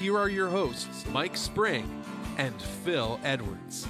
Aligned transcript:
here 0.00 0.16
are 0.16 0.30
your 0.30 0.48
hosts, 0.48 1.04
Mike 1.12 1.36
Spring 1.36 1.86
and 2.38 2.58
Phil 2.62 3.20
Edwards. 3.22 3.86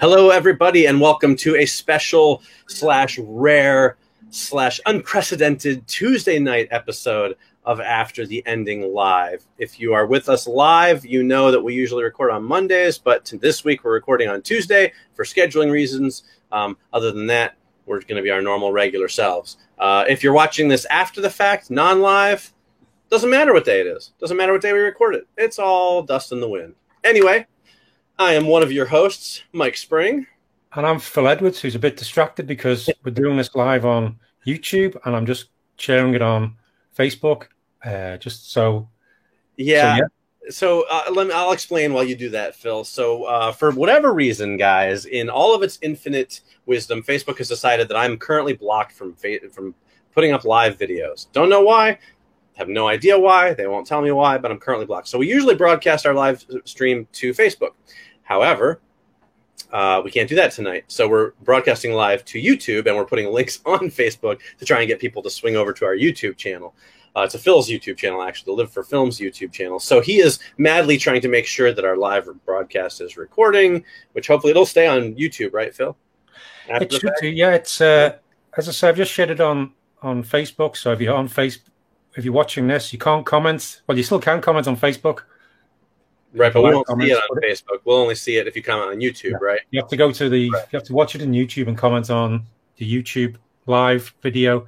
Hello, 0.00 0.30
everybody, 0.30 0.86
and 0.86 1.00
welcome 1.00 1.34
to 1.34 1.56
a 1.56 1.66
special 1.66 2.44
slash 2.68 3.18
rare 3.18 3.96
slash 4.30 4.80
unprecedented 4.86 5.84
Tuesday 5.88 6.38
night 6.38 6.68
episode 6.70 7.36
of 7.64 7.80
After 7.80 8.24
the 8.24 8.46
Ending 8.46 8.94
Live. 8.94 9.44
If 9.58 9.80
you 9.80 9.94
are 9.94 10.06
with 10.06 10.28
us 10.28 10.46
live, 10.46 11.04
you 11.04 11.24
know 11.24 11.50
that 11.50 11.60
we 11.60 11.74
usually 11.74 12.04
record 12.04 12.30
on 12.30 12.44
Mondays, 12.44 12.98
but 12.98 13.32
this 13.40 13.64
week 13.64 13.82
we're 13.82 13.94
recording 13.94 14.28
on 14.28 14.42
Tuesday 14.42 14.92
for 15.14 15.24
scheduling 15.24 15.72
reasons. 15.72 16.22
Um, 16.52 16.76
other 16.92 17.10
than 17.10 17.26
that, 17.26 17.56
we're 17.84 18.00
going 18.02 18.14
to 18.14 18.22
be 18.22 18.30
our 18.30 18.42
normal, 18.42 18.70
regular 18.70 19.08
selves. 19.08 19.56
Uh, 19.76 20.04
if 20.08 20.22
you're 20.22 20.32
watching 20.32 20.68
this 20.68 20.84
after 20.84 21.20
the 21.20 21.30
fact, 21.30 21.68
non 21.68 22.00
live, 22.00 22.52
doesn't 23.10 23.28
matter 23.28 23.52
what 23.52 23.64
day 23.64 23.80
it 23.80 23.86
is. 23.86 24.12
Doesn't 24.20 24.36
matter 24.36 24.52
what 24.52 24.62
day 24.62 24.72
we 24.72 24.78
record 24.78 25.16
it. 25.16 25.26
It's 25.36 25.58
all 25.58 26.02
dust 26.02 26.32
in 26.32 26.40
the 26.40 26.48
wind. 26.48 26.74
Anyway, 27.02 27.46
I 28.18 28.34
am 28.34 28.46
one 28.46 28.62
of 28.62 28.70
your 28.70 28.86
hosts, 28.86 29.42
Mike 29.52 29.76
Spring. 29.76 30.26
And 30.74 30.86
I'm 30.86 31.00
Phil 31.00 31.26
Edwards, 31.26 31.60
who's 31.60 31.74
a 31.74 31.80
bit 31.80 31.96
distracted 31.96 32.46
because 32.46 32.88
we're 33.04 33.10
doing 33.10 33.36
this 33.36 33.54
live 33.56 33.84
on 33.84 34.18
YouTube 34.46 34.96
and 35.04 35.16
I'm 35.16 35.26
just 35.26 35.46
sharing 35.76 36.14
it 36.14 36.22
on 36.22 36.56
Facebook. 36.96 37.46
Uh, 37.84 38.16
just 38.18 38.52
so. 38.52 38.88
Yeah. 39.56 39.96
So, 39.96 40.02
yeah. 40.02 40.50
so 40.50 40.84
uh, 40.88 41.10
let 41.12 41.26
me, 41.26 41.32
I'll 41.32 41.52
explain 41.52 41.92
while 41.92 42.04
you 42.04 42.14
do 42.14 42.28
that, 42.30 42.54
Phil. 42.54 42.84
So, 42.84 43.24
uh, 43.24 43.50
for 43.50 43.72
whatever 43.72 44.14
reason, 44.14 44.56
guys, 44.56 45.06
in 45.06 45.28
all 45.28 45.54
of 45.54 45.62
its 45.64 45.78
infinite 45.82 46.42
wisdom, 46.66 47.02
Facebook 47.02 47.38
has 47.38 47.48
decided 47.48 47.88
that 47.88 47.96
I'm 47.96 48.16
currently 48.16 48.52
blocked 48.52 48.92
from 48.92 49.16
from 49.50 49.74
putting 50.14 50.32
up 50.32 50.44
live 50.44 50.78
videos. 50.78 51.26
Don't 51.32 51.48
know 51.48 51.62
why. 51.62 51.98
Have 52.60 52.68
no 52.68 52.88
idea 52.88 53.18
why. 53.18 53.54
They 53.54 53.66
won't 53.66 53.86
tell 53.86 54.02
me 54.02 54.12
why, 54.12 54.36
but 54.36 54.50
I'm 54.50 54.58
currently 54.58 54.84
blocked. 54.84 55.08
So 55.08 55.16
we 55.16 55.26
usually 55.26 55.54
broadcast 55.54 56.04
our 56.04 56.12
live 56.12 56.44
stream 56.66 57.08
to 57.12 57.32
Facebook. 57.32 57.70
However, 58.22 58.82
uh, 59.72 60.02
we 60.04 60.10
can't 60.10 60.28
do 60.28 60.34
that 60.36 60.52
tonight. 60.52 60.84
So 60.88 61.08
we're 61.08 61.30
broadcasting 61.42 61.94
live 61.94 62.22
to 62.26 62.38
YouTube 62.38 62.86
and 62.86 62.94
we're 62.94 63.06
putting 63.06 63.28
links 63.32 63.60
on 63.64 63.88
Facebook 63.88 64.40
to 64.58 64.66
try 64.66 64.80
and 64.80 64.88
get 64.88 65.00
people 65.00 65.22
to 65.22 65.30
swing 65.30 65.56
over 65.56 65.72
to 65.72 65.86
our 65.86 65.96
YouTube 65.96 66.36
channel. 66.36 66.74
Uh, 67.16 67.22
it's 67.22 67.34
a 67.34 67.38
Phil's 67.38 67.70
YouTube 67.70 67.96
channel, 67.96 68.20
actually, 68.20 68.54
the 68.54 68.62
Live 68.62 68.70
for 68.70 68.82
Films 68.82 69.18
YouTube 69.18 69.52
channel. 69.52 69.80
So 69.80 70.02
he 70.02 70.20
is 70.20 70.38
madly 70.58 70.98
trying 70.98 71.22
to 71.22 71.28
make 71.28 71.46
sure 71.46 71.72
that 71.72 71.82
our 71.86 71.96
live 71.96 72.28
broadcast 72.44 73.00
is 73.00 73.16
recording, 73.16 73.86
which 74.12 74.26
hopefully 74.26 74.50
it'll 74.50 74.66
stay 74.66 74.86
on 74.86 75.14
YouTube, 75.14 75.54
right, 75.54 75.74
Phil? 75.74 75.96
After 76.68 76.84
it 76.84 76.92
should 76.92 77.12
do. 77.22 77.28
Yeah, 77.28 77.54
it's 77.54 77.80
uh, 77.80 78.16
as 78.58 78.68
I 78.68 78.72
said, 78.72 78.90
I've 78.90 78.96
just 78.96 79.12
shared 79.12 79.30
it 79.30 79.40
on 79.40 79.72
on 80.02 80.22
Facebook. 80.22 80.76
So 80.76 80.92
if 80.92 81.00
you're 81.00 81.14
on 81.14 81.26
Facebook, 81.26 81.69
if 82.16 82.24
you're 82.24 82.34
watching 82.34 82.66
this, 82.66 82.92
you 82.92 82.98
can't 82.98 83.24
comment. 83.24 83.82
Well, 83.86 83.96
you 83.96 84.02
still 84.02 84.20
can 84.20 84.40
comment 84.40 84.66
on 84.66 84.76
Facebook. 84.76 85.22
Right, 86.32 86.52
but 86.52 86.62
we 86.62 86.72
won't 86.72 86.86
see 86.86 87.10
it 87.10 87.16
on 87.16 87.40
Facebook. 87.42 87.80
We'll 87.84 87.96
only 87.96 88.14
see 88.14 88.36
it 88.36 88.46
if 88.46 88.54
you 88.54 88.62
comment 88.62 88.90
on 88.90 88.98
YouTube, 88.98 89.32
yeah. 89.32 89.38
right? 89.40 89.60
You 89.70 89.80
have 89.80 89.90
to 89.90 89.96
go 89.96 90.12
to 90.12 90.28
the. 90.28 90.50
Right. 90.50 90.64
You 90.70 90.76
have 90.78 90.86
to 90.86 90.92
watch 90.92 91.14
it 91.14 91.22
in 91.22 91.32
YouTube 91.32 91.66
and 91.66 91.76
comment 91.76 92.08
on 92.10 92.46
the 92.76 93.02
YouTube 93.02 93.36
live 93.66 94.14
video, 94.22 94.66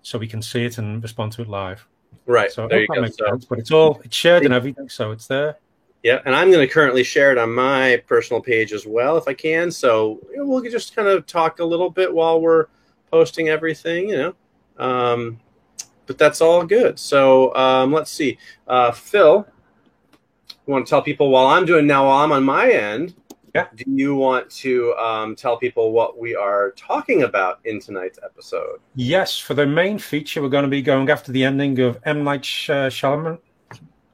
so 0.00 0.18
we 0.18 0.26
can 0.26 0.40
see 0.40 0.64
it 0.64 0.78
and 0.78 1.02
respond 1.02 1.32
to 1.32 1.42
it 1.42 1.48
live. 1.48 1.86
Right. 2.24 2.50
So 2.50 2.66
there 2.66 2.80
you 2.80 2.88
go. 2.88 3.04
So, 3.06 3.26
sense, 3.26 3.44
but 3.44 3.58
it's 3.58 3.70
all 3.70 4.00
it's 4.04 4.16
shared 4.16 4.44
and 4.44 4.54
everything, 4.54 4.88
so 4.88 5.10
it's 5.10 5.26
there. 5.26 5.58
Yeah, 6.02 6.20
and 6.24 6.34
I'm 6.34 6.50
going 6.50 6.66
to 6.66 6.72
currently 6.72 7.04
share 7.04 7.30
it 7.30 7.38
on 7.38 7.54
my 7.54 8.02
personal 8.08 8.42
page 8.42 8.72
as 8.72 8.86
well, 8.86 9.16
if 9.16 9.28
I 9.28 9.34
can. 9.34 9.70
So 9.70 10.18
we'll 10.34 10.62
just 10.62 10.96
kind 10.96 11.06
of 11.06 11.26
talk 11.26 11.60
a 11.60 11.64
little 11.64 11.90
bit 11.90 12.12
while 12.12 12.40
we're 12.40 12.66
posting 13.10 13.48
everything, 13.48 14.08
you 14.08 14.16
know. 14.16 14.34
Um, 14.78 15.40
but 16.12 16.18
that's 16.18 16.42
all 16.42 16.62
good. 16.66 16.98
So 16.98 17.54
um, 17.54 17.90
let's 17.90 18.10
see, 18.10 18.36
uh, 18.68 18.92
Phil. 18.92 19.46
You 20.66 20.72
want 20.72 20.86
to 20.86 20.90
tell 20.90 21.00
people 21.00 21.30
while 21.30 21.46
I'm 21.46 21.64
doing 21.64 21.86
now, 21.86 22.06
while 22.06 22.18
I'm 22.18 22.32
on 22.32 22.44
my 22.44 22.70
end, 22.70 23.14
yeah. 23.54 23.66
do 23.74 23.84
you 23.86 24.14
want 24.14 24.50
to 24.50 24.92
um, 24.94 25.34
tell 25.34 25.56
people 25.56 25.90
what 25.92 26.18
we 26.18 26.36
are 26.36 26.72
talking 26.72 27.22
about 27.22 27.60
in 27.64 27.80
tonight's 27.80 28.18
episode? 28.22 28.78
Yes, 28.94 29.38
for 29.38 29.54
the 29.54 29.66
main 29.66 29.98
feature, 29.98 30.42
we're 30.42 30.50
going 30.50 30.64
to 30.64 30.68
be 30.68 30.82
going 30.82 31.08
after 31.08 31.32
the 31.32 31.44
ending 31.44 31.80
of 31.80 31.98
M. 32.04 32.24
Night 32.24 32.42
Shyamalan. 32.42 33.38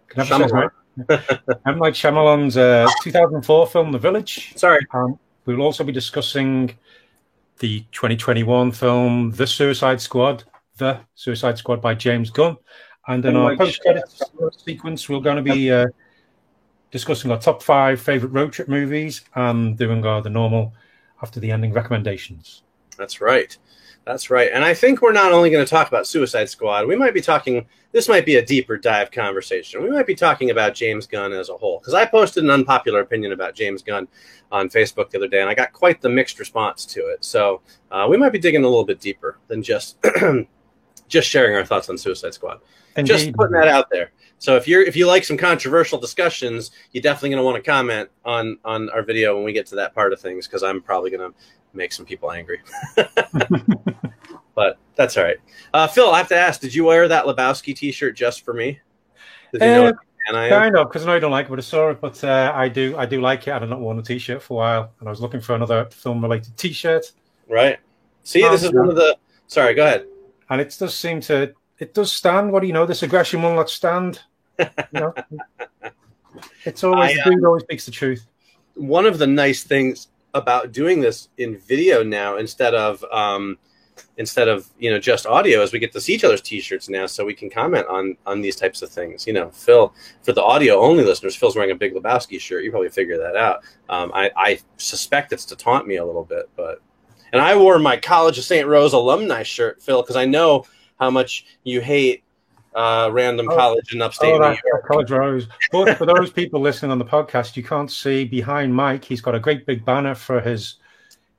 Can 0.07 0.21
I 0.21 0.25
Shyamalan. 0.25 0.71
M. 1.67 1.79
Night 1.79 1.95
Shyamalan's 1.95 2.57
uh, 2.57 2.89
2004 3.03 3.67
film, 3.67 3.91
The 3.91 3.99
Village. 3.99 4.55
Sorry. 4.57 4.87
Um, 4.95 5.19
we'll 5.47 5.63
also 5.63 5.83
be 5.83 5.93
discussing 5.93 6.77
the 7.59 7.81
2021 7.91 8.71
film, 8.71 9.33
The 9.33 9.47
Suicide 9.47 10.01
Squad, 10.01 10.45
The 10.79 11.01
Suicide 11.15 11.59
Squad 11.59 11.83
by 11.83 11.95
James 11.95 12.31
Gunn. 12.31 12.57
And 13.07 13.25
in 13.25 13.37
our 13.37 13.57
post 13.57 13.81
credits 13.81 14.23
sequence, 14.65 15.09
we're 15.09 15.21
going 15.21 15.43
to 15.43 15.55
be 15.55 15.71
uh, 15.73 15.87
discussing 16.91 17.31
our 17.31 17.39
top 17.39 17.63
five 17.63 18.01
favorite 18.01 18.31
road 18.31 18.53
trip 18.53 18.69
movies 18.69 19.23
and 19.35 19.77
doing 19.77 20.05
our 20.05 20.23
the 20.23 20.31
normal 20.31 20.75
after 21.23 21.41
the 21.41 21.51
ending 21.51 21.73
recommendations. 21.73 22.63
That's 22.97 23.21
right. 23.21 23.57
That's 24.05 24.31
right. 24.31 24.51
And 24.53 24.65
I 24.65 24.73
think 24.73 25.03
we're 25.03 25.13
not 25.13 25.33
only 25.33 25.51
going 25.51 25.65
to 25.65 25.69
talk 25.69 25.89
about 25.89 26.07
Suicide 26.07 26.49
Squad, 26.49 26.87
we 26.87 26.97
might 26.97 27.13
be 27.13 27.21
talking, 27.21 27.67
this 27.93 28.09
might 28.09 28.25
be 28.25 28.37
a 28.37 28.45
deeper 28.45 28.79
dive 28.79 29.11
conversation. 29.11 29.83
We 29.83 29.91
might 29.91 30.07
be 30.07 30.15
talking 30.15 30.51
about 30.51 30.75
James 30.75 31.07
Gunn 31.07 31.33
as 31.33 31.51
a 31.51 31.57
whole. 31.57 31.79
Because 31.79 31.95
I 31.95 32.07
posted 32.07 32.45
an 32.45 32.51
unpopular 32.51 33.01
opinion 33.01 33.33
about 33.33 33.55
James 33.55 33.83
Gunn 33.83 34.09
on 34.51 34.71
Facebook 34.71 35.11
the 35.11 35.19
other 35.19 35.29
day, 35.29 35.41
and 35.41 35.51
I 35.51 35.55
got 35.55 35.75
quite 35.75 36.01
the 36.01 36.09
mixed 36.09 36.39
response 36.39 36.87
to 36.87 37.01
it. 37.09 37.23
So 37.23 37.61
uh, 37.91 38.07
we 38.09 38.17
might 38.17 38.33
be 38.33 38.39
digging 38.39 38.65
a 38.65 38.69
little 38.69 38.85
bit 38.85 39.01
deeper 39.01 39.39
than 39.49 39.63
just. 39.63 39.99
just 41.09 41.29
sharing 41.29 41.57
our 41.57 41.65
thoughts 41.65 41.89
on 41.89 41.99
Suicide 41.99 42.35
Squad. 42.35 42.61
Indeed. 42.97 43.13
Just 43.13 43.33
putting 43.35 43.55
that 43.55 43.69
out 43.69 43.89
there. 43.91 44.13
So 44.39 44.57
if 44.57 44.69
you're 44.69 44.83
if 44.83 44.95
you 44.97 45.07
like 45.07 45.25
some 45.25 45.37
controversial 45.37 45.99
discussions, 45.99 46.71
you're 46.93 47.03
definitely 47.03 47.31
going 47.31 47.41
to 47.41 47.45
want 47.45 47.57
to 47.57 47.71
comment 47.71 48.09
on 48.25 48.59
on 48.65 48.89
our 48.91 49.03
video 49.03 49.35
when 49.35 49.45
we 49.45 49.53
get 49.53 49.67
to 49.67 49.77
that 49.77 49.95
part 49.95 50.13
of 50.13 50.21
things 50.21 50.47
because 50.47 50.63
I'm 50.63 50.81
probably 50.81 51.11
going 51.11 51.31
to 51.31 51.37
make 51.73 51.93
some 51.93 52.07
people 52.07 52.31
angry. 52.31 52.61
but 54.55 54.79
that's 54.95 55.17
all 55.17 55.25
right. 55.25 55.39
Uh, 55.75 55.87
Phil, 55.87 56.11
I 56.11 56.19
have 56.19 56.29
to 56.29 56.37
ask: 56.37 56.61
Did 56.61 56.75
you 56.75 56.85
wear 56.85 57.09
that 57.09 57.25
Lebowski 57.25 57.75
T-shirt 57.75 58.17
just 58.17 58.45
for 58.45 58.55
me? 58.55 58.79
Did 59.53 59.63
you 59.63 59.69
uh, 59.69 59.91
know 59.91 59.93
kind 60.33 60.77
of 60.77 60.89
because 60.89 61.07
I 61.07 61.19
don't 61.19 61.31
like 61.31 61.47
it, 61.47 61.51
but 61.51 61.59
I 61.59 61.63
saw 61.63 61.91
it. 61.91 62.01
But 62.01 62.23
uh, 62.23 62.53
I 62.55 62.69
do, 62.69 62.97
I 62.97 63.07
do 63.07 63.21
like 63.21 63.47
it. 63.47 63.51
I 63.51 63.59
have 63.59 63.69
not 63.69 63.81
worn 63.81 63.99
a 63.99 64.03
T-shirt 64.03 64.43
for 64.43 64.55
a 64.55 64.57
while, 64.57 64.93
and 65.01 65.09
I 65.09 65.11
was 65.11 65.21
looking 65.21 65.41
for 65.41 65.55
another 65.55 65.87
film-related 65.87 66.57
T-shirt. 66.57 67.13
Right. 67.49 67.79
See, 68.23 68.43
this 68.43 68.63
is 68.63 68.73
one 68.73 68.91
of 68.91 68.97
the. 68.97 69.17
Sorry, 69.47 69.75
go 69.75 69.85
ahead. 69.85 70.07
And 70.51 70.61
it 70.61 70.75
does 70.79 70.95
seem 70.95 71.21
to 71.23 71.53
it 71.79 71.95
does 71.95 72.13
stand. 72.13 72.53
What 72.53 72.61
do 72.61 72.67
you 72.67 72.73
know? 72.73 72.87
This 72.87 73.03
aggression 73.03 73.43
will 73.43 73.55
not 73.55 73.71
stand. 73.71 74.21
You 74.59 74.67
know? 74.93 75.15
it's 76.65 76.83
always 76.83 77.13
I, 77.13 77.15
the 77.15 77.23
truth 77.23 77.45
always 77.45 77.63
speaks 77.63 77.87
the 77.87 77.93
truth. 77.93 78.27
One 78.75 79.07
of 79.07 79.19
the 79.19 79.27
nice 79.27 79.63
things 79.63 80.09
about 80.35 80.73
doing 80.73 81.01
this 81.01 81.29
in 81.39 81.59
video 81.59 82.03
now 82.03 82.37
instead 82.37 82.75
of 82.75 83.05
um, 83.13 83.59
instead 84.17 84.49
of 84.49 84.69
you 84.79 84.91
know 84.91 84.99
just 84.99 85.27
audio 85.27 85.63
is 85.63 85.73
we 85.73 85.79
get 85.79 85.93
to 85.93 86.01
see 86.01 86.15
each 86.15 86.25
other's 86.25 86.41
t-shirts 86.41 86.89
now 86.89 87.07
so 87.07 87.25
we 87.25 87.35
can 87.35 87.49
comment 87.49 87.87
on 87.89 88.17
on 88.27 88.41
these 88.41 88.55
types 88.55 88.83
of 88.83 88.91
things 88.91 89.27
you 89.27 89.33
know 89.33 89.51
phil 89.51 89.93
for 90.23 90.33
the 90.33 90.43
audio 90.43 90.79
only 90.81 91.03
listeners 91.03 91.35
phil's 91.35 91.57
wearing 91.57 91.71
a 91.71 91.75
big 91.75 91.95
lebowski 91.95 92.39
shirt 92.39 92.63
you 92.63 92.71
probably 92.71 92.89
figure 92.89 93.19
that 93.19 93.37
out 93.37 93.63
um, 93.89 94.13
I, 94.15 94.31
I 94.37 94.61
suspect 94.77 95.33
it's 95.33 95.45
to 95.47 95.57
taunt 95.57 95.87
me 95.87 95.97
a 95.97 96.05
little 96.05 96.25
bit 96.25 96.49
but 96.57 96.81
and 97.33 97.41
i 97.41 97.57
wore 97.57 97.79
my 97.79 97.97
college 97.97 98.39
of 98.39 98.45
st 98.45 98.67
rose 98.67 98.93
alumni 98.93 99.43
shirt 99.43 99.83
phil 99.83 100.03
because 100.03 100.17
i 100.17 100.25
know 100.25 100.65
how 100.99 101.11
much 101.11 101.47
you 101.65 101.81
hate 101.81 102.23
uh, 102.75 103.11
random 103.13 103.49
oh, 103.51 103.57
college 103.57 103.93
in 103.93 104.01
upstate 104.01 104.35
oh, 104.35 104.51
New 104.51 104.57
York. 104.65 104.87
College 104.87 105.11
Rose. 105.11 105.49
But 105.73 105.97
for 105.99 106.07
those 106.07 106.31
people 106.31 106.61
listening 106.61 106.93
on 106.93 106.99
the 106.99 107.05
podcast, 107.05 107.57
you 107.57 107.65
can't 107.65 107.91
see 107.91 108.25
behind 108.25 108.73
Mike. 108.73 109.05
He's 109.05 109.21
got 109.21 109.35
a 109.35 109.41
great 109.41 109.67
big 109.67 109.85
banner 109.85 110.15
for 110.15 110.41
his 110.41 110.77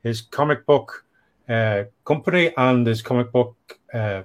his 0.02 0.20
comic 0.20 0.66
book 0.66 1.04
uh, 1.48 1.84
company 2.04 2.52
and 2.56 2.86
his 2.86 3.02
comic 3.02 3.32
book 3.32 3.56
uh, 3.92 4.22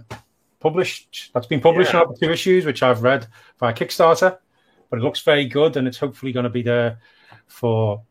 published. 0.60 1.32
That's 1.34 1.48
been 1.48 1.62
published 1.62 1.94
yeah. 1.94 2.02
now 2.02 2.14
two 2.20 2.32
issues, 2.32 2.66
which 2.66 2.84
I've 2.84 3.02
read 3.02 3.28
via 3.60 3.74
Kickstarter. 3.74 4.38
But 4.90 5.00
it 5.00 5.02
looks 5.02 5.22
very 5.22 5.46
good, 5.46 5.78
and 5.78 5.88
it's 5.88 5.98
hopefully 5.98 6.32
going 6.32 6.44
to 6.44 6.50
be 6.50 6.62
there 6.64 7.00
for. 7.48 8.04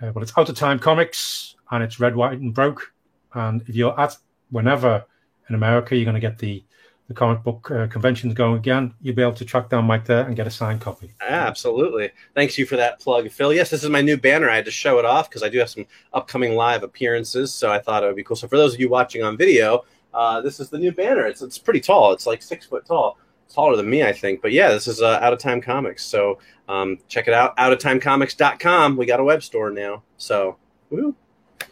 Uh, 0.00 0.12
well, 0.14 0.22
it's 0.22 0.32
Out 0.38 0.48
of 0.48 0.56
Time 0.56 0.78
Comics, 0.78 1.56
and 1.70 1.82
it's 1.82 2.00
red, 2.00 2.16
white, 2.16 2.38
and 2.38 2.54
broke. 2.54 2.92
And 3.34 3.62
if 3.62 3.74
you're 3.74 3.98
at 3.98 4.16
whenever 4.50 5.04
in 5.48 5.54
America, 5.54 5.96
you're 5.96 6.04
going 6.04 6.14
to 6.14 6.20
get 6.20 6.38
the 6.38 6.64
the 7.08 7.14
comic 7.14 7.42
book 7.42 7.70
uh, 7.70 7.86
convention's 7.86 8.34
going 8.34 8.56
again, 8.56 8.94
you'll 9.00 9.14
be 9.14 9.22
able 9.22 9.32
to 9.32 9.44
track 9.44 9.70
down 9.70 9.86
Mike 9.86 10.04
there 10.04 10.26
and 10.26 10.36
get 10.36 10.46
a 10.46 10.50
signed 10.50 10.80
copy. 10.80 11.10
Absolutely. 11.22 12.10
Thanks 12.34 12.58
you 12.58 12.66
for 12.66 12.76
that 12.76 13.00
plug, 13.00 13.30
Phil. 13.30 13.54
Yes, 13.54 13.70
this 13.70 13.82
is 13.82 13.88
my 13.88 14.02
new 14.02 14.18
banner. 14.18 14.50
I 14.50 14.56
had 14.56 14.66
to 14.66 14.70
show 14.70 14.98
it 14.98 15.06
off 15.06 15.28
because 15.28 15.42
I 15.42 15.48
do 15.48 15.58
have 15.58 15.70
some 15.70 15.86
upcoming 16.12 16.54
live 16.54 16.82
appearances, 16.82 17.52
so 17.52 17.72
I 17.72 17.78
thought 17.78 18.04
it 18.04 18.06
would 18.06 18.16
be 18.16 18.22
cool. 18.22 18.36
So 18.36 18.46
for 18.46 18.58
those 18.58 18.74
of 18.74 18.80
you 18.80 18.90
watching 18.90 19.22
on 19.22 19.38
video, 19.38 19.86
uh, 20.12 20.42
this 20.42 20.60
is 20.60 20.68
the 20.68 20.78
new 20.78 20.92
banner. 20.92 21.26
It's 21.26 21.40
it's 21.40 21.58
pretty 21.58 21.80
tall. 21.80 22.12
It's 22.12 22.26
like 22.26 22.42
six 22.42 22.66
foot 22.66 22.84
tall. 22.84 23.18
Taller 23.48 23.76
than 23.76 23.88
me, 23.88 24.02
I 24.02 24.12
think. 24.12 24.42
But 24.42 24.52
yeah, 24.52 24.68
this 24.68 24.86
is 24.86 25.00
uh, 25.00 25.18
Out 25.22 25.32
of 25.32 25.38
Time 25.38 25.62
Comics. 25.62 26.04
So 26.04 26.38
um, 26.68 26.98
check 27.08 27.28
it 27.28 27.32
out. 27.32 27.56
OutofTimeComics.com. 27.56 28.98
We 28.98 29.06
got 29.06 29.20
a 29.20 29.24
web 29.24 29.42
store 29.42 29.70
now. 29.70 30.02
So 30.18 30.58
woo. 30.90 31.16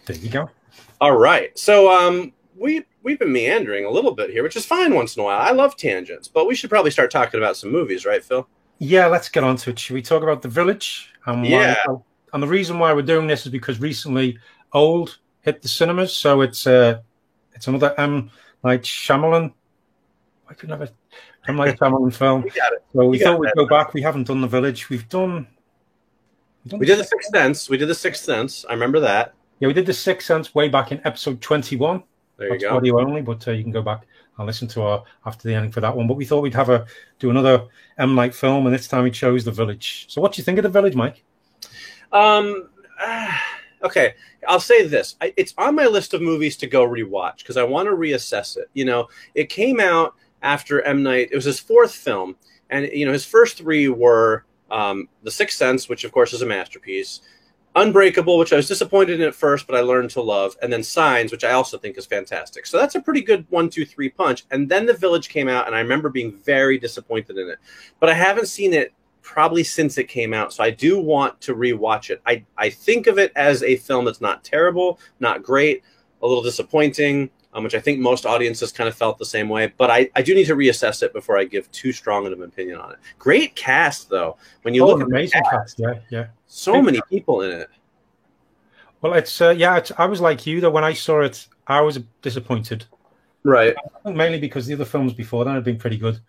There 0.06 0.16
you 0.16 0.30
go. 0.30 0.50
All 1.00 1.16
right. 1.16 1.56
So 1.58 1.90
um, 1.90 2.32
we 2.56 2.84
we've 3.02 3.18
been 3.18 3.32
meandering 3.32 3.84
a 3.84 3.90
little 3.90 4.12
bit 4.14 4.30
here, 4.30 4.42
which 4.42 4.56
is 4.56 4.64
fine 4.64 4.94
once 4.94 5.16
in 5.16 5.20
a 5.20 5.24
while. 5.24 5.40
I 5.40 5.50
love 5.50 5.76
tangents, 5.76 6.28
but 6.28 6.46
we 6.46 6.54
should 6.54 6.70
probably 6.70 6.90
start 6.90 7.10
talking 7.10 7.38
about 7.38 7.56
some 7.56 7.70
movies, 7.70 8.04
right, 8.04 8.24
Phil? 8.24 8.48
Yeah, 8.78 9.06
let's 9.06 9.28
get 9.28 9.44
on 9.44 9.56
to 9.58 9.70
it. 9.70 9.78
Should 9.78 9.94
we 9.94 10.02
talk 10.02 10.22
about 10.22 10.42
The 10.42 10.48
Village? 10.48 11.12
And 11.26 11.46
yeah. 11.46 11.76
Why, 11.86 11.98
and 12.32 12.42
the 12.42 12.46
reason 12.46 12.78
why 12.78 12.92
we're 12.92 13.02
doing 13.02 13.26
this 13.26 13.46
is 13.46 13.52
because 13.52 13.80
recently 13.80 14.38
Old 14.72 15.18
hit 15.40 15.62
the 15.62 15.68
cinemas, 15.68 16.12
so 16.14 16.42
it's 16.42 16.66
uh, 16.66 17.00
it's 17.54 17.68
another 17.68 17.94
M 17.98 18.30
Night 18.62 18.82
Shyamalan. 18.82 19.52
I 20.48 20.54
could 20.54 20.68
never 20.68 20.88
M 21.48 21.56
Night 21.56 21.78
Shyamalan 21.78 22.12
film. 22.22 22.42
We 22.42 22.50
got 22.50 22.72
it. 22.72 22.84
So 22.92 23.06
we 23.06 23.18
You 23.18 23.24
thought 23.24 23.38
we'd 23.38 23.52
go 23.56 23.66
back. 23.66 23.94
We 23.94 24.02
haven't 24.02 24.26
done 24.26 24.40
The 24.40 24.48
Village. 24.48 24.90
We've 24.90 25.08
done. 25.08 25.46
we've 26.64 26.70
done 26.72 26.80
We 26.80 26.86
did 26.86 26.98
the 26.98 27.04
Sixth 27.04 27.30
Sense. 27.30 27.70
We 27.70 27.78
did 27.78 27.88
the 27.88 27.94
Sixth 27.94 28.24
Sense. 28.24 28.66
I 28.68 28.72
remember 28.72 29.00
that. 29.00 29.35
Yeah, 29.58 29.68
we 29.68 29.74
did 29.74 29.86
the 29.86 29.94
Sixth 29.94 30.26
Sense 30.26 30.54
way 30.54 30.68
back 30.68 30.92
in 30.92 31.00
episode 31.04 31.40
twenty-one. 31.40 32.02
There 32.36 32.48
you 32.48 32.52
That's 32.54 32.64
go. 32.64 32.76
audio 32.76 33.00
only, 33.00 33.22
but 33.22 33.46
uh, 33.48 33.52
you 33.52 33.62
can 33.62 33.72
go 33.72 33.80
back 33.80 34.06
and 34.36 34.46
listen 34.46 34.68
to 34.68 34.82
our 34.82 35.04
after 35.24 35.48
the 35.48 35.54
ending 35.54 35.72
for 35.72 35.80
that 35.80 35.96
one. 35.96 36.06
But 36.06 36.18
we 36.18 36.26
thought 36.26 36.42
we'd 36.42 36.54
have 36.54 36.68
a 36.68 36.86
do 37.18 37.30
another 37.30 37.66
M 37.96 38.14
Night 38.14 38.34
film, 38.34 38.66
and 38.66 38.74
this 38.74 38.86
time 38.86 39.04
we 39.04 39.10
chose 39.10 39.44
The 39.44 39.50
Village. 39.50 40.06
So, 40.08 40.20
what 40.20 40.32
do 40.32 40.40
you 40.40 40.44
think 40.44 40.58
of 40.58 40.62
The 40.62 40.68
Village, 40.68 40.94
Mike? 40.94 41.24
Um. 42.12 42.68
ah, 43.00 43.42
okay, 43.82 44.14
I'll 44.46 44.60
say 44.60 44.86
this: 44.86 45.16
I, 45.22 45.32
it's 45.38 45.54
on 45.56 45.74
my 45.74 45.86
list 45.86 46.12
of 46.12 46.20
movies 46.20 46.58
to 46.58 46.66
go 46.66 46.86
rewatch 46.86 47.38
because 47.38 47.56
I 47.56 47.62
want 47.62 47.86
to 47.86 47.92
reassess 47.92 48.58
it. 48.58 48.68
You 48.74 48.84
know, 48.84 49.08
it 49.34 49.48
came 49.48 49.80
out 49.80 50.14
after 50.42 50.82
M 50.82 51.02
Night. 51.02 51.30
It 51.32 51.34
was 51.34 51.46
his 51.46 51.60
fourth 51.60 51.94
film, 51.94 52.36
and 52.68 52.86
you 52.92 53.06
know, 53.06 53.12
his 53.12 53.24
first 53.24 53.56
three 53.56 53.88
were 53.88 54.44
um, 54.70 55.08
The 55.22 55.30
Sixth 55.30 55.56
Sense, 55.56 55.88
which 55.88 56.04
of 56.04 56.12
course 56.12 56.34
is 56.34 56.42
a 56.42 56.46
masterpiece. 56.46 57.22
Unbreakable, 57.76 58.38
which 58.38 58.54
I 58.54 58.56
was 58.56 58.68
disappointed 58.68 59.20
in 59.20 59.26
at 59.26 59.34
first, 59.34 59.66
but 59.66 59.76
I 59.76 59.80
learned 59.80 60.08
to 60.10 60.22
love, 60.22 60.56
and 60.62 60.72
then 60.72 60.82
Signs, 60.82 61.30
which 61.30 61.44
I 61.44 61.52
also 61.52 61.76
think 61.76 61.98
is 61.98 62.06
fantastic. 62.06 62.64
So 62.64 62.78
that's 62.78 62.94
a 62.94 63.00
pretty 63.00 63.20
good 63.20 63.44
one, 63.50 63.68
two, 63.68 63.84
three 63.84 64.08
punch. 64.08 64.46
And 64.50 64.66
then 64.66 64.86
The 64.86 64.94
Village 64.94 65.28
came 65.28 65.46
out, 65.46 65.66
and 65.66 65.76
I 65.76 65.80
remember 65.80 66.08
being 66.08 66.32
very 66.38 66.78
disappointed 66.78 67.36
in 67.36 67.50
it. 67.50 67.58
But 68.00 68.08
I 68.08 68.14
haven't 68.14 68.46
seen 68.48 68.72
it 68.72 68.94
probably 69.20 69.62
since 69.62 69.98
it 69.98 70.04
came 70.04 70.32
out, 70.32 70.54
so 70.54 70.64
I 70.64 70.70
do 70.70 70.98
want 70.98 71.38
to 71.42 71.54
rewatch 71.54 72.08
it. 72.08 72.22
I 72.24 72.44
I 72.56 72.70
think 72.70 73.08
of 73.08 73.18
it 73.18 73.30
as 73.36 73.62
a 73.62 73.76
film 73.76 74.06
that's 74.06 74.22
not 74.22 74.42
terrible, 74.42 74.98
not 75.20 75.42
great, 75.42 75.82
a 76.22 76.26
little 76.26 76.42
disappointing, 76.42 77.28
um, 77.56 77.64
which 77.64 77.74
I 77.74 77.80
think 77.80 77.98
most 77.98 78.26
audiences 78.26 78.70
kind 78.70 78.86
of 78.86 78.94
felt 78.94 79.18
the 79.18 79.24
same 79.24 79.48
way. 79.48 79.72
But 79.78 79.90
I, 79.90 80.10
I 80.14 80.20
do 80.20 80.34
need 80.34 80.44
to 80.46 80.54
reassess 80.54 81.02
it 81.02 81.14
before 81.14 81.38
I 81.38 81.44
give 81.44 81.70
too 81.72 81.90
strong 81.90 82.26
of 82.26 82.32
an 82.32 82.42
opinion 82.42 82.78
on 82.78 82.92
it. 82.92 82.98
Great 83.18 83.56
cast 83.56 84.10
though. 84.10 84.36
When 84.62 84.74
you 84.74 84.84
oh, 84.84 84.88
look 84.88 85.00
at 85.00 85.06
amazing 85.06 85.42
cast, 85.42 85.78
cast. 85.78 85.78
Yeah, 85.78 85.94
yeah. 86.10 86.26
so 86.46 86.82
many 86.82 87.00
people 87.08 87.40
in 87.40 87.62
it. 87.62 87.70
Well, 89.00 89.14
it's 89.14 89.40
uh, 89.40 89.50
yeah. 89.50 89.78
It's, 89.78 89.90
I 89.96 90.04
was 90.04 90.20
like 90.20 90.46
you 90.46 90.60
though. 90.60 90.70
When 90.70 90.84
I 90.84 90.92
saw 90.92 91.22
it, 91.22 91.46
I 91.66 91.80
was 91.80 91.98
disappointed. 92.20 92.84
Right. 93.42 93.74
Mainly 94.04 94.38
because 94.38 94.66
the 94.66 94.74
other 94.74 94.84
films 94.84 95.14
before 95.14 95.44
that 95.44 95.54
had 95.54 95.64
been 95.64 95.78
pretty 95.78 95.96
good. 95.96 96.20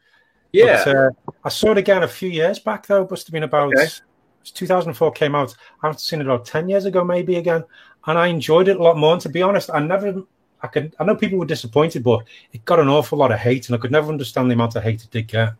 Yeah. 0.53 0.83
But, 0.85 0.95
uh, 0.95 1.09
I 1.43 1.49
saw 1.49 1.71
it 1.71 1.77
again 1.77 2.03
a 2.03 2.07
few 2.07 2.29
years 2.29 2.59
back 2.59 2.87
though. 2.87 3.03
It 3.03 3.11
Must 3.11 3.27
have 3.27 3.33
been 3.33 3.43
about 3.43 3.73
Okay. 3.73 3.87
2004 4.53 5.11
came 5.11 5.35
out. 5.35 5.53
I've 5.83 5.99
seen 5.99 6.21
it 6.21 6.25
about 6.25 6.45
10 6.45 6.69
years 6.69 6.85
ago, 6.85 7.03
maybe 7.03 7.35
again, 7.35 7.65
and 8.05 8.17
I 8.17 8.27
enjoyed 8.27 8.69
it 8.69 8.77
a 8.77 8.81
lot 8.81 8.97
more. 8.97 9.11
And 9.11 9.21
to 9.23 9.29
be 9.29 9.41
honest, 9.41 9.69
I 9.73 9.79
never. 9.79 10.23
I 10.61 10.67
could. 10.67 10.95
I 10.99 11.03
know 11.05 11.15
people 11.15 11.37
were 11.39 11.45
disappointed, 11.45 12.03
but 12.03 12.25
it 12.53 12.65
got 12.65 12.79
an 12.79 12.87
awful 12.87 13.17
lot 13.17 13.31
of 13.31 13.39
hate, 13.39 13.67
and 13.69 13.75
I 13.75 13.79
could 13.79 13.91
never 13.91 14.09
understand 14.11 14.49
the 14.49 14.55
amount 14.55 14.75
of 14.75 14.83
hate 14.83 15.03
it 15.03 15.11
did 15.11 15.27
get. 15.27 15.53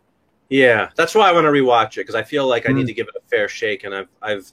Yeah, 0.48 0.90
that's 0.96 1.14
why 1.14 1.28
I 1.28 1.32
want 1.32 1.44
to 1.44 1.50
rewatch 1.50 1.92
it 1.92 1.96
because 2.00 2.14
I 2.14 2.22
feel 2.22 2.46
like 2.46 2.68
I 2.68 2.72
need 2.72 2.86
Mm. 2.86 2.86
to 2.86 2.94
give 2.94 3.08
it 3.08 3.14
a 3.16 3.20
fair 3.28 3.48
shake. 3.48 3.84
And 3.84 3.94
I've 3.94 4.08
I've 4.22 4.50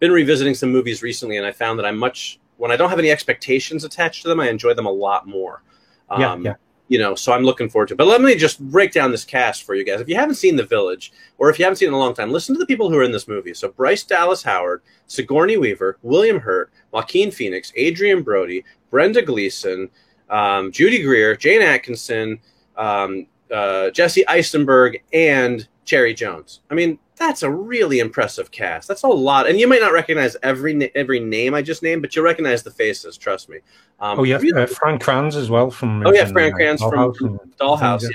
been 0.00 0.12
revisiting 0.12 0.54
some 0.54 0.70
movies 0.72 1.02
recently, 1.02 1.36
and 1.36 1.46
I 1.46 1.52
found 1.52 1.78
that 1.78 1.86
I'm 1.86 1.96
much 1.98 2.40
when 2.56 2.70
I 2.72 2.76
don't 2.76 2.90
have 2.90 2.98
any 2.98 3.10
expectations 3.10 3.84
attached 3.84 4.22
to 4.22 4.28
them, 4.28 4.40
I 4.40 4.48
enjoy 4.48 4.74
them 4.74 4.86
a 4.86 4.90
lot 4.90 5.26
more. 5.26 5.62
Um, 6.10 6.20
Yeah, 6.20 6.36
yeah. 6.52 6.54
You 6.88 6.98
know, 6.98 7.14
so 7.16 7.32
I'm 7.32 7.42
looking 7.42 7.68
forward 7.68 7.88
to. 7.88 7.94
it. 7.94 7.96
But 7.96 8.06
let 8.06 8.20
me 8.20 8.36
just 8.36 8.60
break 8.60 8.92
down 8.92 9.10
this 9.10 9.24
cast 9.24 9.64
for 9.64 9.74
you 9.74 9.84
guys. 9.84 10.00
If 10.00 10.08
you 10.08 10.14
haven't 10.14 10.36
seen 10.36 10.54
The 10.54 10.64
Village, 10.64 11.12
or 11.36 11.50
if 11.50 11.58
you 11.58 11.64
haven't 11.64 11.76
seen 11.78 11.86
it 11.86 11.90
in 11.90 11.94
a 11.94 11.98
long 11.98 12.14
time, 12.14 12.30
listen 12.30 12.54
to 12.54 12.58
the 12.60 12.66
people 12.66 12.88
who 12.88 12.96
are 12.96 13.02
in 13.02 13.10
this 13.10 13.26
movie. 13.26 13.54
So 13.54 13.70
Bryce 13.70 14.04
Dallas 14.04 14.42
Howard, 14.42 14.82
Sigourney 15.08 15.56
Weaver, 15.56 15.98
William 16.02 16.38
Hurt, 16.38 16.70
Joaquin 16.92 17.30
Phoenix, 17.32 17.72
Adrien 17.76 18.22
Brody, 18.22 18.64
Brendan 18.90 19.24
Gleeson, 19.24 19.90
um, 20.30 20.70
Judy 20.70 21.02
Greer, 21.02 21.36
Jayne 21.36 21.62
Atkinson, 21.62 22.38
um, 22.76 23.26
uh, 23.52 23.90
Jesse 23.90 24.26
Eisenberg, 24.28 25.02
and 25.12 25.66
Cherry 25.86 26.12
Jones. 26.12 26.60
I 26.70 26.74
mean, 26.74 26.98
that's 27.16 27.42
a 27.42 27.50
really 27.50 28.00
impressive 28.00 28.50
cast. 28.50 28.86
That's 28.88 29.04
a 29.04 29.08
lot, 29.08 29.48
and 29.48 29.58
you 29.58 29.66
might 29.66 29.80
not 29.80 29.92
recognize 29.94 30.36
every 30.42 30.74
na- 30.74 30.86
every 30.94 31.18
name 31.20 31.54
I 31.54 31.62
just 31.62 31.82
named, 31.82 32.02
but 32.02 32.14
you'll 32.14 32.26
recognize 32.26 32.62
the 32.62 32.70
faces. 32.70 33.16
Trust 33.16 33.48
me. 33.48 33.58
Um, 34.00 34.20
Oh 34.20 34.24
yeah, 34.24 34.36
really- 34.36 34.62
uh, 34.64 34.66
Frank 34.66 35.02
Kranz 35.02 35.34
as 35.36 35.48
well 35.48 35.70
from. 35.70 36.06
Oh, 36.06 36.12
yeah, 36.12 36.26
Frank 36.26 36.52
uh, 36.54 36.56
Kranz 36.58 36.82
from 36.82 36.90
Dollhouse 36.92 37.20
and- 37.22 37.56
Dollhouse. 37.58 38.02
yeah. 38.02 38.08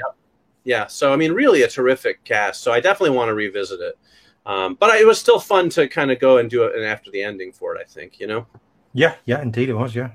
Yeah. 0.63 0.85
So 0.87 1.11
I 1.11 1.15
mean, 1.15 1.31
really 1.31 1.63
a 1.63 1.67
terrific 1.67 2.23
cast. 2.23 2.61
So 2.61 2.71
I 2.71 2.79
definitely 2.79 3.15
want 3.17 3.29
to 3.29 3.33
revisit 3.33 3.79
it. 3.79 3.97
Um, 4.45 4.75
but 4.79 4.93
it 4.99 5.07
was 5.07 5.19
still 5.19 5.39
fun 5.39 5.69
to 5.69 5.87
kind 5.87 6.11
of 6.11 6.19
go 6.19 6.37
and 6.37 6.49
do 6.49 6.63
it 6.65 6.75
and 6.75 6.83
after 6.85 7.09
the 7.09 7.23
ending 7.23 7.51
for 7.51 7.75
it. 7.75 7.81
I 7.81 7.85
think 7.85 8.19
you 8.19 8.27
know. 8.27 8.45
Yeah, 8.93 9.15
yeah, 9.25 9.41
indeed 9.41 9.69
it 9.69 9.73
was. 9.73 9.95
Yeah. 9.95 10.11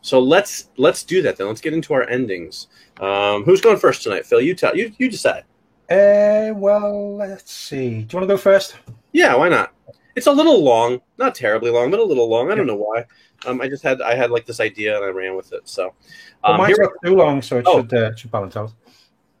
So 0.00 0.20
let's 0.20 0.70
let's 0.78 1.02
do 1.02 1.20
that 1.22 1.36
then. 1.36 1.48
Let's 1.48 1.60
get 1.60 1.74
into 1.74 1.92
our 1.92 2.08
endings. 2.08 2.68
Um, 3.00 3.42
who's 3.44 3.60
going 3.60 3.76
first 3.78 4.02
tonight, 4.02 4.24
Phil? 4.24 4.40
You 4.40 4.54
tell. 4.54 4.74
You 4.76 4.92
you 4.98 5.10
decide. 5.10 5.44
Uh, 5.90 6.52
well, 6.54 7.16
let's 7.16 7.52
see. 7.52 8.02
Do 8.02 8.14
you 8.14 8.18
want 8.18 8.22
to 8.22 8.26
go 8.26 8.36
first? 8.36 8.76
Yeah, 9.12 9.34
why 9.34 9.48
not? 9.48 9.72
It's 10.16 10.26
a 10.28 10.32
little 10.32 10.62
long, 10.62 11.00
not 11.18 11.34
terribly 11.34 11.70
long, 11.70 11.90
but 11.90 12.00
a 12.00 12.04
little 12.04 12.28
long. 12.28 12.50
I 12.50 12.54
don't 12.54 12.66
know 12.66 12.76
why. 12.76 13.04
Um, 13.46 13.60
I 13.60 13.68
just 13.68 13.82
had 13.82 14.00
I 14.00 14.14
had 14.14 14.30
like 14.30 14.46
this 14.46 14.60
idea 14.60 14.96
and 14.96 15.04
I 15.04 15.08
ran 15.08 15.36
with 15.36 15.52
it. 15.52 15.68
So 15.68 15.92
Well, 16.42 16.52
um, 16.52 16.58
mine's 16.58 16.78
not 16.78 16.90
too 17.04 17.14
long, 17.16 17.42
so 17.42 17.58
it 17.58 17.64
Oh. 17.68 17.80
should 17.80 17.92
uh, 17.94 18.14
should 18.14 18.30
balance 18.30 18.56
out. 18.56 18.72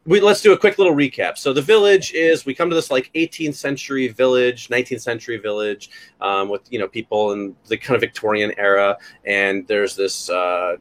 we 0.04 0.20
let's 0.20 0.42
do 0.42 0.52
a 0.52 0.58
quick 0.58 0.76
little 0.76 0.94
recap. 0.94 1.38
So 1.38 1.52
the 1.52 1.62
village 1.62 2.12
is 2.12 2.44
we 2.44 2.54
come 2.54 2.68
to 2.68 2.74
this 2.74 2.90
like 2.90 3.10
18th 3.14 3.54
century 3.54 4.08
village, 4.08 4.68
19th 4.68 5.00
century 5.00 5.38
village 5.38 5.90
um, 6.20 6.48
with 6.50 6.60
you 6.70 6.78
know 6.78 6.88
people 6.88 7.32
in 7.32 7.54
the 7.68 7.76
kind 7.78 7.94
of 7.94 8.00
Victorian 8.00 8.52
era, 8.58 8.98
and 9.24 9.66
there's 9.68 9.94
this 9.96 10.28
uh, 10.28 10.76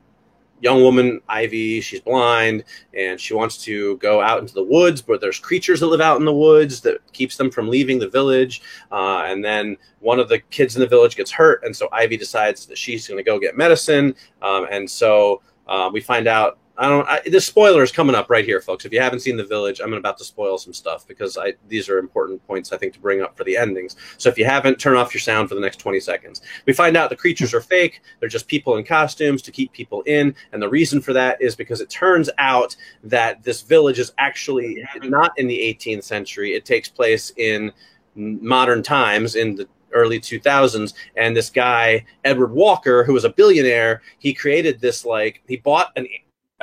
young 0.63 0.81
woman 0.81 1.19
Ivy. 1.27 1.81
She's 1.81 1.99
blind 1.99 2.63
and 2.97 3.19
she 3.19 3.33
wants 3.33 3.57
to 3.65 3.97
go 3.97 4.21
out 4.21 4.39
into 4.39 4.53
the 4.53 4.63
woods, 4.63 5.01
but 5.01 5.19
there's 5.19 5.37
creatures 5.37 5.81
that 5.81 5.87
live 5.87 6.01
out 6.01 6.17
in 6.19 6.25
the 6.25 6.33
woods 6.33 6.79
that 6.81 6.99
keeps 7.11 7.35
them 7.35 7.51
from 7.51 7.69
leaving 7.69 7.99
the 7.99 8.07
village. 8.07 8.61
Uh, 8.91 9.23
and 9.25 9.43
then 9.43 9.75
one 9.99 10.19
of 10.19 10.29
the 10.29 10.39
kids 10.39 10.75
in 10.75 10.79
the 10.79 10.87
village 10.87 11.17
gets 11.17 11.31
hurt, 11.31 11.63
and 11.63 11.75
so 11.75 11.89
Ivy 11.91 12.17
decides 12.17 12.65
that 12.67 12.77
she's 12.77 13.07
going 13.07 13.17
to 13.17 13.23
go 13.23 13.37
get 13.39 13.57
medicine. 13.57 14.15
Um, 14.41 14.67
and 14.71 14.89
so 14.89 15.41
uh, 15.67 15.89
we 15.93 15.99
find 15.99 16.27
out. 16.27 16.57
I 16.75 16.89
don't. 16.89 17.07
I, 17.07 17.21
the 17.29 17.39
spoiler 17.39 17.83
is 17.83 17.91
coming 17.91 18.15
up 18.15 18.31
right 18.31 18.43
here, 18.43 18.59
folks. 18.59 18.83
If 18.83 18.91
you 18.91 18.99
haven't 18.99 19.19
seen 19.19 19.37
the 19.37 19.43
village, 19.43 19.79
I'm 19.79 19.93
about 19.93 20.17
to 20.17 20.23
spoil 20.23 20.57
some 20.57 20.73
stuff 20.73 21.07
because 21.07 21.37
I 21.37 21.53
these 21.67 21.87
are 21.87 21.99
important 21.99 22.45
points 22.47 22.73
I 22.73 22.77
think 22.77 22.93
to 22.93 22.99
bring 22.99 23.21
up 23.21 23.37
for 23.37 23.43
the 23.43 23.55
endings. 23.55 23.95
So 24.17 24.27
if 24.29 24.39
you 24.39 24.45
haven't, 24.45 24.79
turn 24.79 24.97
off 24.97 25.13
your 25.13 25.21
sound 25.21 25.49
for 25.49 25.55
the 25.55 25.61
next 25.61 25.77
20 25.77 25.99
seconds. 25.99 26.41
We 26.65 26.73
find 26.73 26.97
out 26.97 27.11
the 27.11 27.15
creatures 27.15 27.53
are 27.53 27.61
fake. 27.61 28.01
They're 28.19 28.29
just 28.29 28.47
people 28.47 28.77
in 28.77 28.85
costumes 28.85 29.43
to 29.43 29.51
keep 29.51 29.71
people 29.71 30.01
in, 30.03 30.33
and 30.51 30.61
the 30.61 30.69
reason 30.69 30.99
for 30.99 31.13
that 31.13 31.39
is 31.39 31.55
because 31.55 31.79
it 31.79 31.91
turns 31.91 32.29
out 32.39 32.75
that 33.03 33.43
this 33.43 33.61
village 33.61 33.99
is 33.99 34.11
actually 34.17 34.83
not 35.03 35.31
in 35.37 35.47
the 35.47 35.57
18th 35.57 36.03
century. 36.03 36.53
It 36.53 36.65
takes 36.65 36.89
place 36.89 37.31
in 37.37 37.71
modern 38.15 38.81
times 38.81 39.35
in 39.35 39.55
the 39.55 39.67
early 39.91 40.19
2000s 40.19 40.93
and 41.17 41.37
this 41.37 41.51
guy 41.51 42.03
edward 42.23 42.51
walker 42.51 43.03
who 43.03 43.13
was 43.13 43.25
a 43.25 43.29
billionaire 43.29 44.01
he 44.17 44.33
created 44.33 44.79
this 44.79 45.05
like 45.05 45.43
he 45.47 45.57
bought 45.57 45.91
an 45.95 46.07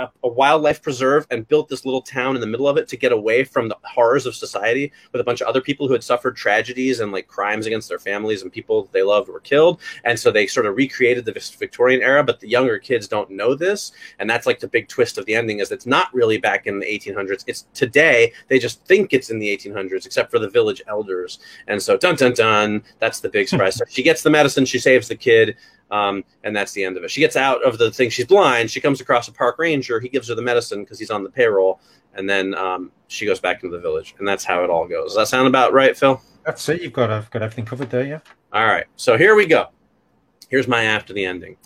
a, 0.00 0.11
a 0.25 0.28
wildlife 0.28 0.83
preserve 0.83 1.26
and 1.30 1.47
built 1.49 1.69
this 1.69 1.85
little 1.85 2.02
town 2.02 2.35
in 2.35 2.40
the 2.40 2.47
middle 2.47 2.69
of 2.69 2.76
it 2.76 2.88
to 2.88 2.97
get 2.97 3.12
away 3.12 3.45
from 3.45 3.69
the 3.69 3.76
horrors 3.83 4.26
of 4.26 4.35
society 4.35 4.92
with 5.12 5.21
a 5.21 5.25
bunch 5.25 5.40
of 5.40 5.49
other 5.49 5.61
people 5.61 5.87
who 5.87 5.92
had 5.92 6.04
suffered 6.04 6.37
tragedies 6.37 7.00
and 7.00 7.12
like 7.12 7.28
crimes 7.28 7.66
against 7.66 7.88
their 7.88 7.99
families 7.99 8.42
and 8.42 8.52
people 8.52 8.88
they 8.92 9.02
loved 9.02 9.28
were 9.28 9.40
killed. 9.40 9.80
And 10.04 10.19
so 10.19 10.30
they 10.30 10.47
sort 10.47 10.66
of 10.66 10.76
recreated 10.76 11.25
the 11.25 11.54
victorian 11.59 12.02
era 12.02 12.25
but 12.25 12.40
the 12.40 12.49
younger 12.49 12.78
kids 12.78 13.09
don't 13.09 13.30
know 13.30 13.54
this. 13.54 13.92
And 14.19 14.28
that's 14.28 14.47
like 14.47 14.61
the 14.61 14.69
big 14.69 14.88
twist 14.88 15.19
of 15.19 15.26
the 15.26 15.35
ending 15.35 15.59
is 15.59 15.71
it's 15.71 15.87
not 15.87 16.12
really 16.14 16.38
back 16.38 16.66
in 16.66 16.78
the 16.80 16.87
1800s 16.87 17.45
it's 17.47 17.66
today. 17.75 18.33
They 18.49 18.59
just 18.59 18.85
think 18.87 19.12
it's 19.12 19.30
in 19.30 19.38
the 19.38 19.57
1800s 19.57 20.07
except 20.07 20.30
for 20.30 20.38
the 20.38 20.49
village 20.49 20.83
elders. 20.88 21.38
And 21.69 21.83
so 21.83 21.97
dun 21.97 22.16
dun 22.16 22.35
dun 22.35 22.83
that's 22.99 23.21
the 23.21 23.28
big 23.28 23.49
surprise. 23.49 23.71
So 23.80 23.87
she 23.88 24.02
gets 24.02 24.23
the 24.23 24.30
medicine. 24.30 24.66
She 24.66 24.78
saves 24.78 25.09
the 25.09 25.14
kid 25.14 25.57
um, 25.90 26.25
and 26.44 26.54
that's 26.54 26.73
the 26.73 26.85
end 26.85 26.97
of 26.97 27.04
it. 27.04 27.11
She 27.11 27.20
gets 27.20 27.37
out 27.37 27.62
of 27.64 27.78
the 27.78 27.90
thing. 27.90 28.11
She's 28.11 28.26
blind. 28.26 28.70
She 28.70 28.80
comes 28.80 29.00
across 29.00 29.28
a 29.28 29.32
park 29.32 29.59
ranger. 29.59 30.00
He 30.00 30.09
gives 30.09 30.28
her 30.28 30.35
the 30.35 30.42
medicine 30.42 30.82
because 30.85 30.99
he's 30.99 31.11
on 31.11 31.25
the 31.25 31.30
payroll, 31.30 31.80
and 32.14 32.28
then 32.28 32.54
um, 32.54 32.92
she 33.09 33.26
goes 33.26 33.40
back 33.40 33.62
into 33.62 33.76
the 33.76 33.82
village, 33.82 34.14
and 34.18 34.26
that's 34.26 34.44
how 34.44 34.64
it 34.64 34.70
all 34.70 34.87
goes. 34.87 35.11
Does 35.11 35.16
that 35.16 35.28
sound 35.28 35.49
about 35.49 35.73
right, 35.73 35.97
Phil? 35.97 36.20
That's 36.44 36.68
it. 36.68 36.82
You've 36.82 36.92
got, 36.92 37.11
I've 37.11 37.30
got 37.30 37.42
everything 37.42 37.64
covered 37.64 37.90
there, 37.90 38.04
yeah. 38.04 38.20
All 38.52 38.66
right, 38.66 38.87
so 38.97 39.16
here 39.16 39.35
we 39.35 39.47
go. 39.47 39.68
Here's 40.49 40.66
my 40.66 40.85
after 40.85 41.12
the 41.12 41.25
ending. 41.25 41.56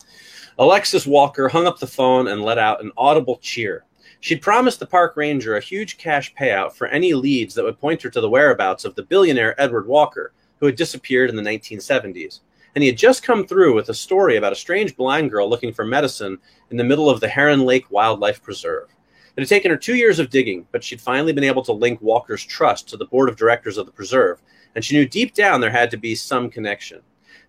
Alexis 0.59 1.07
Walker 1.07 1.49
hung 1.49 1.67
up 1.67 1.79
the 1.79 1.87
phone 1.87 2.29
and 2.29 2.43
let 2.43 2.59
out 2.59 2.83
an 2.83 2.93
audible 2.97 3.39
cheer. 3.39 3.85
She'd 4.21 4.41
promised 4.41 4.81
the 4.81 4.87
park 4.87 5.17
ranger 5.17 5.57
a 5.57 5.61
huge 5.61 5.99
cash 5.99 6.35
payout 6.35 6.73
for 6.73 6.87
any 6.87 7.13
leads 7.13 7.55
that 7.55 7.65
would 7.65 7.79
point 7.79 8.03
her 8.03 8.11
to 8.11 8.21
the 8.21 8.31
whereabouts 8.31 8.85
of 8.85 8.95
the 8.95 9.03
billionaire 9.03 9.61
Edward 9.61 9.87
Walker, 9.87 10.33
who 10.61 10.67
had 10.67 10.77
disappeared 10.77 11.29
in 11.29 11.37
the 11.37 11.43
1970s. 11.43 12.41
And 12.75 12.83
he 12.83 12.89
had 12.89 12.99
just 12.99 13.23
come 13.23 13.47
through 13.47 13.75
with 13.75 13.89
a 13.89 13.95
story 13.95 14.37
about 14.37 14.53
a 14.53 14.57
strange 14.57 14.97
blind 14.97 15.31
girl 15.31 15.49
looking 15.49 15.73
for 15.73 15.85
medicine 15.85 16.39
in 16.71 16.77
the 16.77 16.85
middle 16.85 17.09
of 17.09 17.21
the 17.21 17.29
Heron 17.29 17.61
Lake 17.61 17.91
Wildlife 17.91 18.43
Preserve. 18.43 18.89
It 19.37 19.41
had 19.41 19.49
taken 19.49 19.71
her 19.71 19.77
two 19.77 19.97
years 19.97 20.19
of 20.19 20.31
digging, 20.31 20.67
but 20.73 20.83
she'd 20.83 21.01
finally 21.01 21.33
been 21.33 21.45
able 21.45 21.63
to 21.65 21.73
link 21.73 22.01
Walker's 22.01 22.45
trust 22.45 22.89
to 22.89 22.97
the 22.97 23.07
board 23.07 23.29
of 23.29 23.37
directors 23.37 23.79
of 23.79 23.87
the 23.87 23.93
preserve, 23.93 24.41
and 24.75 24.85
she 24.85 24.97
knew 24.97 25.07
deep 25.07 25.35
down 25.35 25.61
there 25.61 25.71
had 25.71 25.91
to 25.91 25.97
be 25.97 26.15
some 26.15 26.49
connection. 26.49 27.01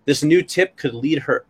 This 0.04 0.24
new 0.24 0.42
tip 0.42 0.76
could 0.76 0.94
lead 0.94 1.20
her 1.20 1.46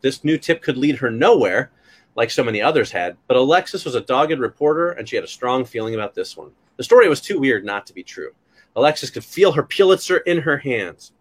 this 0.00 0.22
new 0.22 0.38
tip 0.38 0.62
could 0.62 0.76
lead 0.76 0.96
her 0.96 1.10
nowhere, 1.10 1.72
like 2.14 2.30
so 2.30 2.44
many 2.44 2.62
others 2.62 2.92
had, 2.92 3.16
but 3.26 3.36
Alexis 3.36 3.84
was 3.84 3.94
a 3.94 4.00
dogged 4.00 4.38
reporter 4.38 4.90
and 4.90 5.08
she 5.08 5.16
had 5.16 5.24
a 5.24 5.28
strong 5.28 5.64
feeling 5.64 5.94
about 5.94 6.14
this 6.14 6.36
one. 6.36 6.50
The 6.76 6.84
story 6.84 7.08
was 7.08 7.20
too 7.20 7.40
weird 7.40 7.64
not 7.64 7.86
to 7.86 7.94
be 7.94 8.04
true. 8.04 8.30
Alexis 8.76 9.10
could 9.10 9.24
feel 9.24 9.52
her 9.52 9.62
Pulitzer 9.62 10.18
in 10.18 10.38
her 10.38 10.58
hands. 10.58 11.12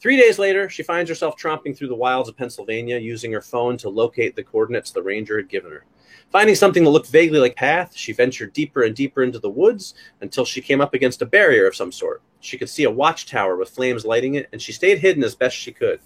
Three 0.00 0.16
days 0.16 0.38
later, 0.38 0.68
she 0.68 0.82
finds 0.82 1.08
herself 1.08 1.36
tromping 1.36 1.76
through 1.76 1.88
the 1.88 1.94
wilds 1.94 2.28
of 2.28 2.36
Pennsylvania 2.36 2.98
using 2.98 3.32
her 3.32 3.40
phone 3.40 3.76
to 3.78 3.88
locate 3.88 4.36
the 4.36 4.42
coordinates 4.42 4.90
the 4.90 5.02
ranger 5.02 5.36
had 5.36 5.48
given 5.48 5.70
her. 5.70 5.86
Finding 6.30 6.54
something 6.54 6.84
that 6.84 6.90
looked 6.90 7.08
vaguely 7.08 7.38
like 7.38 7.56
path, 7.56 7.96
she 7.96 8.12
ventured 8.12 8.52
deeper 8.52 8.82
and 8.82 8.94
deeper 8.94 9.22
into 9.22 9.38
the 9.38 9.48
woods 9.48 9.94
until 10.20 10.44
she 10.44 10.60
came 10.60 10.80
up 10.80 10.92
against 10.92 11.22
a 11.22 11.26
barrier 11.26 11.66
of 11.66 11.76
some 11.76 11.92
sort. 11.92 12.22
She 12.40 12.58
could 12.58 12.68
see 12.68 12.84
a 12.84 12.90
watchtower 12.90 13.56
with 13.56 13.70
flames 13.70 14.04
lighting 14.04 14.34
it, 14.34 14.48
and 14.52 14.60
she 14.60 14.72
stayed 14.72 14.98
hidden 14.98 15.24
as 15.24 15.34
best 15.34 15.56
she 15.56 15.72
could. 15.72 16.00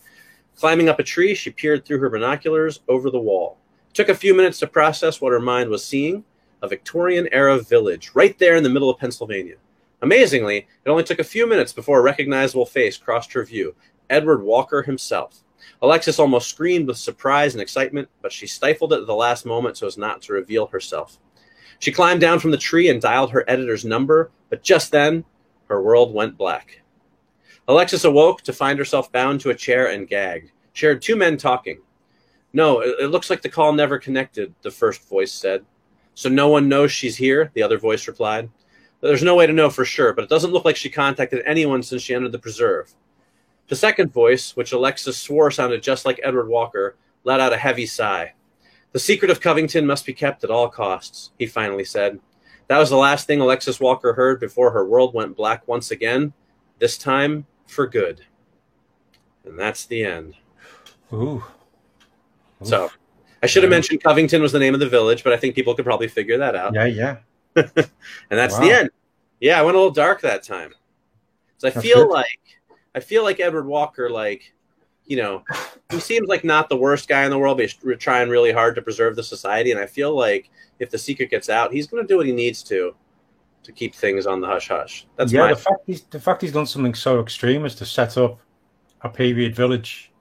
Climbing 0.56 0.88
up 0.88 0.98
a 0.98 1.04
tree, 1.04 1.34
she 1.34 1.50
peered 1.50 1.84
through 1.84 2.00
her 2.00 2.10
binoculars 2.10 2.80
over 2.88 3.10
the 3.10 3.18
wall. 3.18 3.58
It 3.88 3.94
took 3.94 4.08
a 4.08 4.14
few 4.14 4.34
minutes 4.34 4.58
to 4.60 4.66
process 4.66 5.20
what 5.20 5.32
her 5.32 5.40
mind 5.40 5.70
was 5.70 5.84
seeing 5.84 6.24
a 6.62 6.68
Victorian 6.68 7.28
era 7.32 7.58
village 7.58 8.10
right 8.14 8.36
there 8.38 8.56
in 8.56 8.62
the 8.62 8.68
middle 8.68 8.90
of 8.90 8.98
Pennsylvania. 8.98 9.56
Amazingly, 10.00 10.68
it 10.84 10.88
only 10.88 11.02
took 11.02 11.18
a 11.18 11.24
few 11.24 11.46
minutes 11.46 11.72
before 11.72 11.98
a 11.98 12.02
recognizable 12.02 12.66
face 12.66 12.96
crossed 12.96 13.32
her 13.32 13.44
view 13.44 13.74
Edward 14.08 14.42
Walker 14.42 14.82
himself. 14.82 15.42
Alexis 15.82 16.18
almost 16.18 16.48
screamed 16.48 16.86
with 16.86 16.96
surprise 16.96 17.54
and 17.54 17.62
excitement, 17.62 18.08
but 18.22 18.32
she 18.32 18.46
stifled 18.46 18.92
it 18.92 19.00
at 19.00 19.06
the 19.06 19.14
last 19.14 19.44
moment 19.44 19.76
so 19.76 19.86
as 19.86 19.98
not 19.98 20.22
to 20.22 20.32
reveal 20.32 20.66
herself. 20.66 21.18
She 21.78 21.92
climbed 21.92 22.20
down 22.20 22.38
from 22.38 22.50
the 22.50 22.56
tree 22.56 22.88
and 22.88 23.00
dialed 23.00 23.30
her 23.30 23.44
editor's 23.48 23.84
number, 23.84 24.30
but 24.50 24.62
just 24.62 24.90
then, 24.90 25.24
her 25.68 25.82
world 25.82 26.14
went 26.14 26.38
black. 26.38 26.82
Alexis 27.68 28.04
awoke 28.04 28.42
to 28.42 28.52
find 28.52 28.78
herself 28.78 29.12
bound 29.12 29.40
to 29.40 29.50
a 29.50 29.54
chair 29.54 29.90
and 29.90 30.08
gagged. 30.08 30.50
She 30.72 30.86
heard 30.86 31.02
two 31.02 31.16
men 31.16 31.36
talking. 31.36 31.80
No, 32.52 32.80
it, 32.80 32.96
it 33.00 33.08
looks 33.08 33.30
like 33.30 33.42
the 33.42 33.48
call 33.48 33.72
never 33.72 33.98
connected, 33.98 34.54
the 34.62 34.70
first 34.70 35.06
voice 35.08 35.32
said. 35.32 35.64
So 36.14 36.28
no 36.28 36.48
one 36.48 36.68
knows 36.68 36.90
she's 36.90 37.16
here, 37.16 37.50
the 37.54 37.62
other 37.62 37.78
voice 37.78 38.08
replied. 38.08 38.48
There's 39.00 39.22
no 39.22 39.36
way 39.36 39.46
to 39.46 39.52
know 39.52 39.70
for 39.70 39.84
sure, 39.84 40.12
but 40.12 40.24
it 40.24 40.30
doesn't 40.30 40.52
look 40.52 40.64
like 40.64 40.76
she 40.76 40.90
contacted 40.90 41.42
anyone 41.46 41.82
since 41.82 42.02
she 42.02 42.14
entered 42.14 42.32
the 42.32 42.38
preserve. 42.38 42.92
The 43.68 43.76
second 43.76 44.12
voice, 44.12 44.56
which 44.56 44.72
Alexis 44.72 45.18
swore 45.18 45.50
sounded 45.50 45.82
just 45.82 46.04
like 46.04 46.20
Edward 46.22 46.48
Walker, 46.48 46.96
let 47.24 47.40
out 47.40 47.52
a 47.52 47.58
heavy 47.58 47.86
sigh. 47.86 48.34
The 48.92 48.98
secret 48.98 49.30
of 49.30 49.40
Covington 49.40 49.86
must 49.86 50.06
be 50.06 50.14
kept 50.14 50.42
at 50.42 50.50
all 50.50 50.68
costs, 50.68 51.30
he 51.38 51.46
finally 51.46 51.84
said. 51.84 52.18
That 52.68 52.78
was 52.78 52.90
the 52.90 52.96
last 52.96 53.26
thing 53.26 53.40
Alexis 53.40 53.78
Walker 53.80 54.14
heard 54.14 54.40
before 54.40 54.70
her 54.70 54.86
world 54.86 55.14
went 55.14 55.36
black 55.36 55.68
once 55.68 55.90
again, 55.90 56.32
this 56.78 56.98
time 56.98 57.46
for 57.66 57.86
good. 57.86 58.22
And 59.44 59.58
that's 59.58 59.86
the 59.86 60.04
end. 60.04 60.34
Ooh. 61.12 61.44
So 62.62 62.90
I 63.42 63.46
should 63.46 63.62
have 63.62 63.70
mentioned 63.70 64.02
Covington 64.02 64.42
was 64.42 64.52
the 64.52 64.58
name 64.58 64.74
of 64.74 64.80
the 64.80 64.88
village, 64.88 65.22
but 65.22 65.32
I 65.32 65.36
think 65.36 65.54
people 65.54 65.74
could 65.74 65.84
probably 65.84 66.08
figure 66.08 66.38
that 66.38 66.56
out. 66.56 66.74
Yeah, 66.74 66.86
yeah. 66.86 67.16
and 67.76 67.90
that's 68.30 68.54
Wow. 68.54 68.60
the 68.60 68.72
end. 68.72 68.90
Yeah, 69.40 69.58
I 69.58 69.62
went 69.62 69.76
a 69.76 69.78
little 69.78 69.92
dark 69.92 70.20
that 70.22 70.42
time. 70.42 70.74
So 71.58 71.68
I 71.68 71.70
That's 71.70 71.84
feel 71.86 72.04
good. 72.06 72.12
like 72.12 72.40
I 72.94 73.00
feel 73.00 73.22
like 73.22 73.40
Edward 73.40 73.66
Walker, 73.66 74.10
like 74.10 74.52
you 75.06 75.16
know, 75.16 75.42
he 75.90 76.00
seems 76.00 76.28
like 76.28 76.44
not 76.44 76.68
the 76.68 76.76
worst 76.76 77.08
guy 77.08 77.24
in 77.24 77.30
the 77.30 77.38
world, 77.38 77.56
but 77.56 77.62
he's 77.70 77.98
trying 77.98 78.28
really 78.28 78.52
hard 78.52 78.74
to 78.74 78.82
preserve 78.82 79.16
the 79.16 79.22
society. 79.22 79.70
And 79.70 79.80
I 79.80 79.86
feel 79.86 80.14
like 80.14 80.50
if 80.78 80.90
the 80.90 80.98
secret 80.98 81.30
gets 81.30 81.48
out, 81.48 81.72
he's 81.72 81.86
going 81.86 82.02
to 82.02 82.06
do 82.06 82.16
what 82.18 82.26
he 82.26 82.32
needs 82.32 82.62
to 82.64 82.94
to 83.62 83.72
keep 83.72 83.94
things 83.94 84.26
on 84.26 84.40
the 84.40 84.46
hush 84.46 84.68
hush. 84.68 85.06
That's 85.16 85.32
yeah, 85.32 85.48
the 85.48 85.56
fact 85.56 85.80
he's 85.86 86.02
the 86.02 86.20
fact 86.20 86.42
he's 86.42 86.52
done 86.52 86.66
something 86.66 86.94
so 86.94 87.20
extreme 87.20 87.64
is 87.64 87.74
to 87.76 87.86
set 87.86 88.16
up 88.18 88.38
a 89.02 89.08
period 89.08 89.54
village, 89.54 90.12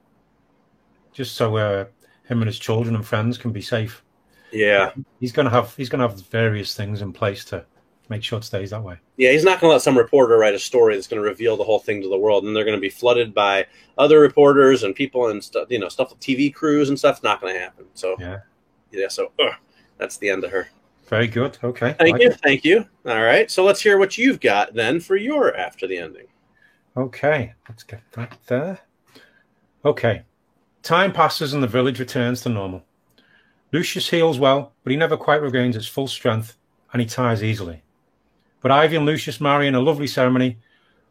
just 1.11 1.35
so 1.35 1.57
uh, 1.57 1.85
him 2.25 2.41
and 2.41 2.47
his 2.47 2.59
children 2.59 2.95
and 2.95 3.05
friends 3.05 3.37
can 3.37 3.51
be 3.51 3.61
safe. 3.61 4.03
Yeah. 4.51 4.91
He's 5.19 5.31
gonna 5.31 5.49
have 5.49 5.75
he's 5.75 5.89
gonna 5.89 6.07
have 6.07 6.19
various 6.27 6.75
things 6.75 7.01
in 7.01 7.13
place 7.13 7.43
to 7.45 7.65
make 8.09 8.23
sure 8.23 8.39
it 8.39 8.43
stays 8.43 8.69
that 8.69 8.81
way. 8.83 8.97
Yeah, 9.17 9.31
he's 9.31 9.43
not 9.43 9.59
going 9.59 9.69
to 9.69 9.73
let 9.73 9.81
some 9.81 9.97
reporter 9.97 10.37
write 10.37 10.53
a 10.55 10.59
story 10.59 10.95
that's 10.95 11.07
going 11.07 11.21
to 11.21 11.27
reveal 11.27 11.57
the 11.57 11.63
whole 11.65 11.79
thing 11.79 12.01
to 12.01 12.07
the 12.07 12.17
world, 12.17 12.45
and 12.45 12.55
they're 12.55 12.63
going 12.63 12.77
to 12.77 12.81
be 12.81 12.89
flooded 12.89 13.33
by 13.33 13.65
other 13.97 14.19
reporters 14.21 14.83
and 14.83 14.95
people 14.95 15.27
and 15.29 15.43
stuff. 15.43 15.67
You 15.69 15.79
know, 15.79 15.89
stuff 15.89 16.11
with 16.11 16.19
TV 16.21 16.53
crews 16.53 16.87
and 16.89 16.97
stuff. 16.97 17.21
Not 17.23 17.41
going 17.41 17.53
to 17.53 17.59
happen. 17.59 17.85
So 17.95 18.15
Yeah, 18.19 18.39
yeah, 18.91 19.07
so 19.09 19.31
ugh, 19.39 19.53
that's 19.97 20.15
the 20.17 20.29
end 20.29 20.43
of 20.45 20.51
her. 20.51 20.69
very 21.07 21.27
good. 21.27 21.57
Okay, 21.63 21.95
Thank 21.99 22.13
Like 22.13 22.21
you, 22.21 22.29
it. 22.29 22.39
thank 22.41 22.63
you. 22.63 22.85
All 23.05 23.23
right, 23.23 23.49
so 23.51 23.65
let's 23.65 23.81
hear 23.81 23.97
what 23.97 24.17
you've 24.17 24.39
got 24.39 24.73
then 24.73 24.99
for 25.01 25.15
your 25.17 25.53
after 25.57 25.85
the 25.87 25.97
ending. 25.97 26.27
Okay, 26.95 27.53
let's 27.67 27.83
get 27.83 28.01
that 28.13 28.37
there. 28.47 28.79
Okay, 29.83 30.21
time 30.83 31.11
passes 31.11 31.53
and 31.53 31.61
the 31.61 31.67
village 31.67 31.99
returns 31.99 32.39
to 32.41 32.49
normal. 32.49 32.83
Lucius 33.71 34.09
heals 34.09 34.39
well, 34.39 34.73
but 34.83 34.91
he 34.91 34.97
never 34.97 35.17
quite 35.17 35.41
regains 35.41 35.75
its 35.75 35.87
full 35.87 36.07
strength, 36.07 36.57
and 36.93 37.01
he 37.01 37.07
tires 37.07 37.43
easily. 37.43 37.83
But 38.61 38.71
Ivy 38.71 38.95
and 38.95 39.05
Lucius 39.05 39.41
marry 39.41 39.67
in 39.67 39.75
a 39.75 39.81
lovely 39.81 40.07
ceremony 40.07 40.57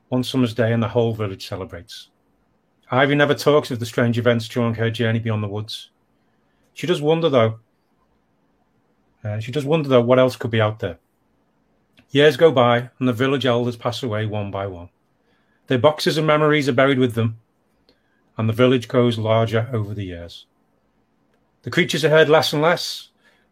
one 0.09 0.25
summer's 0.25 0.55
day, 0.55 0.73
and 0.73 0.83
the 0.83 0.89
whole 0.89 1.15
village 1.15 1.47
celebrates. 1.47 2.09
Ivy 2.91 3.17
never 3.17 3.35
talks 3.35 3.71
of 3.71 3.81
the 3.81 3.87
strange 3.87 4.19
events 4.19 4.49
during 4.49 4.75
her 4.75 4.91
journey 4.91 5.19
beyond 5.19 5.43
the 5.43 5.49
woods. 5.49 5.91
She 6.75 6.87
does 6.87 7.03
wonder, 7.03 7.29
though. 7.29 7.59
uh, 9.25 9.41
she 9.41 9.51
does 9.51 9.65
wonder, 9.65 9.89
though, 9.89 10.03
what 10.03 10.19
else 10.19 10.37
could 10.37 10.53
be 10.53 10.61
out 10.61 10.79
there. 10.79 10.99
Years 12.11 12.37
go 12.37 12.53
by, 12.53 12.91
and 12.99 13.09
the 13.09 13.13
village 13.13 13.45
elders 13.45 13.77
pass 13.77 14.03
away 14.03 14.27
one 14.27 14.51
by 14.51 14.67
one. 14.67 14.91
Their 15.67 15.79
boxes 15.79 16.17
and 16.17 16.27
memories 16.27 16.69
are 16.69 16.73
buried 16.73 17.01
with 17.01 17.15
them, 17.15 17.41
and 18.39 18.49
the 18.49 18.53
village 18.53 18.87
grows 18.87 19.19
larger 19.19 19.69
over 19.73 19.93
the 19.93 20.05
years. 20.05 20.47
The 21.67 21.73
creatures 21.73 22.05
are 22.05 22.11
heard 22.11 22.29
less 22.29 22.53
and 22.53 22.63
less, 22.63 23.09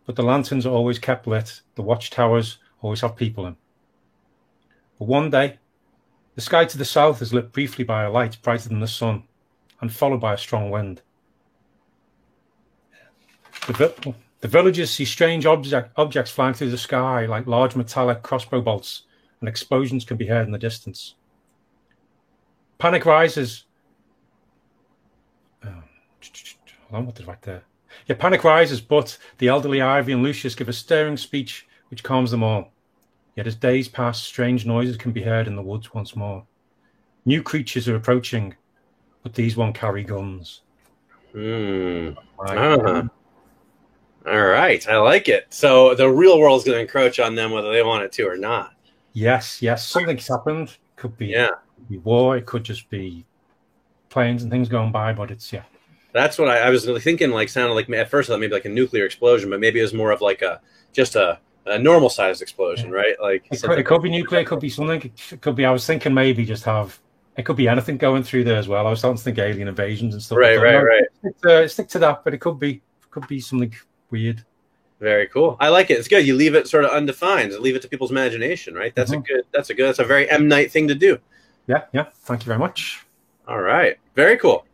but 0.06 0.14
the 0.14 0.22
lanterns 0.22 0.64
are 0.64 0.72
always 0.72 1.00
kept 1.00 1.26
lit. 1.26 1.62
The 1.74 1.82
watchtowers 1.82 2.58
always 2.80 3.00
have 3.00 3.16
people 3.16 3.44
in. 3.44 3.56
But 5.00 5.08
one 5.08 5.30
day, 5.30 5.58
the 6.36 6.40
sky 6.40 6.64
to 6.64 6.78
the 6.78 6.84
south 6.84 7.20
is 7.22 7.34
lit 7.34 7.50
briefly 7.50 7.82
by 7.82 8.04
a 8.04 8.10
light 8.12 8.40
brighter 8.40 8.68
than 8.68 8.78
the 8.78 8.86
sun, 8.86 9.24
and 9.80 9.92
followed 9.92 10.20
by 10.20 10.32
a 10.32 10.38
strong 10.38 10.70
wind. 10.70 11.02
The, 13.66 13.72
vi- 13.72 14.14
the 14.42 14.48
villagers 14.48 14.92
see 14.92 15.04
strange 15.04 15.44
object, 15.44 15.90
objects 15.96 16.30
flying 16.30 16.54
through 16.54 16.70
the 16.70 16.78
sky 16.78 17.26
like 17.26 17.48
large 17.48 17.74
metallic 17.74 18.22
crossbow 18.22 18.60
bolts, 18.60 19.02
and 19.40 19.48
explosions 19.48 20.04
can 20.04 20.16
be 20.16 20.28
heard 20.28 20.46
in 20.46 20.52
the 20.52 20.58
distance. 20.58 21.16
Panic 22.78 23.06
rises. 23.06 23.64
Oh, 25.64 25.68
hold 26.88 26.92
on, 26.92 27.06
what 27.06 27.16
did 27.16 27.26
I 27.26 27.30
write 27.30 27.42
there? 27.42 27.64
Yeah, 28.06 28.16
panic 28.16 28.44
rises, 28.44 28.80
but 28.80 29.16
the 29.38 29.48
elderly 29.48 29.80
Ivy 29.80 30.12
and 30.12 30.22
Lucius 30.22 30.54
give 30.54 30.68
a 30.68 30.72
stirring 30.72 31.16
speech 31.16 31.66
which 31.90 32.02
calms 32.02 32.30
them 32.30 32.42
all. 32.42 32.72
Yet 33.36 33.46
as 33.46 33.56
days 33.56 33.88
pass, 33.88 34.20
strange 34.20 34.64
noises 34.64 34.96
can 34.96 35.12
be 35.12 35.22
heard 35.22 35.46
in 35.46 35.56
the 35.56 35.62
woods 35.62 35.92
once 35.92 36.14
more. 36.14 36.44
New 37.24 37.42
creatures 37.42 37.88
are 37.88 37.96
approaching, 37.96 38.54
but 39.22 39.34
these 39.34 39.56
won't 39.56 39.74
carry 39.74 40.04
guns. 40.04 40.62
Hmm. 41.32 42.10
Uh-huh. 42.38 43.02
All 44.26 44.46
right, 44.46 44.88
I 44.88 44.96
like 44.98 45.28
it. 45.28 45.46
So 45.50 45.94
the 45.94 46.08
real 46.08 46.38
world 46.38 46.60
is 46.60 46.64
going 46.64 46.76
to 46.76 46.80
encroach 46.80 47.18
on 47.18 47.34
them 47.34 47.50
whether 47.50 47.70
they 47.72 47.82
want 47.82 48.04
it 48.04 48.12
to 48.12 48.26
or 48.26 48.36
not. 48.36 48.72
Yes, 49.12 49.60
yes, 49.60 49.86
something's 49.86 50.26
happened. 50.26 50.76
Could 50.96 51.16
be, 51.18 51.26
Yeah, 51.26 51.50
could 51.76 51.88
be 51.88 51.98
war. 51.98 52.36
It 52.36 52.46
could 52.46 52.64
just 52.64 52.88
be 52.88 53.26
planes 54.08 54.42
and 54.42 54.50
things 54.50 54.68
going 54.68 54.92
by. 54.92 55.12
But 55.12 55.30
it's 55.30 55.52
yeah, 55.52 55.64
that's 56.14 56.38
what 56.38 56.48
I, 56.48 56.58
I 56.60 56.70
was 56.70 56.86
thinking. 57.02 57.30
Like, 57.30 57.48
sounded 57.50 57.74
like 57.74 57.90
at 57.90 58.08
first 58.08 58.30
I 58.30 58.32
thought 58.32 58.40
maybe 58.40 58.54
like 58.54 58.64
a 58.64 58.70
nuclear 58.70 59.04
explosion, 59.04 59.50
but 59.50 59.60
maybe 59.60 59.80
it 59.80 59.82
was 59.82 59.92
more 59.92 60.10
of 60.12 60.20
like 60.22 60.40
a 60.40 60.60
just 60.92 61.16
a, 61.16 61.38
a 61.66 61.78
normal 61.78 62.08
sized 62.08 62.40
explosion, 62.40 62.90
right? 62.90 63.16
Like 63.20 63.44
it 63.50 63.60
could, 63.62 63.78
it 63.78 63.84
could 63.84 64.02
be 64.02 64.10
nuclear. 64.10 64.40
It 64.40 64.46
could 64.46 64.60
be 64.60 64.70
something. 64.70 65.12
It 65.30 65.40
could 65.42 65.56
be. 65.56 65.66
I 65.66 65.70
was 65.70 65.86
thinking 65.86 66.14
maybe 66.14 66.46
just 66.46 66.64
have. 66.64 66.98
It 67.36 67.44
could 67.44 67.56
be 67.56 67.66
anything 67.68 67.96
going 67.96 68.22
through 68.22 68.44
there 68.44 68.56
as 68.58 68.68
well. 68.68 68.86
I 68.86 68.90
was 68.90 69.00
starting 69.00 69.18
to 69.18 69.22
think 69.24 69.38
alien 69.38 69.66
invasions 69.66 70.14
and 70.14 70.22
stuff. 70.22 70.38
right, 70.38 70.56
like 70.56 70.62
that. 70.62 70.76
right, 70.78 71.02
No, 71.24 71.28
right. 71.28 71.32
Stick 71.34 71.40
to, 71.42 71.68
stick 71.68 71.88
to 71.88 71.98
that, 71.98 72.22
but 72.22 72.32
it 72.32 72.38
could 72.38 72.58
be 72.60 72.80
could 73.10 73.26
be 73.26 73.40
something 73.40 73.74
weird. 74.10 74.44
Very 75.00 75.26
cool. 75.26 75.56
I 75.58 75.68
like 75.70 75.90
it. 75.90 75.98
It's 75.98 76.06
good. 76.06 76.24
You 76.24 76.36
leave 76.36 76.54
it 76.54 76.68
sort 76.68 76.84
of 76.84 76.92
undefined. 76.92 77.52
Leave 77.54 77.74
it 77.74 77.82
to 77.82 77.88
people's 77.88 78.12
imagination, 78.12 78.74
right? 78.74 78.94
That's 78.94 79.10
Mhm. 79.10 79.18
a 79.18 79.20
good. 79.22 79.42
That's 79.52 79.70
a 79.70 79.74
good. 79.74 79.86
That's 79.88 79.98
a 79.98 80.04
very 80.04 80.30
M 80.30 80.46
Night 80.46 80.70
thing 80.70 80.86
to 80.88 80.94
do. 80.94 81.18
Yeah, 81.66 81.82
yeah. 81.92 82.04
Thank 82.22 82.42
you 82.42 82.46
very 82.46 82.58
much. 82.60 83.04
All 83.48 83.60
right. 83.60 83.96
Very 84.14 84.38
cool. 84.38 84.64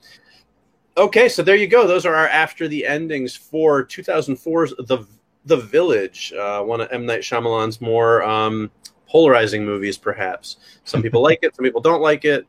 Okay, 1.00 1.30
so 1.30 1.42
there 1.42 1.56
you 1.56 1.66
go. 1.66 1.86
Those 1.86 2.04
are 2.04 2.14
our 2.14 2.28
after 2.28 2.68
the 2.68 2.84
endings 2.84 3.34
for 3.34 3.86
2004's 3.86 4.74
The 4.86 5.06
The 5.46 5.56
Village, 5.56 6.30
uh, 6.34 6.62
one 6.62 6.82
of 6.82 6.92
M 6.92 7.06
Night 7.06 7.22
Shyamalan's 7.22 7.80
more 7.80 8.22
um, 8.22 8.70
polarizing 9.08 9.64
movies, 9.64 9.96
perhaps. 9.96 10.58
Some 10.84 11.00
people 11.00 11.22
like 11.28 11.38
it, 11.40 11.56
some 11.56 11.64
people 11.64 11.80
don't 11.80 12.02
like 12.02 12.26
it, 12.26 12.46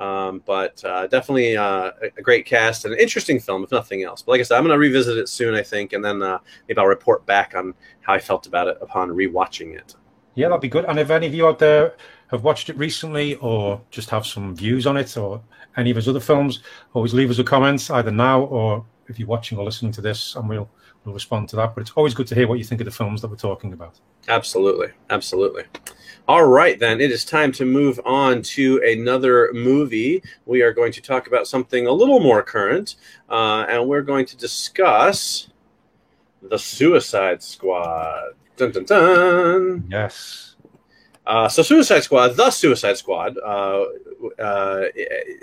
um, 0.00 0.42
but 0.44 0.84
uh, 0.84 1.06
definitely 1.06 1.56
uh, 1.56 1.92
a- 2.16 2.22
great 2.22 2.44
cast 2.44 2.84
and 2.86 2.92
an 2.92 2.98
interesting 2.98 3.38
film, 3.38 3.62
if 3.62 3.70
nothing 3.70 4.02
else. 4.02 4.20
But 4.20 4.32
like 4.32 4.40
I 4.40 4.42
said, 4.42 4.56
I'm 4.56 4.64
going 4.64 4.74
to 4.74 4.80
revisit 4.80 5.16
it 5.16 5.28
soon, 5.28 5.54
I 5.54 5.62
think, 5.62 5.92
and 5.92 6.04
then 6.04 6.24
uh, 6.24 6.38
maybe 6.66 6.80
I'll 6.80 6.86
report 6.86 7.24
back 7.24 7.54
on 7.54 7.72
how 8.00 8.14
I 8.14 8.18
felt 8.18 8.48
about 8.48 8.66
it 8.66 8.78
upon 8.80 9.10
rewatching 9.10 9.76
it. 9.76 9.94
Yeah, 10.34 10.48
that'd 10.48 10.60
be 10.60 10.66
good. 10.66 10.86
And 10.86 10.98
if 10.98 11.10
any 11.10 11.28
of 11.28 11.34
you 11.34 11.46
out 11.46 11.60
there 11.60 11.94
have 12.32 12.42
watched 12.42 12.68
it 12.68 12.76
recently 12.76 13.36
or 13.36 13.80
just 13.92 14.10
have 14.10 14.26
some 14.26 14.56
views 14.56 14.88
on 14.88 14.96
it 14.96 15.16
or 15.16 15.40
any 15.76 15.90
of 15.90 15.96
his 15.96 16.08
other 16.08 16.20
films, 16.20 16.60
always 16.94 17.14
leave 17.14 17.30
us 17.30 17.38
a 17.38 17.44
comment 17.44 17.90
either 17.90 18.10
now 18.10 18.42
or 18.42 18.84
if 19.08 19.18
you're 19.18 19.28
watching 19.28 19.58
or 19.58 19.64
listening 19.64 19.92
to 19.92 20.00
this, 20.00 20.36
and 20.36 20.48
we'll 20.48 20.68
we'll 21.04 21.14
respond 21.14 21.48
to 21.50 21.56
that. 21.56 21.74
But 21.74 21.82
it's 21.82 21.92
always 21.92 22.14
good 22.14 22.26
to 22.28 22.34
hear 22.34 22.46
what 22.46 22.58
you 22.58 22.64
think 22.64 22.80
of 22.80 22.84
the 22.84 22.90
films 22.90 23.20
that 23.22 23.28
we're 23.28 23.36
talking 23.36 23.72
about. 23.72 23.98
Absolutely. 24.28 24.88
Absolutely. 25.10 25.64
All 26.28 26.46
right, 26.46 26.78
then 26.78 27.00
it 27.00 27.10
is 27.10 27.24
time 27.24 27.50
to 27.52 27.64
move 27.64 28.00
on 28.04 28.42
to 28.42 28.80
another 28.86 29.50
movie. 29.52 30.22
We 30.46 30.62
are 30.62 30.72
going 30.72 30.92
to 30.92 31.00
talk 31.00 31.26
about 31.26 31.48
something 31.48 31.88
a 31.88 31.92
little 31.92 32.20
more 32.20 32.44
current, 32.44 32.94
uh, 33.28 33.66
and 33.68 33.88
we're 33.88 34.02
going 34.02 34.26
to 34.26 34.36
discuss 34.36 35.48
The 36.40 36.58
Suicide 36.58 37.42
Squad. 37.42 38.34
Dun, 38.56 38.70
dun, 38.70 38.84
dun. 38.84 39.84
Yes. 39.90 40.51
Uh, 41.24 41.48
so, 41.48 41.62
Suicide 41.62 42.00
Squad, 42.00 42.36
The 42.36 42.50
Suicide 42.50 42.96
Squad, 42.96 43.38
uh, 43.38 43.84
uh, 44.40 44.84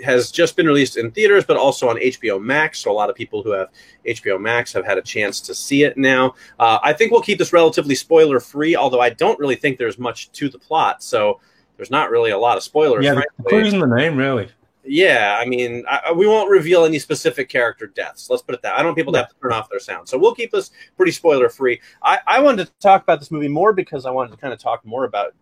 has 0.04 0.30
just 0.30 0.54
been 0.54 0.66
released 0.66 0.98
in 0.98 1.10
theaters, 1.10 1.44
but 1.44 1.56
also 1.56 1.88
on 1.88 1.96
HBO 1.96 2.40
Max. 2.40 2.80
So, 2.80 2.90
a 2.90 2.92
lot 2.92 3.08
of 3.08 3.16
people 3.16 3.42
who 3.42 3.52
have 3.52 3.68
HBO 4.06 4.38
Max 4.38 4.72
have 4.74 4.84
had 4.84 4.98
a 4.98 5.02
chance 5.02 5.40
to 5.40 5.54
see 5.54 5.84
it 5.84 5.96
now. 5.96 6.34
Uh, 6.58 6.78
I 6.82 6.92
think 6.92 7.12
we'll 7.12 7.22
keep 7.22 7.38
this 7.38 7.52
relatively 7.52 7.94
spoiler 7.94 8.40
free, 8.40 8.76
although 8.76 9.00
I 9.00 9.10
don't 9.10 9.38
really 9.38 9.56
think 9.56 9.78
there's 9.78 9.98
much 9.98 10.30
to 10.32 10.50
the 10.50 10.58
plot. 10.58 11.02
So, 11.02 11.40
there's 11.78 11.90
not 11.90 12.10
really 12.10 12.30
a 12.30 12.38
lot 12.38 12.58
of 12.58 12.62
spoilers. 12.62 13.02
Yeah, 13.04 13.22
clues 13.48 13.72
the 13.72 13.86
name, 13.86 14.16
really. 14.16 14.50
Yeah, 14.84 15.38
I 15.40 15.46
mean, 15.46 15.84
I, 15.88 16.12
we 16.12 16.26
won't 16.26 16.50
reveal 16.50 16.84
any 16.84 16.98
specific 16.98 17.48
character 17.48 17.86
deaths. 17.86 18.28
Let's 18.28 18.42
put 18.42 18.54
it 18.54 18.62
that. 18.62 18.74
I 18.74 18.78
don't 18.78 18.88
want 18.88 18.98
people 18.98 19.12
to 19.14 19.20
have 19.20 19.28
to 19.28 19.34
turn 19.40 19.52
off 19.52 19.70
their 19.70 19.78
sound, 19.78 20.08
so 20.08 20.18
we'll 20.18 20.34
keep 20.34 20.50
this 20.50 20.72
pretty 20.96 21.12
spoiler 21.12 21.48
free. 21.48 21.80
I, 22.02 22.18
I 22.26 22.40
wanted 22.40 22.66
to 22.66 22.72
talk 22.80 23.02
about 23.02 23.18
this 23.18 23.30
movie 23.30 23.48
more 23.48 23.72
because 23.72 24.04
I 24.04 24.10
wanted 24.10 24.32
to 24.32 24.36
kind 24.36 24.52
of 24.52 24.58
talk 24.58 24.84
more 24.84 25.04
about 25.04 25.34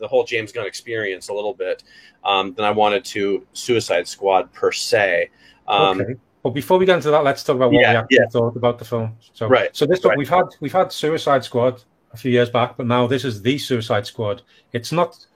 the 0.00 0.08
whole 0.08 0.24
James 0.24 0.50
Gunn 0.52 0.66
experience 0.66 1.28
a 1.28 1.34
little 1.34 1.54
bit 1.54 1.84
um, 2.24 2.54
than 2.54 2.64
I 2.64 2.70
wanted 2.70 3.04
to 3.06 3.46
Suicide 3.52 4.08
Squad 4.08 4.52
per 4.52 4.72
se. 4.72 5.30
Um, 5.68 6.00
okay. 6.00 6.14
But 6.42 6.50
before 6.50 6.78
we 6.78 6.86
get 6.86 6.96
into 6.96 7.10
that, 7.10 7.22
let's 7.22 7.44
talk 7.44 7.56
about 7.56 7.70
what 7.70 7.80
Yeah, 7.80 7.92
we 7.92 7.96
actually 7.98 8.16
yeah. 8.16 8.28
thought 8.30 8.56
about 8.56 8.78
the 8.78 8.84
film. 8.84 9.14
So, 9.34 9.46
Right, 9.46 9.76
So 9.76 9.84
this 9.86 10.04
right. 10.04 10.16
we've 10.16 10.28
had 10.28 10.46
we've 10.60 10.72
had 10.72 10.90
Suicide 10.90 11.44
Squad 11.44 11.82
a 12.12 12.16
few 12.16 12.32
years 12.32 12.50
back, 12.50 12.76
but 12.76 12.86
now 12.86 13.06
this 13.06 13.24
is 13.24 13.42
the 13.42 13.58
Suicide 13.58 14.06
Squad. 14.06 14.42
It's 14.72 14.90
not. 14.90 15.26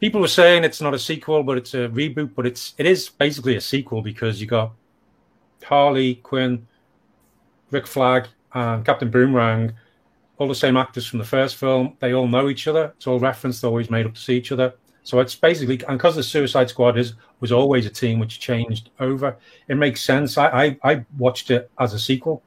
People 0.00 0.20
were 0.20 0.28
saying 0.28 0.62
it's 0.62 0.80
not 0.80 0.94
a 0.94 0.98
sequel, 0.98 1.42
but 1.42 1.58
it's 1.58 1.74
a 1.74 1.88
reboot. 1.88 2.34
But 2.36 2.46
it's 2.46 2.74
it 2.78 2.86
is 2.86 3.08
basically 3.08 3.56
a 3.56 3.60
sequel 3.60 4.00
because 4.00 4.40
you 4.40 4.46
got 4.46 4.72
Harley 5.64 6.16
Quinn, 6.16 6.68
Rick 7.72 7.88
Flag, 7.88 8.28
and 8.54 8.84
Captain 8.84 9.10
Boomerang, 9.10 9.72
all 10.38 10.48
the 10.48 10.54
same 10.54 10.76
actors 10.76 11.06
from 11.06 11.18
the 11.18 11.24
first 11.24 11.56
film. 11.56 11.96
They 12.00 12.14
all 12.14 12.28
know 12.28 12.48
each 12.48 12.66
other. 12.68 12.92
It's 12.96 13.06
all 13.06 13.18
referenced, 13.18 13.60
they're 13.62 13.68
always 13.70 13.90
made 13.90 14.06
up 14.06 14.14
to 14.14 14.20
see 14.20 14.36
each 14.36 14.52
other. 14.52 14.74
So 15.02 15.20
it's 15.20 15.34
basically, 15.34 15.80
and 15.88 15.98
because 15.98 16.16
the 16.16 16.22
Suicide 16.22 16.68
Squad 16.68 16.98
is 16.98 17.14
was 17.40 17.50
always 17.52 17.86
a 17.86 17.90
team 17.90 18.18
which 18.18 18.40
changed 18.40 18.90
over, 19.00 19.36
it 19.68 19.76
makes 19.76 20.02
sense. 20.02 20.36
I 20.38 20.48
I, 20.48 20.78
I 20.92 21.04
watched 21.16 21.50
it 21.50 21.70
as 21.78 21.94
a 21.94 21.98
sequel. 21.98 22.42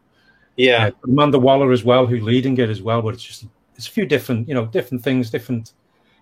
yeah, 0.57 0.87
Uh, 0.87 0.91
Amanda 1.05 1.39
Waller 1.39 1.71
as 1.71 1.83
well, 1.83 2.05
who's 2.05 2.21
leading 2.23 2.57
it 2.59 2.69
as 2.69 2.81
well. 2.81 3.01
But 3.01 3.15
it's 3.15 3.23
just 3.23 3.45
it's 3.75 3.87
a 3.87 3.91
few 3.91 4.05
different, 4.05 4.47
you 4.47 4.53
know, 4.53 4.65
different 4.67 5.03
things, 5.03 5.29
different 5.31 5.73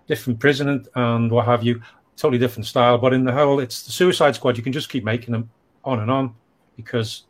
different 0.06 0.40
president 0.40 0.88
and 0.94 1.30
what 1.30 1.44
have 1.46 1.62
you. 1.62 1.82
Totally 2.16 2.38
different 2.38 2.66
style. 2.66 2.96
But 2.98 3.12
in 3.12 3.24
the 3.24 3.32
whole, 3.32 3.60
it's 3.60 3.82
the 3.82 3.92
Suicide 3.92 4.34
Squad. 4.34 4.56
You 4.56 4.62
can 4.62 4.72
just 4.72 4.88
keep 4.88 5.04
making 5.04 5.32
them 5.32 5.50
on 5.84 6.00
and 6.00 6.10
on 6.10 6.34
because 6.76 7.24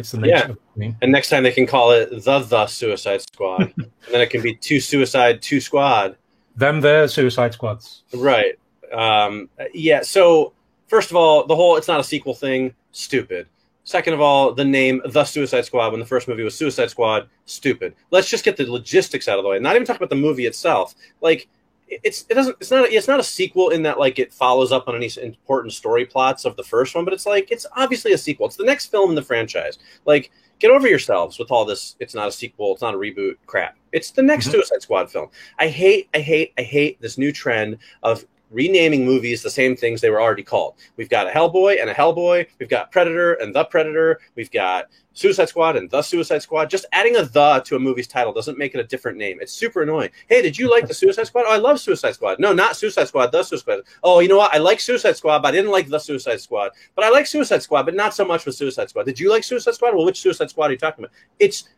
it's 0.00 0.10
the 0.12 0.18
nature 0.18 0.56
Yeah. 0.76 0.92
and 1.02 1.12
next 1.12 1.28
time 1.28 1.42
they 1.44 1.52
can 1.52 1.66
call 1.66 1.92
it 1.92 2.10
the 2.10 2.38
the 2.40 2.66
Suicide 2.66 3.22
Squad, 3.22 3.60
and 3.76 3.90
then 4.10 4.20
it 4.20 4.30
can 4.30 4.42
be 4.42 4.54
two 4.54 4.80
Suicide, 4.80 5.40
two 5.42 5.60
Squad. 5.60 6.16
Them, 6.56 6.80
their 6.80 7.06
Suicide 7.08 7.52
Squads. 7.54 8.02
Right. 8.12 8.58
Um, 8.92 9.48
yeah. 9.72 10.02
So 10.02 10.52
first 10.88 11.10
of 11.10 11.16
all, 11.16 11.46
the 11.46 11.54
whole 11.54 11.76
it's 11.76 11.88
not 11.88 12.00
a 12.00 12.04
sequel 12.04 12.34
thing, 12.34 12.74
stupid. 12.90 13.46
Second 13.84 14.12
of 14.14 14.20
all, 14.20 14.52
the 14.52 14.64
name 14.64 15.00
The 15.06 15.24
Suicide 15.24 15.64
Squad 15.64 15.90
when 15.92 16.00
the 16.00 16.06
first 16.06 16.28
movie 16.28 16.42
was 16.42 16.54
Suicide 16.54 16.90
Squad, 16.90 17.28
stupid. 17.46 17.94
Let's 18.10 18.28
just 18.28 18.44
get 18.44 18.56
the 18.56 18.70
logistics 18.70 19.26
out 19.26 19.38
of 19.38 19.42
the 19.44 19.48
way. 19.48 19.58
Not 19.58 19.74
even 19.74 19.86
talk 19.86 19.96
about 19.96 20.10
the 20.10 20.16
movie 20.16 20.46
itself. 20.46 20.94
Like 21.20 21.48
it's 21.90 22.24
it 22.30 22.34
doesn't 22.34 22.56
it's 22.60 22.70
not 22.70 22.90
it's 22.90 23.08
not 23.08 23.20
a 23.20 23.24
sequel 23.24 23.70
in 23.70 23.82
that 23.82 23.98
like 23.98 24.18
it 24.18 24.32
follows 24.32 24.72
up 24.72 24.86
on 24.88 24.94
any 24.94 25.10
important 25.22 25.72
story 25.72 26.06
plots 26.06 26.44
of 26.44 26.56
the 26.56 26.62
first 26.62 26.94
one, 26.94 27.04
but 27.04 27.12
it's 27.12 27.26
like 27.26 27.50
it's 27.50 27.66
obviously 27.76 28.12
a 28.12 28.18
sequel. 28.18 28.46
It's 28.46 28.56
the 28.56 28.64
next 28.64 28.86
film 28.86 29.10
in 29.10 29.16
the 29.16 29.22
franchise. 29.22 29.78
Like 30.06 30.30
get 30.58 30.70
over 30.70 30.86
yourselves 30.86 31.38
with 31.38 31.50
all 31.50 31.64
this 31.64 31.96
it's 32.00 32.14
not 32.14 32.28
a 32.28 32.32
sequel, 32.32 32.72
it's 32.72 32.82
not 32.82 32.94
a 32.94 32.98
reboot 32.98 33.36
crap. 33.46 33.76
It's 33.92 34.10
the 34.10 34.22
next 34.22 34.48
Mhm. 34.48 34.52
Suicide 34.52 34.82
Squad 34.82 35.10
film. 35.10 35.28
I 35.58 35.68
hate 35.68 36.08
I 36.14 36.20
hate 36.20 36.52
I 36.56 36.62
hate 36.62 37.00
this 37.00 37.18
new 37.18 37.32
trend 37.32 37.78
of 38.02 38.24
renaming 38.50 39.06
movies 39.06 39.42
the 39.42 39.50
same 39.50 39.76
things 39.76 40.00
they 40.00 40.10
were 40.10 40.20
already 40.20 40.42
called. 40.42 40.74
We've 40.96 41.08
got 41.08 41.26
a 41.26 41.30
Hellboy 41.30 41.80
and 41.80 41.88
a 41.88 41.94
Hellboy. 41.94 42.46
We've 42.58 42.68
got 42.68 42.90
Predator 42.90 43.34
and 43.34 43.54
the 43.54 43.64
Predator. 43.64 44.20
We've 44.34 44.50
got 44.50 44.86
Suicide 45.12 45.48
Squad 45.48 45.76
and 45.76 45.90
the 45.90 46.02
Suicide 46.02 46.42
Squad. 46.42 46.70
Just 46.70 46.86
adding 46.92 47.16
a 47.16 47.24
the 47.24 47.60
to 47.66 47.76
a 47.76 47.78
movie's 47.78 48.06
title 48.06 48.32
doesn't 48.32 48.58
make 48.58 48.74
it 48.74 48.80
a 48.80 48.84
different 48.84 49.18
name. 49.18 49.38
It's 49.40 49.52
super 49.52 49.82
annoying. 49.82 50.10
Hey, 50.28 50.42
did 50.42 50.58
you 50.58 50.70
like 50.70 50.86
the 50.86 50.94
Suicide 50.94 51.26
Squad? 51.26 51.44
Oh, 51.46 51.52
I 51.52 51.58
love 51.58 51.80
Suicide 51.80 52.14
Squad. 52.14 52.38
No, 52.38 52.52
not 52.52 52.76
Suicide 52.76 53.08
Squad, 53.08 53.32
the 53.32 53.42
Suicide 53.42 53.62
Squad. 53.62 53.80
Oh, 54.02 54.20
you 54.20 54.28
know 54.28 54.38
what? 54.38 54.54
I 54.54 54.58
like 54.58 54.80
Suicide 54.80 55.16
Squad, 55.16 55.40
but 55.40 55.48
I 55.48 55.52
didn't 55.52 55.70
like 55.70 55.88
the 55.88 55.98
Suicide 55.98 56.40
Squad. 56.40 56.72
But 56.94 57.04
I 57.04 57.10
like 57.10 57.26
Suicide 57.26 57.62
Squad, 57.62 57.84
but 57.84 57.94
not 57.94 58.14
so 58.14 58.24
much 58.24 58.46
with 58.46 58.54
Suicide 58.54 58.88
Squad. 58.90 59.06
Did 59.06 59.20
you 59.20 59.30
like 59.30 59.44
Suicide 59.44 59.74
Squad? 59.74 59.94
Well, 59.94 60.04
which 60.06 60.20
Suicide 60.20 60.50
Squad 60.50 60.66
are 60.66 60.72
you 60.72 60.78
talking 60.78 61.04
about? 61.04 61.14
It's 61.38 61.68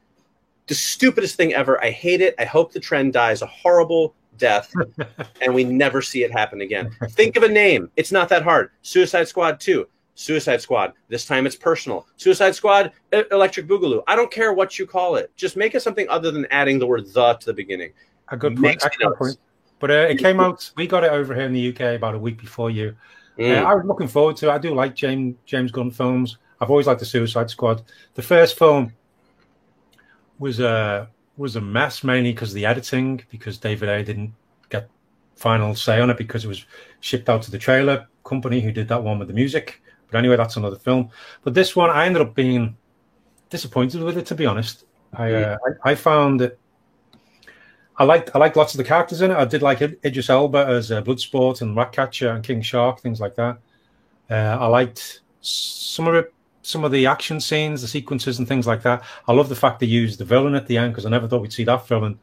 the 0.66 0.74
stupidest 0.74 1.36
thing 1.36 1.54
ever. 1.54 1.82
I 1.82 1.90
hate 1.90 2.20
it. 2.20 2.34
I 2.38 2.44
hope 2.44 2.72
the 2.72 2.80
trend 2.80 3.12
dies 3.12 3.42
a 3.42 3.46
horrible 3.46 4.14
death 4.38 4.72
and 5.40 5.54
we 5.54 5.64
never 5.64 6.02
see 6.02 6.24
it 6.24 6.32
happen 6.32 6.60
again. 6.60 6.90
Think 7.10 7.36
of 7.36 7.42
a 7.42 7.48
name. 7.48 7.90
It's 7.96 8.12
not 8.12 8.28
that 8.30 8.42
hard. 8.42 8.70
Suicide 8.82 9.28
Squad 9.28 9.60
2. 9.60 9.86
Suicide 10.14 10.60
Squad. 10.60 10.92
This 11.08 11.24
time 11.24 11.46
it's 11.46 11.56
personal. 11.56 12.06
Suicide 12.16 12.54
Squad, 12.54 12.92
Electric 13.30 13.66
Boogaloo. 13.66 14.02
I 14.06 14.16
don't 14.16 14.30
care 14.30 14.52
what 14.52 14.78
you 14.78 14.86
call 14.86 15.16
it. 15.16 15.30
Just 15.36 15.56
make 15.56 15.74
it 15.74 15.80
something 15.80 16.08
other 16.08 16.30
than 16.30 16.46
adding 16.50 16.78
the 16.78 16.86
word 16.86 17.06
the 17.06 17.34
to 17.34 17.46
the 17.46 17.54
beginning. 17.54 17.92
A 18.28 18.36
good 18.36 18.56
point. 18.56 18.82
Excellent 18.84 19.00
sense. 19.00 19.18
point. 19.18 19.38
But 19.78 19.90
uh, 19.90 19.94
it 19.94 20.18
came 20.18 20.38
out. 20.38 20.70
We 20.76 20.86
got 20.86 21.02
it 21.02 21.10
over 21.10 21.34
here 21.34 21.44
in 21.44 21.52
the 21.52 21.68
UK 21.70 21.96
about 21.96 22.14
a 22.14 22.18
week 22.18 22.38
before 22.38 22.70
you. 22.70 22.94
Mm. 23.38 23.62
Uh, 23.62 23.66
I 23.66 23.74
was 23.74 23.84
looking 23.84 24.06
forward 24.06 24.36
to. 24.36 24.48
it. 24.48 24.52
I 24.52 24.58
do 24.58 24.74
like 24.74 24.94
James 24.94 25.34
James 25.44 25.72
Gunn 25.72 25.90
films. 25.90 26.38
I've 26.60 26.70
always 26.70 26.86
liked 26.86 27.00
the 27.00 27.06
Suicide 27.06 27.50
Squad. 27.50 27.82
The 28.14 28.22
first 28.22 28.56
film 28.56 28.92
was 30.38 30.60
a 30.60 31.08
was 31.42 31.56
a 31.56 31.60
mess 31.60 32.02
mainly 32.02 32.32
because 32.32 32.50
of 32.50 32.54
the 32.54 32.64
editing, 32.64 33.22
because 33.30 33.58
David 33.58 33.88
Ayer 33.88 34.04
didn't 34.04 34.32
get 34.70 34.88
final 35.36 35.74
say 35.74 36.00
on 36.00 36.08
it 36.08 36.16
because 36.16 36.44
it 36.44 36.48
was 36.48 36.64
shipped 37.00 37.28
out 37.28 37.42
to 37.42 37.50
the 37.50 37.58
trailer 37.58 38.06
company 38.24 38.60
who 38.60 38.72
did 38.72 38.88
that 38.88 39.02
one 39.02 39.18
with 39.18 39.28
the 39.28 39.34
music. 39.34 39.82
But 40.10 40.18
anyway, 40.18 40.36
that's 40.36 40.56
another 40.56 40.76
film. 40.76 41.10
But 41.42 41.54
this 41.54 41.74
one, 41.74 41.90
I 41.90 42.06
ended 42.06 42.22
up 42.22 42.34
being 42.34 42.76
disappointed 43.50 44.02
with 44.02 44.16
it. 44.16 44.26
To 44.26 44.34
be 44.34 44.46
honest, 44.46 44.84
I 45.12 45.32
uh, 45.32 45.58
I, 45.84 45.90
I 45.90 45.94
found 45.94 46.40
it. 46.42 46.58
I 47.96 48.04
liked 48.04 48.30
I 48.34 48.38
liked 48.38 48.56
lots 48.56 48.74
of 48.74 48.78
the 48.78 48.84
characters 48.84 49.20
in 49.20 49.30
it. 49.30 49.36
I 49.36 49.44
did 49.44 49.62
like 49.62 49.82
Id- 49.82 49.98
Idris 50.04 50.30
Elba 50.30 50.66
as 50.66 50.92
uh, 50.92 51.02
Bloodsport 51.02 51.60
and 51.60 51.76
Ratcatcher 51.76 52.30
and 52.30 52.44
King 52.44 52.62
Shark, 52.62 53.00
things 53.00 53.20
like 53.20 53.34
that. 53.36 53.58
Uh, 54.30 54.56
I 54.60 54.66
liked 54.66 55.20
some 55.40 56.06
of 56.06 56.14
it, 56.14 56.32
some 56.62 56.84
of 56.84 56.92
the 56.92 57.06
action 57.06 57.40
scenes, 57.40 57.82
the 57.82 57.88
sequences, 57.88 58.38
and 58.38 58.48
things 58.48 58.66
like 58.66 58.82
that. 58.82 59.02
I 59.28 59.32
love 59.32 59.48
the 59.48 59.56
fact 59.56 59.80
they 59.80 59.86
used 59.86 60.18
the 60.18 60.24
villain 60.24 60.54
at 60.54 60.66
the 60.66 60.78
end 60.78 60.92
because 60.92 61.06
I 61.06 61.10
never 61.10 61.28
thought 61.28 61.42
we'd 61.42 61.52
see 61.52 61.64
that 61.64 61.86
villain 61.86 62.18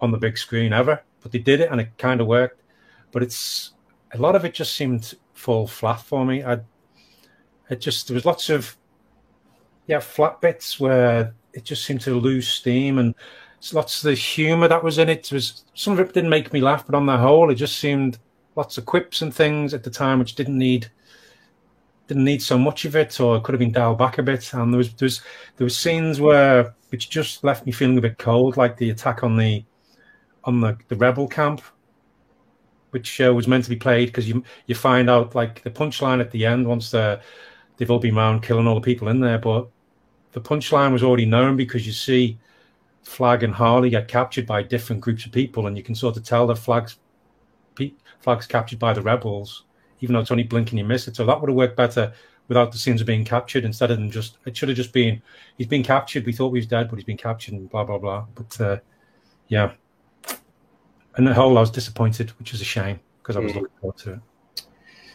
on 0.00 0.10
the 0.10 0.18
big 0.18 0.38
screen 0.38 0.72
ever. 0.72 1.02
But 1.20 1.32
they 1.32 1.38
did 1.38 1.60
it, 1.60 1.70
and 1.70 1.80
it 1.80 1.90
kind 1.98 2.20
of 2.20 2.26
worked. 2.26 2.62
But 3.12 3.22
it's 3.22 3.72
a 4.12 4.18
lot 4.18 4.34
of 4.34 4.44
it 4.44 4.54
just 4.54 4.74
seemed 4.74 5.14
fall 5.34 5.66
flat 5.66 6.00
for 6.00 6.24
me. 6.24 6.42
I 6.42 6.60
it 7.70 7.80
just 7.80 8.08
there 8.08 8.14
was 8.14 8.24
lots 8.24 8.50
of 8.50 8.76
yeah 9.86 9.98
flat 9.98 10.40
bits 10.40 10.78
where 10.78 11.34
it 11.52 11.64
just 11.64 11.84
seemed 11.84 12.00
to 12.02 12.14
lose 12.14 12.48
steam 12.48 12.98
and 12.98 13.14
lots 13.72 13.98
of 13.98 14.08
the 14.08 14.14
humor 14.14 14.68
that 14.68 14.82
was 14.82 14.98
in 14.98 15.08
it 15.08 15.30
was 15.32 15.64
some 15.74 15.92
of 15.92 16.00
it 16.00 16.12
didn't 16.12 16.30
make 16.30 16.52
me 16.52 16.60
laugh 16.60 16.84
but 16.84 16.94
on 16.94 17.06
the 17.06 17.16
whole 17.16 17.50
it 17.50 17.54
just 17.54 17.78
seemed 17.78 18.18
lots 18.56 18.76
of 18.76 18.84
quips 18.84 19.22
and 19.22 19.34
things 19.34 19.72
at 19.72 19.84
the 19.84 19.90
time 19.90 20.18
which 20.18 20.34
didn't 20.34 20.58
need 20.58 20.90
didn't 22.12 22.24
need 22.24 22.42
so 22.42 22.58
much 22.58 22.84
of 22.84 22.94
it 22.94 23.18
or 23.20 23.36
it 23.36 23.42
could 23.42 23.54
have 23.54 23.58
been 23.58 23.72
dialed 23.72 23.98
back 23.98 24.18
a 24.18 24.22
bit. 24.22 24.52
And 24.52 24.72
there 24.72 24.78
was 24.78 24.92
there 24.94 25.06
was 25.06 25.22
there 25.56 25.64
was 25.64 25.76
scenes 25.76 26.20
where 26.20 26.74
which 26.90 27.08
just 27.08 27.42
left 27.42 27.64
me 27.64 27.72
feeling 27.72 27.96
a 27.96 28.02
bit 28.02 28.18
cold, 28.18 28.56
like 28.56 28.76
the 28.76 28.90
attack 28.90 29.22
on 29.24 29.36
the 29.36 29.64
on 30.44 30.60
the, 30.60 30.76
the 30.88 30.96
rebel 30.96 31.26
camp, 31.26 31.62
which 32.90 33.20
uh, 33.20 33.32
was 33.32 33.48
meant 33.48 33.64
to 33.64 33.70
be 33.70 33.76
played 33.76 34.08
because 34.08 34.28
you 34.28 34.44
you 34.66 34.74
find 34.74 35.08
out 35.08 35.34
like 35.34 35.62
the 35.62 35.70
punchline 35.70 36.20
at 36.20 36.30
the 36.30 36.44
end 36.44 36.66
once 36.66 36.90
the 36.90 37.20
they've 37.76 37.90
all 37.90 37.98
been 37.98 38.16
around 38.16 38.42
killing 38.42 38.66
all 38.66 38.74
the 38.74 38.80
people 38.80 39.08
in 39.08 39.20
there, 39.20 39.38
but 39.38 39.68
the 40.32 40.40
punchline 40.40 40.92
was 40.92 41.02
already 41.02 41.26
known 41.26 41.56
because 41.56 41.86
you 41.86 41.92
see 41.92 42.38
Flag 43.04 43.42
and 43.42 43.54
Harley 43.54 43.90
get 43.90 44.06
captured 44.08 44.46
by 44.46 44.62
different 44.62 45.00
groups 45.00 45.24
of 45.24 45.32
people, 45.32 45.66
and 45.66 45.76
you 45.76 45.82
can 45.82 45.94
sort 45.94 46.16
of 46.16 46.24
tell 46.24 46.46
that 46.46 46.56
Flag's 46.56 46.98
Flag's 48.20 48.46
captured 48.46 48.78
by 48.78 48.92
the 48.92 49.02
rebels, 49.02 49.64
even 50.02 50.12
though 50.12 50.20
it's 50.20 50.30
only 50.30 50.42
blinking 50.42 50.76
you 50.76 50.84
miss 50.84 51.08
it. 51.08 51.16
So 51.16 51.24
that 51.24 51.40
would 51.40 51.48
have 51.48 51.56
worked 51.56 51.76
better 51.76 52.12
without 52.48 52.72
the 52.72 52.78
scenes 52.78 53.00
of 53.00 53.06
being 53.06 53.24
captured 53.24 53.64
instead 53.64 53.90
of 53.90 53.96
them 53.96 54.10
just 54.10 54.38
it 54.44 54.56
should 54.56 54.68
have 54.68 54.76
just 54.76 54.92
been 54.92 55.22
he's 55.56 55.66
been 55.66 55.82
captured 55.82 56.26
we 56.26 56.32
thought 56.32 56.50
he 56.50 56.58
was 56.58 56.66
dead 56.66 56.88
but 56.90 56.96
he's 56.96 57.04
been 57.04 57.16
captured 57.16 57.54
and 57.54 57.70
blah 57.70 57.84
blah 57.84 57.98
blah. 57.98 58.26
But 58.34 58.60
uh, 58.60 58.76
yeah. 59.48 59.72
And 61.16 61.26
the 61.26 61.34
whole 61.34 61.56
I 61.56 61.60
was 61.60 61.70
disappointed 61.70 62.30
which 62.38 62.52
is 62.52 62.60
a 62.60 62.64
shame 62.64 63.00
because 63.22 63.36
I 63.36 63.40
was 63.40 63.52
mm. 63.52 63.56
looking 63.56 63.76
forward 63.80 63.98
to 63.98 64.12
it. 64.14 64.20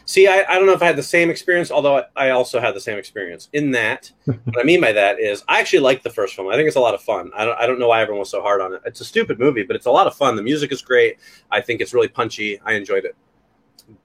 See 0.06 0.26
I, 0.26 0.46
I 0.48 0.56
don't 0.56 0.66
know 0.66 0.74
if 0.74 0.82
I 0.82 0.86
had 0.86 0.96
the 0.96 1.04
same 1.04 1.30
experience 1.30 1.70
although 1.70 1.98
I, 1.98 2.06
I 2.16 2.30
also 2.30 2.62
had 2.62 2.74
the 2.74 2.80
same 2.80 2.98
experience. 2.98 3.50
In 3.52 3.72
that 3.72 4.12
what 4.26 4.60
I 4.60 4.64
mean 4.64 4.80
by 4.80 4.94
that 4.94 5.20
is 5.20 5.44
I 5.50 5.60
actually 5.60 5.80
like 5.80 6.04
the 6.04 6.10
first 6.10 6.34
film. 6.34 6.48
I 6.48 6.56
think 6.56 6.68
it's 6.68 6.78
a 6.78 6.82
lot 6.82 6.94
of 6.94 7.02
fun. 7.02 7.32
I 7.36 7.46
don't, 7.46 7.60
I 7.60 7.68
don't 7.68 7.80
know 7.80 7.90
why 7.90 8.02
everyone 8.02 8.22
was 8.22 8.30
so 8.30 8.42
hard 8.42 8.62
on 8.62 8.74
it. 8.74 8.82
It's 8.86 9.02
a 9.02 9.06
stupid 9.06 9.38
movie 9.38 9.64
but 9.64 9.76
it's 9.76 9.86
a 9.86 9.92
lot 9.92 10.08
of 10.08 10.16
fun. 10.16 10.38
The 10.38 10.44
music 10.44 10.72
is 10.72 10.82
great. 10.82 11.18
I 11.52 11.62
think 11.62 11.82
it's 11.82 11.94
really 11.94 12.08
punchy. 12.08 12.60
I 12.64 12.74
enjoyed 12.74 13.06
it 13.06 13.16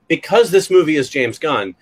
because 0.09 0.51
this 0.51 0.71
movie 0.71 0.97
is 0.97 1.09
James 1.09 1.39
Gunn 1.39 1.75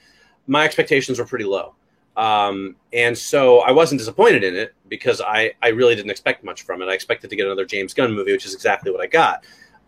my 0.51 0.65
expectations 0.65 1.21
were 1.21 1.25
pretty 1.25 1.45
low. 1.45 1.77
Um, 2.17 2.75
and 2.93 3.17
so 3.17 3.61
I 3.61 3.71
wasn't 3.71 4.01
disappointed 4.01 4.43
in 4.43 4.57
it 4.57 4.75
because 4.89 5.21
I, 5.21 5.53
I 5.63 5.69
really 5.69 5.95
didn't 5.95 6.11
expect 6.11 6.43
much 6.43 6.63
from 6.63 6.83
it. 6.83 6.89
I 6.89 6.93
expected 6.93 7.31
to 7.31 7.37
get 7.37 7.47
another 7.47 7.65
James 7.65 7.95
Gunn 7.95 8.13
movie, 8.13 8.33
which 8.33 8.45
is 8.45 8.53
exactly 8.53 8.91
what 8.91 9.01
I 9.01 9.07
got. 9.07 9.45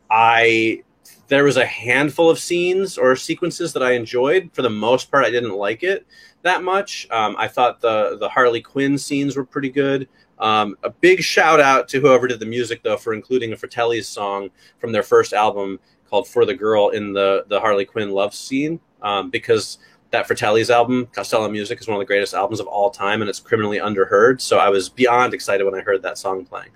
I 0.08 0.84
there 1.26 1.42
was 1.42 1.56
a 1.56 1.66
handful 1.66 2.30
of 2.30 2.38
scenes 2.38 2.96
or 2.96 3.16
sequences 3.16 3.72
that 3.72 3.82
I 3.82 3.92
enjoyed. 3.92 4.50
For 4.52 4.62
the 4.62 4.70
most 4.70 5.10
part, 5.10 5.24
I 5.24 5.30
didn't 5.30 5.56
like 5.56 5.82
it 5.82 6.06
that 6.42 6.62
much. 6.62 7.08
Um, 7.10 7.34
I 7.38 7.48
thought 7.48 7.80
the 7.80 8.16
the 8.20 8.28
Harley 8.28 8.60
Quinn 8.60 8.96
scenes 8.96 9.36
were 9.36 9.44
pretty 9.44 9.70
good. 9.70 10.08
Um, 10.38 10.76
a 10.84 10.90
big 10.90 11.22
shout 11.22 11.58
out 11.58 11.88
to 11.88 12.00
whoever 12.00 12.28
did 12.28 12.38
the 12.38 12.46
music 12.46 12.84
though 12.84 12.96
for 12.96 13.14
including 13.14 13.52
a 13.52 13.56
Fratelli's 13.56 14.06
song 14.06 14.50
from 14.78 14.92
their 14.92 15.02
first 15.02 15.32
album 15.32 15.80
called 16.12 16.28
"For 16.28 16.44
the 16.44 16.54
Girl" 16.54 16.90
in 16.90 17.14
the 17.14 17.46
the 17.48 17.58
Harley 17.58 17.86
Quinn 17.86 18.10
love 18.10 18.34
scene 18.34 18.78
um, 19.00 19.30
because 19.30 19.78
that 20.10 20.26
Fratelli's 20.26 20.68
album, 20.68 21.06
Costello 21.06 21.48
Music, 21.48 21.80
is 21.80 21.88
one 21.88 21.96
of 21.96 22.00
the 22.00 22.04
greatest 22.06 22.34
albums 22.34 22.60
of 22.60 22.66
all 22.66 22.90
time, 22.90 23.22
and 23.22 23.30
it's 23.30 23.40
criminally 23.40 23.78
underheard. 23.78 24.42
So 24.42 24.58
I 24.58 24.68
was 24.68 24.90
beyond 24.90 25.32
excited 25.32 25.64
when 25.64 25.74
I 25.74 25.80
heard 25.80 26.02
that 26.02 26.18
song 26.18 26.44
playing. 26.44 26.68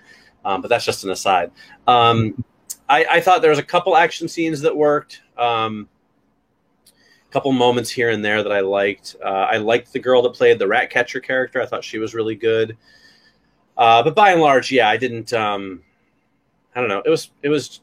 Um, 0.43 0.63
but 0.63 0.69
that's 0.69 0.87
just 0.87 1.05
an 1.05 1.11
aside. 1.11 1.51
Um, 1.87 2.43
I, 2.89 3.05
I, 3.05 3.21
thought 3.21 3.43
there 3.43 3.51
was 3.51 3.59
a 3.59 3.65
couple 3.65 3.95
action 3.97 4.27
scenes 4.27 4.61
that 4.63 4.75
worked. 4.75 5.21
Um, 5.37 5.89
a 6.87 7.33
couple 7.33 7.53
moments 7.53 7.91
here 7.91 8.09
and 8.09 8.25
there 8.25 8.43
that 8.43 8.53
I 8.53 8.61
liked. 8.61 9.17
Uh, 9.23 9.49
I 9.51 9.59
liked 9.59 9.93
the 9.93 9.99
girl 9.99 10.23
that 10.23 10.33
played 10.33 10.59
the 10.59 10.69
rat 10.69 10.89
catcher 10.89 11.21
character. 11.21 11.61
I 11.61 11.67
thought 11.67 11.85
she 11.85 11.99
was 11.99 12.15
really 12.15 12.37
good. 12.37 12.79
Uh, 13.77 14.03
but 14.03 14.15
by 14.15 14.31
and 14.33 14.41
large, 14.41 14.73
yeah, 14.73 14.89
I 14.89 14.97
didn't. 14.97 15.33
Um, 15.35 15.83
I 16.75 16.81
don't 16.81 16.89
know. 16.89 17.03
It 17.05 17.11
was. 17.11 17.31
It 17.43 17.51
was. 17.51 17.81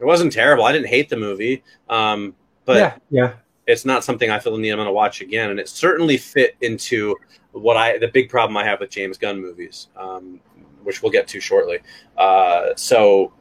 It 0.00 0.04
wasn't 0.04 0.32
terrible. 0.32 0.64
I 0.64 0.72
didn't 0.72 0.88
hate 0.88 1.08
the 1.08 1.16
movie. 1.16 1.62
Um, 1.88 2.34
but 2.64 2.76
yeah, 2.76 2.96
yeah 3.10 3.32
it's 3.68 3.84
not 3.84 4.02
something 4.02 4.30
I 4.30 4.38
feel 4.38 4.54
the 4.54 4.58
need 4.58 4.70
I'm 4.70 4.78
going 4.78 4.86
to 4.86 4.92
watch 4.92 5.20
again, 5.20 5.50
and 5.50 5.60
it 5.60 5.68
certainly 5.68 6.16
fit 6.16 6.56
into 6.62 7.14
what 7.52 7.76
I 7.76 7.98
the 7.98 8.08
big 8.08 8.30
problem 8.30 8.56
I 8.56 8.64
have 8.64 8.80
with 8.80 8.90
James 8.90 9.18
Gunn 9.18 9.40
movies, 9.40 9.88
um, 9.94 10.40
which 10.82 11.02
we'll 11.02 11.12
get 11.12 11.28
to 11.28 11.40
shortly. 11.40 11.80
Uh, 12.16 12.70
so, 12.76 13.32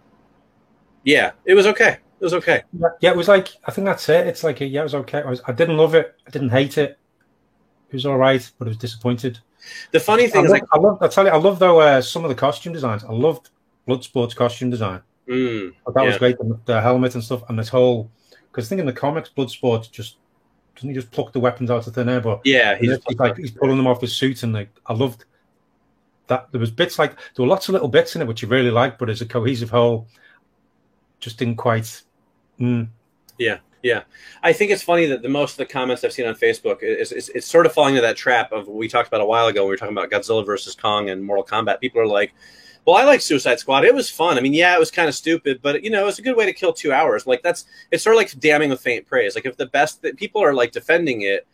yeah, 1.06 1.32
it 1.46 1.54
was 1.54 1.66
okay. 1.66 1.98
It 2.20 2.24
was 2.24 2.34
okay. 2.34 2.64
Yeah, 3.00 3.12
it 3.12 3.16
was 3.16 3.30
like 3.30 3.50
I 3.66 3.72
think 3.72 3.86
that's 3.86 4.08
it. 4.10 4.28
It's 4.28 4.44
like 4.44 4.60
yeah, 4.60 4.82
it 4.82 4.84
was 4.84 4.96
okay. 4.96 5.22
I, 5.22 5.30
was, 5.30 5.42
I 5.48 5.54
didn't 5.54 5.78
love 5.78 5.96
it. 5.96 6.16
I 6.28 6.30
didn't 6.30 6.50
hate 6.50 6.78
it. 6.78 7.00
It 7.90 7.94
was 7.94 8.06
all 8.06 8.18
right, 8.18 8.52
but 8.60 8.66
I 8.66 8.70
was 8.70 8.78
disappointed. 8.78 9.40
The 9.92 10.00
funny 10.02 10.28
thing 10.28 10.42
I 10.42 10.46
is, 10.46 10.52
love, 10.52 10.62
I 10.74 10.78
love. 10.78 10.98
I 11.02 11.08
tell 11.08 11.26
you, 11.26 11.32
I 11.32 11.38
love 11.38 11.60
though 11.60 11.80
uh, 11.80 12.02
some 12.02 12.26
of 12.26 12.30
the 12.30 12.36
costume 12.36 12.74
designs. 12.74 13.06
I 13.06 13.14
loved 13.14 13.50
Bloodsport's 13.88 14.34
costume 14.34 14.70
design. 14.70 15.02
Mm, 15.28 15.74
that 15.94 16.02
yeah. 16.02 16.08
was 16.08 16.18
great. 16.18 16.38
The, 16.38 16.60
the 16.66 16.82
helmet 16.82 17.16
and 17.16 17.24
stuff, 17.24 17.44
and 17.50 17.60
this 17.60 17.70
whole 17.70 18.10
because 18.52 18.68
I 18.68 18.70
think 18.70 18.80
in 18.80 18.86
the 18.86 18.94
comics, 18.94 19.30
Bloodsport 19.36 19.92
just 19.92 20.18
doesn't 20.76 20.90
he 20.90 20.96
just 20.96 21.12
pluck 21.12 21.34
the 21.34 21.40
weapons 21.40 21.70
out 21.70 21.86
of 21.86 21.94
thin 21.94 22.10
air? 22.10 22.22
But 22.22 22.42
yeah, 22.44 22.78
he's, 22.78 22.98
he's 23.08 23.20
like 23.20 23.38
he's 23.38 23.52
pulling 23.52 23.78
them 23.78 23.88
off 23.88 24.02
his 24.02 24.16
suit, 24.16 24.44
and 24.44 24.54
like 24.54 24.70
I 24.86 24.94
loved 24.94 25.26
that. 26.28 26.52
There 26.52 26.60
was 26.60 26.72
bits 26.72 26.98
like 26.98 27.16
there 27.36 27.46
were 27.46 27.48
lots 27.48 27.68
of 27.68 27.74
little 27.74 27.88
bits 27.88 28.16
in 28.16 28.22
it 28.22 28.28
which 28.28 28.42
you 28.42 28.48
really 28.48 28.72
liked, 28.72 29.00
but 29.00 29.10
as 29.10 29.22
a 29.22 29.26
cohesive 29.26 29.70
whole, 29.70 30.08
just 31.20 31.38
didn't 31.38 31.58
quite. 31.58 32.02
Mm. 32.60 32.90
Yeah, 33.38 33.58
yeah. 33.84 34.04
I 34.44 34.54
think 34.54 34.72
it's 34.72 34.84
funny 34.84 35.06
that 35.08 35.22
the 35.22 35.30
most 35.30 35.54
of 35.54 35.58
the 35.58 35.66
comments 35.66 36.04
I've 36.04 36.14
seen 36.14 36.26
on 36.26 36.36
Facebook 36.36 36.82
is, 36.82 37.12
is, 37.12 37.30
it's 37.30 37.48
sort 37.48 37.66
of 37.66 37.74
falling 37.74 37.96
into 37.96 38.02
that 38.02 38.18
trap 38.18 38.52
of 38.52 38.68
what 38.68 38.78
we 38.78 38.88
talked 38.88 39.08
about 39.08 39.22
a 39.22 39.26
while 39.26 39.48
ago 39.48 39.62
when 39.62 39.68
we 39.68 39.74
were 39.74 39.78
talking 39.78 39.96
about 39.96 40.10
Godzilla 40.10 40.46
versus 40.46 40.76
Kong 40.76 41.10
and 41.10 41.24
Mortal 41.24 41.46
Kombat. 41.46 41.80
People 41.80 42.02
are 42.02 42.08
like, 42.08 42.34
well, 42.88 42.96
I 42.96 43.04
like 43.04 43.20
Suicide 43.20 43.60
Squad. 43.60 43.84
It 43.84 43.94
was 43.94 44.10
fun. 44.10 44.38
I 44.38 44.42
mean, 44.42 44.54
yeah, 44.54 44.74
it 44.74 44.80
was 44.80 44.92
kind 44.92 45.10
of 45.10 45.14
stupid, 45.14 45.60
but 45.62 45.84
you 45.84 45.90
know, 45.90 46.04
it 46.04 46.06
was 46.06 46.20
a 46.20 46.22
good 46.22 46.38
way 46.38 46.46
to 46.46 46.54
kill 46.54 46.72
two 46.72 46.94
hours. 46.94 47.28
Like 47.28 47.44
that's 47.44 47.66
it's 47.92 48.02
sort 48.02 48.16
of 48.16 48.18
like 48.18 48.32
damning 48.40 48.70
with 48.70 48.80
faint 48.80 49.06
praise. 49.06 49.36
Like 49.36 49.46
if 49.46 49.58
the 49.58 49.66
best 49.66 50.02
that 50.04 50.16
people 50.16 50.42
are 50.42 50.54
like 50.54 50.72
defending 50.72 51.24
it 51.24 51.46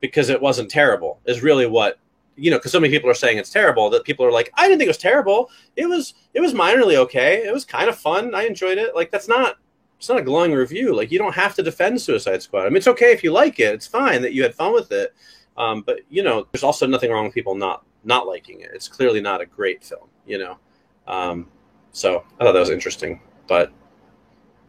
because 0.00 0.30
it 0.30 0.42
wasn't 0.42 0.68
terrible 0.68 1.20
is 1.26 1.44
really 1.44 1.66
what 1.66 2.00
you 2.34 2.50
know. 2.50 2.58
Because 2.58 2.72
so 2.72 2.80
many 2.80 2.92
people 2.92 3.08
are 3.08 3.14
saying 3.14 3.38
it's 3.38 3.50
terrible 3.50 3.88
that 3.90 4.02
people 4.02 4.26
are 4.26 4.32
like, 4.32 4.50
I 4.54 4.64
didn't 4.66 4.80
think 4.80 4.88
it 4.88 4.90
was 4.90 4.98
terrible. 4.98 5.48
It 5.76 5.86
was 5.86 6.14
it 6.34 6.40
was 6.40 6.54
minorly 6.54 6.96
okay. 6.96 7.46
It 7.46 7.54
was 7.54 7.64
kind 7.64 7.88
of 7.88 7.96
fun. 7.96 8.34
I 8.34 8.42
enjoyed 8.42 8.76
it. 8.76 8.96
Like 8.96 9.12
that's 9.12 9.28
not 9.28 9.58
it's 9.96 10.08
not 10.08 10.18
a 10.18 10.22
glowing 10.22 10.52
review. 10.54 10.92
Like 10.92 11.12
you 11.12 11.20
don't 11.20 11.36
have 11.36 11.54
to 11.54 11.62
defend 11.62 12.00
Suicide 12.00 12.42
Squad. 12.42 12.62
I 12.62 12.68
mean, 12.70 12.78
it's 12.78 12.88
okay 12.88 13.12
if 13.12 13.22
you 13.22 13.30
like 13.30 13.60
it. 13.60 13.74
It's 13.74 13.86
fine 13.86 14.22
that 14.22 14.32
you 14.32 14.42
had 14.42 14.56
fun 14.56 14.72
with 14.72 14.90
it. 14.90 15.14
Um, 15.56 15.82
but 15.82 16.00
you 16.10 16.24
know, 16.24 16.48
there's 16.50 16.64
also 16.64 16.84
nothing 16.84 17.12
wrong 17.12 17.26
with 17.26 17.34
people 17.34 17.54
not 17.54 17.84
not 18.02 18.26
liking 18.26 18.62
it. 18.62 18.72
It's 18.74 18.88
clearly 18.88 19.20
not 19.20 19.40
a 19.40 19.46
great 19.46 19.84
film. 19.84 20.08
You 20.26 20.38
know. 20.38 20.58
Um, 21.06 21.48
so 21.92 22.24
I 22.40 22.44
thought 22.44 22.52
that 22.52 22.60
was 22.60 22.70
interesting, 22.70 23.20
but 23.46 23.72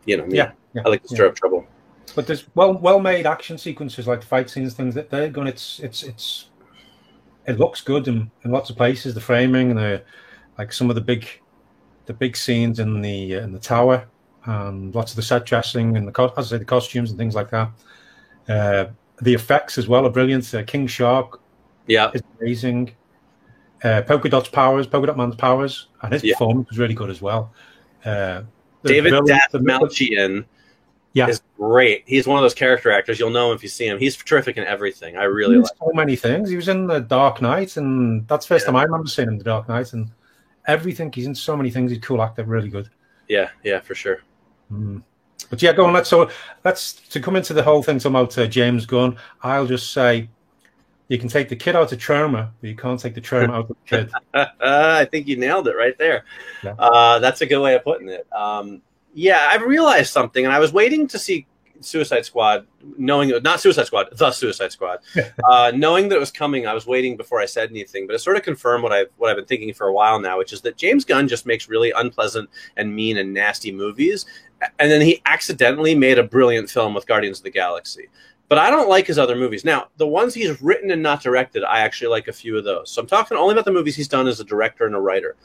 you 0.06 0.18
know, 0.18 0.26
yeah, 0.30 0.52
yeah, 0.74 0.84
I 0.86 0.90
like 0.90 1.02
to 1.04 1.08
stir 1.08 1.24
yeah. 1.24 1.30
up 1.30 1.36
trouble. 1.36 1.66
But 2.16 2.28
there's 2.28 2.46
well 2.56 2.74
well 2.74 3.00
made 3.00 3.26
action 3.26 3.58
sequences 3.58 4.08
like 4.08 4.24
fight 4.24 4.50
scenes, 4.50 4.74
things 4.74 4.96
that 4.96 5.10
they're 5.10 5.30
going. 5.30 5.48
It's 5.48 5.80
it's 5.80 6.04
it's 6.04 6.50
it 7.48 7.60
looks 7.60 7.82
good 7.82 8.08
in, 8.08 8.30
in 8.44 8.52
lots 8.52 8.70
of 8.70 8.78
places. 8.78 9.14
The 9.14 9.22
framing 9.22 9.72
and 9.72 9.80
the 9.80 10.04
like 10.58 10.72
some 10.72 10.90
of 10.90 10.96
the 10.96 11.02
big 11.02 11.28
the 12.06 12.14
big 12.14 12.38
scenes 12.38 12.80
in 12.80 13.02
the 13.02 13.34
in 13.34 13.52
the 13.52 13.60
tower 13.60 14.08
and 14.46 14.94
lots 14.94 15.12
of 15.12 15.16
the 15.16 15.24
set 15.24 15.46
dressing 15.46 15.98
and 15.98 16.08
the 16.08 16.34
as 16.38 16.48
I 16.48 16.56
say 16.56 16.58
the 16.60 16.66
costumes 16.66 17.10
and 17.10 17.18
things 17.18 17.36
like 17.36 17.50
that. 17.50 17.72
Uh, 18.48 18.86
the 19.22 19.34
effects 19.34 19.78
as 19.78 19.88
well 19.88 20.06
are 20.06 20.12
brilliant. 20.12 20.54
Uh, 20.54 20.64
King 20.64 20.88
Shark, 20.88 21.42
yeah, 21.88 22.12
is 22.14 22.22
amazing 22.40 22.92
uh, 23.86 24.02
Polka 24.02 24.30
Dot's 24.30 24.50
powers, 24.50 24.88
Polka 24.88 25.08
Dot 25.08 25.18
Man's 25.18 25.36
powers, 25.36 25.88
and 26.02 26.12
his 26.12 26.24
yeah. 26.24 26.34
performance 26.34 26.70
was 26.70 26.80
really 26.80 26.96
good 26.96 27.10
as 27.10 27.22
well. 27.22 27.54
Uh, 28.04 28.42
David 28.84 29.14
Dastmalchian 29.14 30.46
yeah. 31.14 31.28
is 31.28 31.42
great. 31.58 32.04
He's 32.06 32.28
one 32.28 32.38
of 32.38 32.44
those 32.44 32.54
character 32.54 32.92
actors. 32.92 33.20
You'll 33.20 33.30
know 33.30 33.52
him 33.52 33.56
if 33.56 33.64
you 33.64 33.70
see 33.70 33.88
him. 33.88 34.00
He's 34.00 34.16
terrific 34.16 34.58
in 34.58 34.64
everything. 34.64 35.18
I 35.18 35.24
really 35.24 35.58
like 35.58 35.72
so 35.80 35.92
many 35.94 36.16
things. 36.16 36.50
He 36.50 36.56
was 36.56 36.68
in 36.68 36.88
the 36.88 37.00
Dark 37.00 37.42
Knight, 37.42 37.78
and 37.78 38.28
that's 38.28 38.46
the 38.46 38.56
first 38.56 38.64
yeah. 38.64 38.72
time 38.72 38.76
I 38.76 38.84
remember 38.84 39.08
seeing 39.08 39.28
him 39.28 39.36
in 39.36 39.38
the 39.38 39.44
Dark 39.46 39.70
Knight, 39.70 39.94
and 39.94 40.10
everything. 40.68 41.12
He's 41.12 41.28
in 41.28 41.36
so 41.36 41.56
many 41.56 41.70
things. 41.70 41.92
He's 41.92 42.00
a 42.00 42.02
cool 42.02 42.22
actor, 42.22 42.44
really 42.44 42.70
good. 42.70 42.90
Yeah, 43.28 43.50
yeah, 43.64 43.80
for 43.82 43.96
sure. 43.96 44.22
Mm. 44.72 45.04
But 45.50 45.62
yeah, 45.62 45.74
go 45.74 45.86
on. 45.86 45.94
Let's 45.94 46.10
so 46.10 46.30
let's 46.64 46.94
to 46.94 47.20
come 47.20 47.36
into 47.36 47.54
the 47.54 47.64
whole 47.64 47.84
thing 47.84 48.04
about 48.04 48.36
uh, 48.38 48.48
James 48.48 48.86
Gunn. 48.86 49.18
I'll 49.44 49.68
just 49.68 49.94
say 49.94 50.30
you 51.08 51.20
can 51.20 51.30
take 51.30 51.50
the 51.50 51.56
kid 51.56 51.76
out 51.76 51.92
of 51.92 52.00
Troma, 52.00 52.50
but 52.60 52.68
you 52.68 52.76
can't 52.76 53.00
take 53.00 53.14
the 53.14 53.22
trauma 53.22 53.54
out 53.54 53.60
of 53.62 53.68
the 53.68 53.76
kid. 53.86 54.12
I 54.60 55.06
think 55.06 55.28
you 55.28 55.38
nailed 55.38 55.68
it 55.68 55.76
right 55.76 55.98
there. 55.98 56.26
Yeah. 56.64 56.74
Uh, 56.80 57.20
that's 57.20 57.42
a 57.42 57.46
good 57.46 57.62
way 57.62 57.76
of 57.76 57.84
putting 57.84 58.10
it. 58.10 58.28
Um, 58.34 58.82
yeah, 59.14 59.50
I've 59.52 59.62
realized 59.62 60.12
something, 60.12 60.44
and 60.44 60.54
I 60.54 60.60
was 60.60 60.74
waiting 60.74 61.08
to 61.08 61.20
see 61.20 61.48
Suicide 61.80 62.26
Squad, 62.26 62.66
knowing 62.98 63.30
it 63.30 63.44
not 63.44 63.60
Suicide 63.60 63.86
Squad, 63.86 64.08
the 64.12 64.32
Suicide 64.32 64.72
Squad, 64.72 65.00
uh, 65.50 65.72
knowing 65.76 66.10
that 66.10 66.16
it 66.16 66.20
was 66.20 66.32
coming. 66.32 66.66
I 66.66 66.74
was 66.74 66.88
waiting 66.88 67.16
before 67.16 67.40
I 67.40 67.46
said 67.46 67.70
anything, 67.70 68.08
but 68.08 68.16
it 68.16 68.20
sort 68.20 68.36
of 68.36 68.44
confirmed 68.44 68.84
what 68.84 68.92
I've 68.92 69.10
what 69.18 69.30
I've 69.30 69.38
been 69.38 69.46
thinking 69.46 69.74
for 69.74 69.88
a 69.88 69.94
while 69.94 70.20
now, 70.20 70.40
which 70.40 70.54
is 70.54 70.62
that 70.62 70.76
James 70.76 71.06
Gunn 71.06 71.28
just 71.28 71.46
makes 71.46 71.70
really 71.70 71.92
unpleasant 71.92 72.50
and 72.78 72.96
mean 72.96 73.18
and 73.18 73.34
nasty 73.34 73.72
movies, 73.72 74.26
and 74.80 74.92
then 74.92 75.02
he 75.02 75.22
accidentally 75.26 75.94
made 75.94 76.18
a 76.18 76.24
brilliant 76.24 76.70
film 76.70 76.96
with 76.96 77.06
Guardians 77.06 77.40
of 77.40 77.44
the 77.44 77.52
Galaxy 77.52 78.10
but 78.48 78.58
I 78.60 78.70
don't 78.70 78.90
like 78.90 79.08
his 79.08 79.18
other 79.18 79.36
movies. 79.36 79.66
Now, 79.66 79.88
the 79.98 80.08
ones 80.08 80.34
he's 80.34 80.62
written 80.62 80.92
and 80.92 81.02
not 81.02 81.24
directed, 81.24 81.64
I 81.64 81.80
actually 81.80 82.10
like 82.10 82.28
a 82.28 82.34
few 82.34 82.58
of 82.58 82.64
those. 82.64 82.92
So 82.92 83.02
I'm 83.02 83.08
talking 83.08 83.38
only 83.38 83.54
about 83.54 83.66
the 83.66 83.72
movies 83.72 83.96
he's 83.96 84.08
done 84.08 84.28
as 84.28 84.40
a 84.40 84.44
director 84.44 84.86
and 84.86 84.96
a 84.96 85.00
writer. 85.00 85.36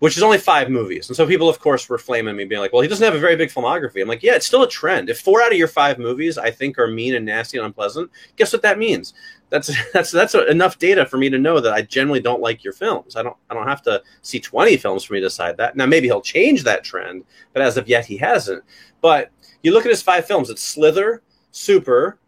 which 0.00 0.16
is 0.18 0.22
only 0.22 0.36
five 0.38 0.68
movies. 0.68 1.08
And 1.08 1.16
so 1.16 1.26
people, 1.26 1.48
of 1.48 1.60
course, 1.60 1.88
were 1.88 1.96
flaming 1.96 2.36
me, 2.36 2.44
being 2.44 2.60
like, 2.60 2.72
well, 2.74 2.82
he 2.82 2.88
doesn't 2.88 3.04
have 3.04 3.14
a 3.14 3.18
very 3.18 3.36
big 3.36 3.48
filmography. 3.48 4.02
I'm 4.02 4.08
like, 4.08 4.22
yeah, 4.22 4.34
it's 4.34 4.46
still 4.46 4.62
a 4.62 4.68
trend. 4.68 5.08
If 5.08 5.20
four 5.20 5.40
out 5.40 5.52
of 5.52 5.56
your 5.56 5.68
five 5.68 5.98
movies 5.98 6.36
I 6.36 6.50
think 6.50 6.78
are 6.78 6.88
mean 6.88 7.14
and 7.14 7.24
nasty 7.24 7.56
and 7.56 7.64
unpleasant, 7.64 8.10
guess 8.36 8.52
what 8.52 8.60
that 8.62 8.78
means? 8.78 9.14
That's 9.48 9.70
that's 9.92 10.10
that's 10.10 10.34
enough 10.34 10.78
data 10.78 11.06
for 11.06 11.16
me 11.16 11.30
to 11.30 11.38
know 11.38 11.58
that 11.60 11.72
I 11.72 11.82
generally 11.82 12.20
don't 12.20 12.42
like 12.42 12.62
your 12.62 12.72
films. 12.74 13.16
I 13.16 13.22
don't 13.22 13.36
I 13.48 13.54
don't 13.54 13.68
have 13.68 13.82
to 13.82 14.02
see 14.20 14.40
20 14.40 14.76
films 14.76 15.04
for 15.04 15.14
me 15.14 15.20
to 15.20 15.26
decide 15.26 15.56
that. 15.56 15.76
Now 15.76 15.86
maybe 15.86 16.08
he'll 16.08 16.20
change 16.20 16.64
that 16.64 16.84
trend, 16.84 17.24
but 17.52 17.62
as 17.62 17.76
of 17.76 17.88
yet 17.88 18.04
he 18.04 18.18
hasn't. 18.18 18.62
But 19.00 19.30
you 19.62 19.72
look 19.72 19.86
at 19.86 19.90
his 19.90 20.02
five 20.02 20.26
films, 20.26 20.50
it's 20.50 20.62
Slither, 20.62 21.22
Super, 21.54 22.18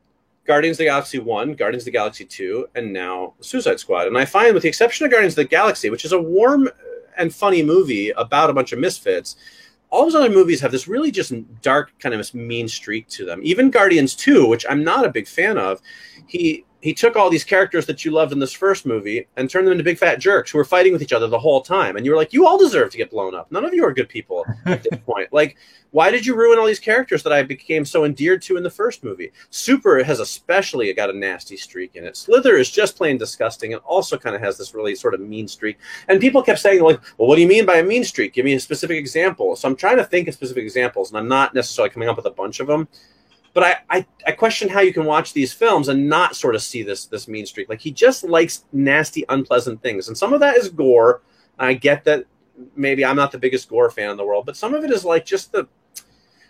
Guardians 0.47 0.77
of 0.77 0.79
the 0.79 0.85
Galaxy 0.85 1.19
1, 1.19 1.55
Guardians 1.55 1.83
of 1.83 1.87
the 1.87 1.91
Galaxy 1.91 2.25
2, 2.25 2.69
and 2.77 2.93
now 2.93 3.35
Suicide 3.41 3.81
Squad. 3.81 4.07
And 4.07 4.17
I 4.17 4.25
find, 4.25 4.55
with 4.55 4.63
the 4.63 4.69
exception 4.69 5.05
of 5.05 5.11
Guardians 5.11 5.33
of 5.33 5.39
the 5.39 5.45
Galaxy, 5.47 5.91
which 5.91 6.05
is 6.05 6.13
a 6.13 6.23
warm 6.23 6.69
and 7.19 7.35
funny 7.35 7.61
movie 7.61 8.11
about 8.11 8.51
a 8.51 8.53
bunch 8.53 8.73
of 8.73 8.79
misfits, 8.79 9.35
all 9.91 10.05
those 10.05 10.15
other 10.15 10.31
movies 10.31 10.61
have 10.61 10.71
this 10.71 10.87
really 10.87 11.11
just 11.11 11.33
dark, 11.61 11.91
kind 11.99 12.15
of 12.15 12.35
mean 12.35 12.69
streak 12.69 13.09
to 13.09 13.25
them. 13.25 13.41
Even 13.43 13.69
Guardians 13.69 14.15
2, 14.15 14.47
which 14.47 14.65
I'm 14.71 14.85
not 14.85 15.05
a 15.05 15.11
big 15.11 15.27
fan 15.27 15.59
of, 15.59 15.81
he 16.29 16.65
he 16.87 16.95
took 16.95 17.17
all 17.17 17.29
these 17.29 17.43
characters 17.43 17.85
that 17.87 18.05
you 18.05 18.13
loved 18.13 18.31
in 18.31 18.39
this 18.39 18.53
first 18.53 18.87
movie 18.87 19.27
and 19.37 19.51
turned 19.51 19.67
them 19.67 19.73
into 19.73 19.83
big 19.83 19.99
fat 19.99 20.21
jerks 20.21 20.53
who 20.53 20.59
were 20.59 20.65
fighting 20.65 20.93
with 20.93 21.03
each 21.03 21.13
other 21.13 21.27
the 21.27 21.37
whole 21.37 21.61
time. 21.61 21.97
And 21.97 22.07
you 22.07 22.13
were 22.13 22.17
like, 22.17 22.33
you 22.33 22.47
all 22.47 22.57
deserve 22.57 22.93
to 22.93 22.97
get 22.97 23.11
blown 23.11 23.35
up. 23.35 23.51
None 23.51 23.65
of 23.65 23.75
you 23.75 23.85
are 23.85 23.93
good 23.93 24.09
people 24.09 24.47
at 24.67 24.85
this 24.89 25.01
point. 25.01 25.33
Like, 25.33 25.57
why 25.91 26.13
did 26.13 26.25
you 26.25 26.37
ruin 26.37 26.61
all 26.61 26.67
these 26.67 26.79
characters 26.79 27.25
that 27.25 27.33
I 27.33 27.43
became 27.43 27.85
so 27.85 28.05
endeared 28.05 28.41
to 28.43 28.57
in 28.57 28.63
the 28.63 28.71
first 28.71 29.03
movie? 29.03 29.33
Super 29.51 30.05
has 30.05 30.21
especially 30.21 30.93
got 30.93 31.11
a 31.11 31.13
nasty 31.13 31.57
streak 31.57 31.97
in 31.97 32.05
it. 32.05 32.17
Slither 32.17 32.57
is 32.57 32.71
just 32.71 32.97
plain 32.97 33.19
disgusting 33.19 33.73
and 33.73 33.83
also 33.85 34.17
kind 34.17 34.37
of 34.37 34.43
has 34.43 34.57
this 34.57 34.73
really 34.73 34.95
sort 34.95 35.15
of 35.15 35.19
mean 35.19 35.49
streak. 35.49 35.79
And 36.07 36.21
people 36.21 36.41
kept 36.41 36.61
saying, 36.61 36.85
like, 36.85 37.01
well, 37.19 37.27
what 37.27 37.35
do 37.35 37.43
you 37.43 37.49
mean 37.49 37.67
by 37.67 37.79
a 37.79 37.83
mean 37.83 38.05
streak? 38.05 38.33
Give 38.33 38.45
me 38.45 38.55
a 38.55 38.61
specific 38.61 38.97
example. 38.97 39.57
So 39.57 39.67
I'm 39.67 39.75
trying 39.75 39.97
to 39.97 40.05
think 40.05 40.29
of 40.29 40.35
specific 40.35 40.63
examples, 40.63 41.11
and 41.11 41.19
I'm 41.19 41.27
not 41.27 41.53
necessarily 41.53 41.91
coming 41.91 42.09
up 42.09 42.17
with 42.17 42.27
a 42.27 42.31
bunch 42.31 42.61
of 42.61 42.69
them 42.69 42.87
but 43.57 43.65
I, 43.65 43.77
I, 43.89 44.07
I 44.27 44.33
question 44.33 44.69
how 44.69 44.81
you 44.81 44.93
can 44.93 45.07
watch 45.07 45.33
these 45.33 45.51
films 45.51 45.89
and 45.89 46.11
not 46.11 46.37
sort 46.37 46.55
of 46.55 46.61
see 46.61 46.83
this 46.83 47.07
this 47.07 47.27
mean 47.27 47.47
streak. 47.47 47.71
Like 47.71 47.81
he 47.81 47.91
just 47.91 48.23
likes 48.23 48.67
nasty, 48.71 49.25
unpleasant 49.31 49.81
things, 49.81 50.09
and 50.09 50.19
some 50.19 50.35
of 50.35 50.41
that 50.41 50.59
is 50.59 50.69
gore. 50.69 51.23
I 51.59 51.73
get 51.73 52.05
that 52.05 52.27
maybe 52.75 53.03
I'm 53.03 53.17
not 53.17 53.33
the 53.33 53.39
biggest 53.39 53.71
gore 53.71 53.91
fan 53.91 54.11
in 54.11 54.19
the 54.19 54.27
world, 54.27 54.45
but 54.45 54.59
some 54.59 54.75
of 54.75 54.85
it 54.85 54.91
is 54.91 55.07
like 55.07 55.25
just 55.25 55.53
the 55.53 55.67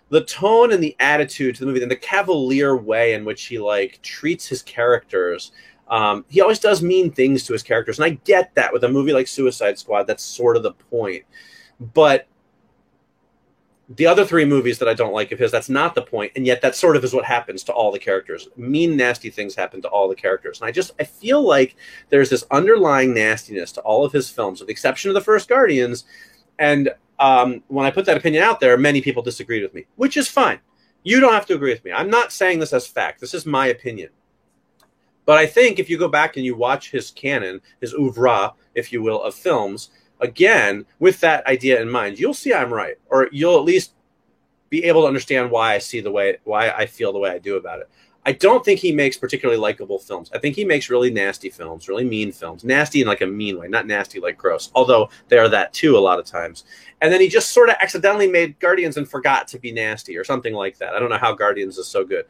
the 0.09 0.25
tone 0.25 0.73
and 0.73 0.83
the 0.83 0.97
attitude 0.99 1.55
to 1.55 1.61
the 1.61 1.67
movie 1.67 1.81
and 1.81 1.89
the 1.89 1.95
cavalier 1.95 2.77
way 2.77 3.15
in 3.15 3.25
which 3.25 3.45
he 3.45 3.61
like 3.61 4.03
treats 4.03 4.49
his 4.49 4.63
characters. 4.63 5.53
Um, 5.87 6.25
he 6.29 6.41
always 6.41 6.59
does 6.59 6.83
mean 6.83 7.13
things 7.13 7.45
to 7.45 7.53
his 7.53 7.63
characters, 7.63 8.01
and 8.01 8.05
I 8.05 8.19
get 8.25 8.53
that 8.57 8.73
with 8.73 8.83
a 8.83 8.89
movie 8.89 9.13
like 9.13 9.29
Suicide 9.29 9.79
Squad. 9.79 10.09
That's 10.09 10.25
sort 10.25 10.57
of 10.57 10.65
the 10.65 10.73
point, 10.73 11.23
but 11.95 12.27
the 13.89 14.07
other 14.07 14.25
three 14.25 14.45
movies 14.45 14.79
that 14.79 14.89
I 14.89 14.95
don't 14.95 15.13
like 15.13 15.31
of 15.31 15.39
his, 15.39 15.53
that's 15.53 15.69
not 15.69 15.95
the 15.95 16.03
point, 16.03 16.33
and 16.35 16.45
yet 16.45 16.61
that 16.63 16.75
sort 16.75 16.97
of 16.97 17.05
is 17.05 17.15
what 17.15 17.25
happens 17.25 17.63
to 17.65 17.73
all 17.73 17.93
the 17.93 17.99
characters. 17.99 18.49
Mean, 18.57 18.97
nasty 18.97 19.31
things 19.31 19.55
happen 19.55 19.81
to 19.83 19.89
all 19.89 20.09
the 20.09 20.17
characters, 20.17 20.61
and 20.61 20.69
I 20.69 20.73
just 20.73 20.91
I 20.99 21.05
feel 21.05 21.43
like 21.43 21.77
there's 22.09 22.31
this 22.31 22.45
underlying 22.51 23.15
nastiness 23.15 23.71
to 23.73 23.81
all 23.83 24.05
of 24.05 24.13
his 24.13 24.29
films, 24.29 24.61
with 24.61 24.67
the 24.67 24.73
exception 24.73 25.11
of 25.11 25.15
the 25.15 25.21
first 25.21 25.49
Guardians. 25.49 26.05
And 26.59 26.91
um, 27.21 27.63
when 27.69 27.87
I 27.87 27.91
put 27.91 28.07
that 28.07 28.17
opinion 28.17 28.43
out 28.43 28.59
there, 28.59 28.77
many 28.77 29.01
people 29.01 29.23
disagreed 29.23 29.63
with 29.63 29.75
me, 29.75 29.87
which 29.95 30.17
is 30.17 30.29
fine. 30.29 30.59
You 31.05 31.21
don't 31.21 31.33
have 31.33 31.47
to 31.47 31.55
agree 31.55 31.73
with 31.73 31.85
me. 31.85 31.93
I'm 31.93 32.11
not 32.11 32.33
saying 32.33 32.59
this 32.59 32.73
as 32.73 32.87
fact. 32.87 33.21
This 33.21 33.35
is 33.35 33.47
my 33.47 33.69
opinion. 33.69 34.09
But 35.27 35.39
I 35.39 35.47
think 35.47 35.79
if 35.79 35.89
you 35.89 35.99
go 35.99 36.09
back 36.09 36.37
and 36.37 36.45
you 36.45 36.57
watch 36.57 36.91
his 36.91 37.11
canon, 37.13 37.61
his 37.81 37.95
oeuvre, 37.95 38.53
if 38.75 38.93
you 38.93 39.03
will, 39.03 39.23
of 39.23 39.35
films, 39.35 39.91
again 40.21 40.85
with 40.99 41.21
that 41.21 41.47
idea 41.47 41.81
in 41.81 41.91
mind 41.91 42.19
you'll 42.19 42.35
see 42.35 42.53
i'm 42.53 42.73
right 42.73 42.97
or 43.11 43.29
you'll 43.33 43.59
at 43.59 43.65
least 43.65 43.93
be 44.71 44.85
able 44.85 45.03
to 45.03 45.09
understand 45.09 45.51
why 45.51 45.75
i 45.75 45.79
see 45.79 46.01
the 46.01 46.11
way 46.11 46.37
why 46.45 46.71
i 46.71 46.87
feel 46.87 47.13
the 47.13 47.19
way 47.19 47.31
i 47.31 47.39
do 47.39 47.57
about 47.57 47.81
it. 47.81 47.89
I 48.25 48.33
don't 48.33 48.65
think 48.65 48.81
he 48.81 48.91
makes 48.91 49.17
particularly 49.17 49.61
likable 49.61 50.01
films. 50.01 50.33
I 50.35 50.39
think 50.39 50.57
he 50.57 50.65
makes 50.65 50.91
really 50.91 51.13
nasty 51.13 51.49
films 51.49 51.89
really 51.89 52.05
mean 52.05 52.33
films. 52.33 52.65
Nasty 52.65 53.01
in 53.03 53.07
like 53.07 53.21
a 53.21 53.27
mean 53.27 53.59
way 53.59 53.69
not 53.69 53.87
nasty 53.87 54.19
like 54.19 54.37
gross 54.37 54.71
although 54.75 55.09
they 55.29 55.39
are 55.39 55.49
that 55.49 55.73
too 55.73 55.97
a 55.97 56.01
lot 56.01 56.19
of 56.19 56.27
times. 56.27 56.65
And 57.01 57.13
then 57.13 57.21
he 57.21 57.29
just 57.29 57.53
sort 57.53 57.69
of 57.69 57.77
accidentally 57.81 58.27
made 58.27 58.59
guardians 58.59 58.97
and 58.97 59.09
forgot 59.09 59.47
to 59.49 59.59
be 59.59 59.71
nasty 59.71 60.17
or 60.17 60.25
something 60.25 60.55
like 60.55 60.79
that. 60.79 60.95
I 60.95 60.99
don't 60.99 61.11
know 61.11 61.19
how 61.19 61.35
guardians 61.35 61.79
is 61.79 61.87
so 61.87 62.05
good. 62.05 62.25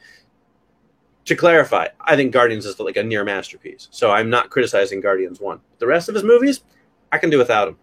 To 1.27 1.35
clarify, 1.35 1.89
I 2.01 2.15
think 2.15 2.33
Guardians 2.33 2.67
is 2.67 2.79
like 2.79 2.97
a 2.97 3.03
near 3.03 3.25
masterpiece. 3.25 3.89
So 3.91 4.13
I'm 4.13 4.31
not 4.31 4.49
criticizing 4.49 5.01
Guardians 5.01 5.41
1. 5.41 5.61
The 5.79 5.87
rest 5.87 6.09
of 6.09 6.15
his 6.15 6.23
movies, 6.23 6.63
I 7.13 7.19
can 7.19 7.31
do 7.31 7.39
without 7.39 7.69
him. 7.69 7.77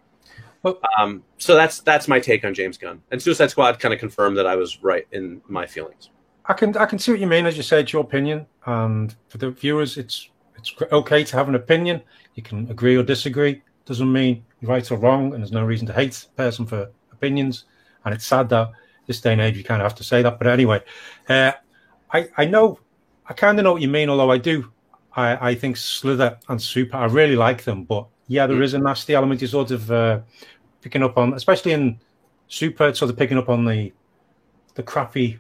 Well, 0.64 0.80
um, 0.98 1.24
so 1.38 1.56
that's 1.56 1.82
that's 1.82 2.08
my 2.08 2.20
take 2.20 2.46
on 2.46 2.54
James 2.54 2.78
Gunn. 2.78 3.02
And 3.12 3.22
Suicide 3.22 3.52
Squad 3.52 3.80
kind 3.80 3.94
of 3.94 4.00
confirmed 4.00 4.38
that 4.38 4.48
I 4.48 4.56
was 4.56 4.82
right 4.82 5.06
in 5.12 5.42
my 5.48 5.66
feelings. 5.66 6.10
I 6.46 6.54
can 6.54 6.76
I 6.78 6.86
can 6.86 7.00
see 7.00 7.12
what 7.12 7.20
you 7.20 7.28
mean. 7.28 7.46
As 7.46 7.58
you 7.58 7.64
said, 7.64 7.92
your 7.92 8.02
opinion, 8.02 8.46
and 8.66 9.14
for 9.28 9.38
the 9.38 9.52
viewers, 9.52 9.98
it's 9.98 10.30
it's 10.58 10.74
okay 10.92 11.24
to 11.24 11.36
have 11.36 11.50
an 11.50 11.56
opinion. 11.56 12.02
You 12.36 12.44
can 12.44 12.70
agree 12.72 12.96
or 12.96 13.04
disagree. 13.04 13.62
Doesn't 13.86 14.12
mean 14.12 14.46
you're 14.62 14.72
right 14.72 14.90
or 14.90 14.98
wrong, 14.98 15.34
and 15.34 15.44
there's 15.44 15.52
no 15.52 15.66
reason 15.66 15.86
to 15.88 15.94
hate 15.94 16.26
a 16.32 16.38
person 16.38 16.66
for 16.66 16.90
opinions. 17.12 17.66
And 18.06 18.14
it's 18.14 18.26
sad 18.26 18.48
that 18.50 18.72
this 19.06 19.20
day 19.20 19.34
and 19.34 19.42
age 19.42 19.58
you 19.58 19.64
kind 19.64 19.82
of 19.82 19.86
have 19.86 19.96
to 19.96 20.04
say 20.04 20.22
that. 20.22 20.38
But 20.38 20.48
anyway, 20.48 20.82
uh, 21.28 21.52
I 22.12 22.30
I 22.38 22.46
know 22.46 22.80
I 23.28 23.34
kind 23.34 23.60
of 23.60 23.64
know 23.64 23.74
what 23.74 23.82
you 23.82 23.90
mean. 23.90 24.10
Although 24.10 24.32
I 24.32 24.38
do, 24.38 24.72
I 25.14 25.50
I 25.50 25.56
think 25.56 25.76
Slither 25.76 26.40
and 26.48 26.62
Super 26.62 26.96
I 26.96 27.06
really 27.06 27.36
like 27.36 27.64
them, 27.64 27.84
but 27.84 28.08
yeah, 28.28 28.48
there 28.48 28.62
is 28.62 28.74
a 28.74 28.80
nasty 28.80 29.14
element. 29.14 29.42
you're 29.42 29.48
sort 29.48 29.72
of 29.72 29.92
uh, 29.92 30.20
picking 30.82 31.04
up 31.04 31.18
on, 31.18 31.34
especially 31.34 31.74
in 31.74 32.00
Super, 32.48 32.94
sort 32.94 33.10
of 33.10 33.18
picking 33.18 33.38
up 33.38 33.50
on 33.50 33.66
the 33.66 33.92
the 34.76 34.84
crappy 34.84 35.40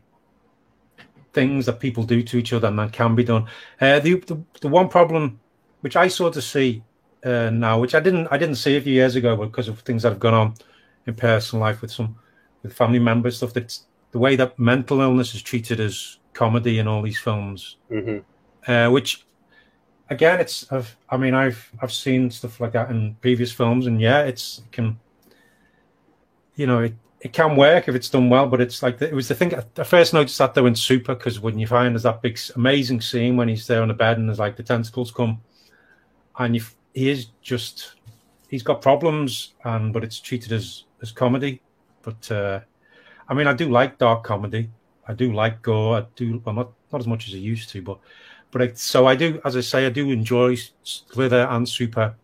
things 1.33 1.65
that 1.65 1.79
people 1.79 2.03
do 2.03 2.21
to 2.23 2.37
each 2.37 2.53
other 2.53 2.67
and 2.67 2.79
that 2.79 2.93
can 2.93 3.15
be 3.15 3.23
done. 3.23 3.47
Uh, 3.81 3.99
the, 3.99 4.15
the, 4.19 4.39
the 4.61 4.67
one 4.67 4.87
problem 4.87 5.39
which 5.81 5.95
I 5.95 6.07
sort 6.07 6.37
of 6.37 6.43
see 6.43 6.83
uh, 7.23 7.49
now, 7.49 7.79
which 7.79 7.95
I 7.95 7.99
didn't 7.99 8.27
I 8.31 8.37
didn't 8.37 8.55
see 8.55 8.77
a 8.77 8.81
few 8.81 8.93
years 8.93 9.15
ago, 9.15 9.35
because 9.35 9.67
of 9.67 9.79
things 9.79 10.03
that 10.03 10.09
have 10.09 10.19
gone 10.19 10.33
on 10.33 10.53
in 11.05 11.13
personal 11.13 11.61
life 11.61 11.81
with 11.81 11.91
some 11.91 12.15
with 12.63 12.73
family 12.73 12.99
members 12.99 13.37
stuff. 13.37 13.53
That 13.53 13.77
the 14.11 14.19
way 14.19 14.35
that 14.35 14.57
mental 14.57 15.01
illness 15.01 15.35
is 15.35 15.41
treated 15.41 15.79
as 15.79 16.19
comedy 16.33 16.79
in 16.79 16.87
all 16.87 17.01
these 17.01 17.19
films, 17.19 17.77
mm-hmm. 17.91 18.71
uh, 18.71 18.89
which 18.89 19.25
again, 20.09 20.39
it's 20.39 20.71
I've, 20.71 20.95
I 21.09 21.17
mean 21.17 21.33
I've 21.33 21.71
I've 21.81 21.93
seen 21.93 22.29
stuff 22.31 22.59
like 22.59 22.73
that 22.73 22.89
in 22.89 23.15
previous 23.21 23.51
films, 23.51 23.87
and 23.87 23.99
yeah, 23.99 24.21
it's 24.23 24.59
it 24.59 24.71
can 24.71 24.99
you 26.55 26.67
know 26.67 26.79
it, 26.79 26.93
it 27.21 27.33
can 27.33 27.55
work 27.55 27.87
if 27.87 27.95
it's 27.95 28.09
done 28.09 28.29
well, 28.29 28.47
but 28.47 28.61
it's 28.61 28.83
like 28.83 29.01
it 29.01 29.13
was 29.13 29.27
the 29.27 29.35
thing 29.35 29.53
I 29.55 29.83
first 29.83 30.13
noticed 30.13 30.37
that 30.37 30.53
though 30.53 30.65
in 30.65 30.75
Super 30.75 31.15
because 31.15 31.39
when 31.39 31.57
you 31.57 31.67
find 31.67 31.95
there's 31.95 32.03
that 32.03 32.21
big 32.21 32.39
amazing 32.55 33.01
scene 33.01 33.37
when 33.37 33.47
he's 33.47 33.67
there 33.67 33.81
on 33.81 33.87
the 33.87 33.93
bed 33.93 34.17
and 34.17 34.27
there's 34.27 34.39
like 34.39 34.55
the 34.55 34.63
tentacles 34.63 35.11
come, 35.11 35.41
and 36.37 36.55
you, 36.55 36.61
he 36.93 37.09
is 37.09 37.27
just 37.41 37.95
he's 38.49 38.63
got 38.63 38.81
problems, 38.81 39.53
and 39.63 39.93
but 39.93 40.03
it's 40.03 40.19
treated 40.19 40.51
as 40.51 40.83
as 41.01 41.11
comedy, 41.11 41.61
but 42.01 42.31
uh, 42.31 42.59
I 43.27 43.33
mean 43.33 43.47
I 43.47 43.53
do 43.53 43.69
like 43.69 43.97
dark 43.97 44.23
comedy. 44.23 44.69
I 45.05 45.13
do 45.13 45.33
like 45.33 45.61
gore. 45.61 45.97
I 45.97 46.05
do 46.15 46.41
well 46.45 46.55
not 46.55 46.71
not 46.91 47.01
as 47.01 47.07
much 47.07 47.27
as 47.27 47.33
I 47.33 47.37
used 47.37 47.69
to, 47.69 47.81
but 47.81 47.99
but 48.53 48.61
I, 48.61 48.71
so 48.73 49.07
I 49.07 49.15
do, 49.15 49.41
as 49.43 49.57
I 49.57 49.61
say, 49.61 49.85
I 49.85 49.89
do 49.89 50.09
enjoy 50.11 50.55
Slither 50.83 51.47
and 51.49 51.67
Super, 51.67 52.15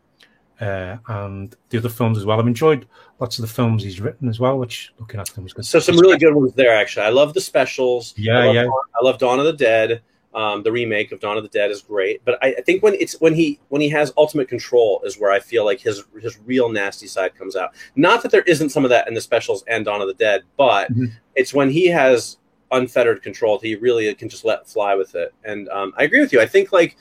uh, 0.62 0.98
and 1.08 1.56
the 1.70 1.78
other 1.78 1.90
films 1.90 2.18
as 2.18 2.26
well. 2.26 2.40
I've 2.40 2.48
enjoyed 2.48 2.88
lots 3.20 3.40
of 3.40 3.44
the 3.44 3.54
films 3.54 3.84
he's 3.84 4.00
written 4.00 4.30
as 4.30 4.40
well, 4.40 4.58
which 4.60 4.94
looking 5.00 5.20
at 5.20 5.28
them 5.28 5.44
was 5.44 5.54
good. 5.54 5.66
So 5.66 5.80
some 5.80 5.98
really 5.98 6.18
good 6.18 6.34
ones 6.34 6.54
there. 6.54 6.74
Actually, 6.74 7.08
I 7.08 7.10
love 7.10 7.34
the 7.34 7.42
specials. 7.42 8.14
Yeah, 8.18 8.40
I 8.40 8.46
love, 8.46 8.56
yeah. 8.56 8.68
I 9.02 9.04
love 9.04 9.18
Dawn 9.18 9.40
of 9.40 9.46
the 9.46 9.54
Dead. 9.54 10.02
Um, 10.36 10.62
the 10.62 10.72
remake 10.72 11.12
of 11.12 11.20
Dawn 11.20 11.38
of 11.38 11.44
the 11.44 11.50
Dead 11.50 11.72
is 11.72 11.82
great, 11.82 12.24
but 12.24 12.38
I, 12.44 12.54
I, 12.60 12.62
think 12.62 12.84
when 12.84 12.94
it's 12.94 13.20
when 13.20 13.34
he 13.34 13.60
when 13.70 13.82
he 13.82 13.90
has 13.90 14.14
ultimate 14.16 14.48
control 14.48 15.02
is 15.04 15.20
where 15.20 15.32
I 15.32 15.40
feel 15.40 15.66
like 15.66 15.80
his 15.80 16.04
his 16.22 16.38
real 16.46 16.70
nasty 16.70 17.08
side 17.08 17.34
comes 17.34 17.56
out. 17.56 17.74
Not 17.96 18.22
that 18.22 18.32
there 18.32 18.44
isn't 18.44 18.70
some 18.70 18.84
of 18.84 18.92
that 18.92 19.08
in 19.08 19.16
the 19.16 19.22
specials 19.22 19.64
and 19.68 19.86
Dawn 19.86 20.02
of 20.02 20.08
the 20.08 20.14
Dead, 20.14 20.44
but 20.56 20.92
mm-hmm. 20.92 21.06
it's 21.34 21.52
when 21.52 21.72
he 21.72 21.88
has 21.88 22.38
unfettered 22.72 23.22
control. 23.22 23.60
He 23.60 23.76
really 23.76 24.14
can 24.16 24.30
just 24.30 24.46
let 24.46 24.68
fly 24.68 24.96
with 24.96 25.16
it. 25.16 25.34
And 25.44 25.70
um, 25.70 25.94
I 25.98 26.04
agree 26.04 26.22
with 26.22 26.34
you. 26.34 26.42
I 26.42 26.46
think 26.46 26.72
like 26.72 26.98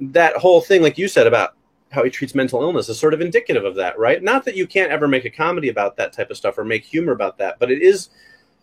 that 0.00 0.36
whole 0.36 0.60
thing, 0.60 0.82
like 0.82 0.98
you 0.98 1.08
said 1.08 1.26
about 1.26 1.54
how 1.90 2.04
he 2.04 2.10
treats 2.10 2.34
mental 2.34 2.62
illness, 2.62 2.88
is 2.88 2.98
sort 2.98 3.14
of 3.14 3.20
indicative 3.20 3.64
of 3.64 3.74
that, 3.76 3.98
right? 3.98 4.22
Not 4.22 4.44
that 4.44 4.56
you 4.56 4.66
can't 4.66 4.90
ever 4.90 5.08
make 5.08 5.24
a 5.24 5.30
comedy 5.30 5.68
about 5.68 5.96
that 5.96 6.12
type 6.12 6.30
of 6.30 6.36
stuff 6.36 6.58
or 6.58 6.64
make 6.64 6.84
humor 6.84 7.12
about 7.12 7.38
that, 7.38 7.58
but 7.58 7.70
it 7.70 7.82
is 7.82 8.10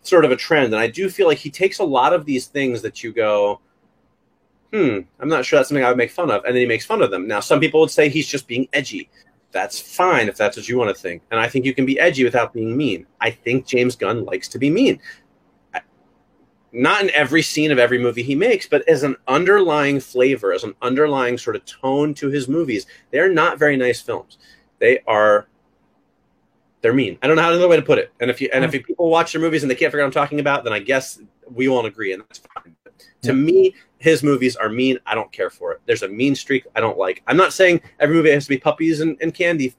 sort 0.04 0.26
of 0.26 0.32
a 0.32 0.36
trend. 0.36 0.74
And 0.74 0.82
I 0.82 0.88
do 0.88 1.10
feel 1.10 1.28
like 1.28 1.38
he 1.38 1.50
takes 1.50 1.80
a 1.80 1.84
lot 1.84 2.13
of 2.13 2.26
these 2.26 2.48
things 2.48 2.82
that 2.82 3.04
you 3.04 3.13
go, 3.13 3.62
hmm, 4.72 5.00
I'm 5.20 5.30
not 5.30 5.46
sure 5.46 5.58
that's 5.58 5.70
something 5.70 5.84
I 5.84 5.89
would 5.89 5.98
make 5.98 6.12
fun 6.12 6.32
of. 6.32 6.44
And 6.46 6.56
then 6.56 6.62
he 6.62 6.68
makes 6.68 6.86
fun 6.86 7.02
of 7.02 7.12
them. 7.12 7.28
Now, 7.28 7.39
some 7.39 7.60
people 7.60 7.80
would 7.80 7.92
say 7.92 8.10
he's 8.10 8.28
just 8.28 8.48
being 8.48 8.68
edgy. 8.74 9.10
That's 9.52 9.80
fine 9.80 10.28
if 10.28 10.36
that's 10.36 10.58
what 10.58 10.68
you 10.68 10.78
want 10.78 10.96
to 10.96 11.00
think. 11.00 11.22
And 11.30 11.39
I 11.39 11.48
think 11.48 11.63
you 11.63 11.76
can 11.76 11.86
be 11.86 12.00
edgy 12.00 12.24
without 12.24 12.54
being 12.54 12.76
mean. 12.76 13.06
I 13.22 13.30
think 13.30 13.68
James 13.68 13.96
Gunn 13.96 14.26
likes 14.26 14.48
to 14.50 14.60
be 14.60 14.72
mean 14.72 15.00
not 16.74 17.04
in 17.04 17.12
every 17.12 17.44
scene 17.44 17.72
of 17.72 17.78
every 17.78 18.00
movie 18.00 18.24
he 18.24 18.36
makes, 18.36 18.68
but 18.68 18.88
as 18.90 19.04
an 19.04 19.16
underlying 19.28 20.00
flavor, 20.00 20.52
as 20.52 20.64
an 20.64 20.74
underlying 20.82 21.38
sort 21.38 21.56
of 21.56 21.64
tone 21.66 22.14
to 22.16 22.30
his 22.30 22.48
movies, 22.48 22.88
they're 23.12 23.32
not 23.32 23.60
very 23.60 23.78
nice 23.78 24.02
films. 24.02 24.40
They 24.80 25.00
are 25.08 25.48
they're 26.82 26.94
mean. 26.94 27.18
I 27.22 27.28
don't 27.28 27.38
know 27.38 27.42
how 27.42 27.50
another 27.50 27.70
way 27.70 27.78
to 27.78 27.82
put 27.82 27.98
it. 27.98 28.12
And 28.20 28.30
if 28.30 28.42
you 28.42 28.50
and 28.54 28.66
if 28.66 28.72
people 28.72 29.10
watch 29.10 29.32
their 29.32 29.42
movies 29.42 29.64
and 29.64 29.72
they 29.72 29.76
can't 29.76 29.92
figure 29.92 30.02
out 30.02 30.08
what 30.08 30.18
I'm 30.18 30.24
talking 30.24 30.40
about, 30.42 30.66
then 30.66 30.74
I 30.74 30.80
guess 30.80 31.22
we 31.50 31.70
won't 31.70 31.88
agree, 31.88 32.12
and 32.12 32.22
that's 32.22 32.40
fine. 32.40 32.76
But 32.84 32.94
to 33.22 33.34
me, 33.34 33.74
his 34.00 34.22
movies 34.22 34.58
are 34.58 34.68
mean. 34.68 35.00
I 35.06 35.16
don't 35.16 35.32
care 35.32 35.50
for 35.50 35.72
it. 35.72 35.82
There's 35.86 36.04
a 36.04 36.10
mean 36.10 36.36
streak 36.36 36.66
I 36.76 36.82
don't 36.82 36.98
like. 36.98 37.24
I'm 37.26 37.38
not 37.38 37.54
saying 37.54 37.82
every 38.00 38.16
movie 38.16 38.32
has 38.32 38.44
to 38.44 38.50
be 38.50 38.58
puppies 38.58 39.00
and, 39.00 39.18
and 39.22 39.34
candy, 39.34 39.74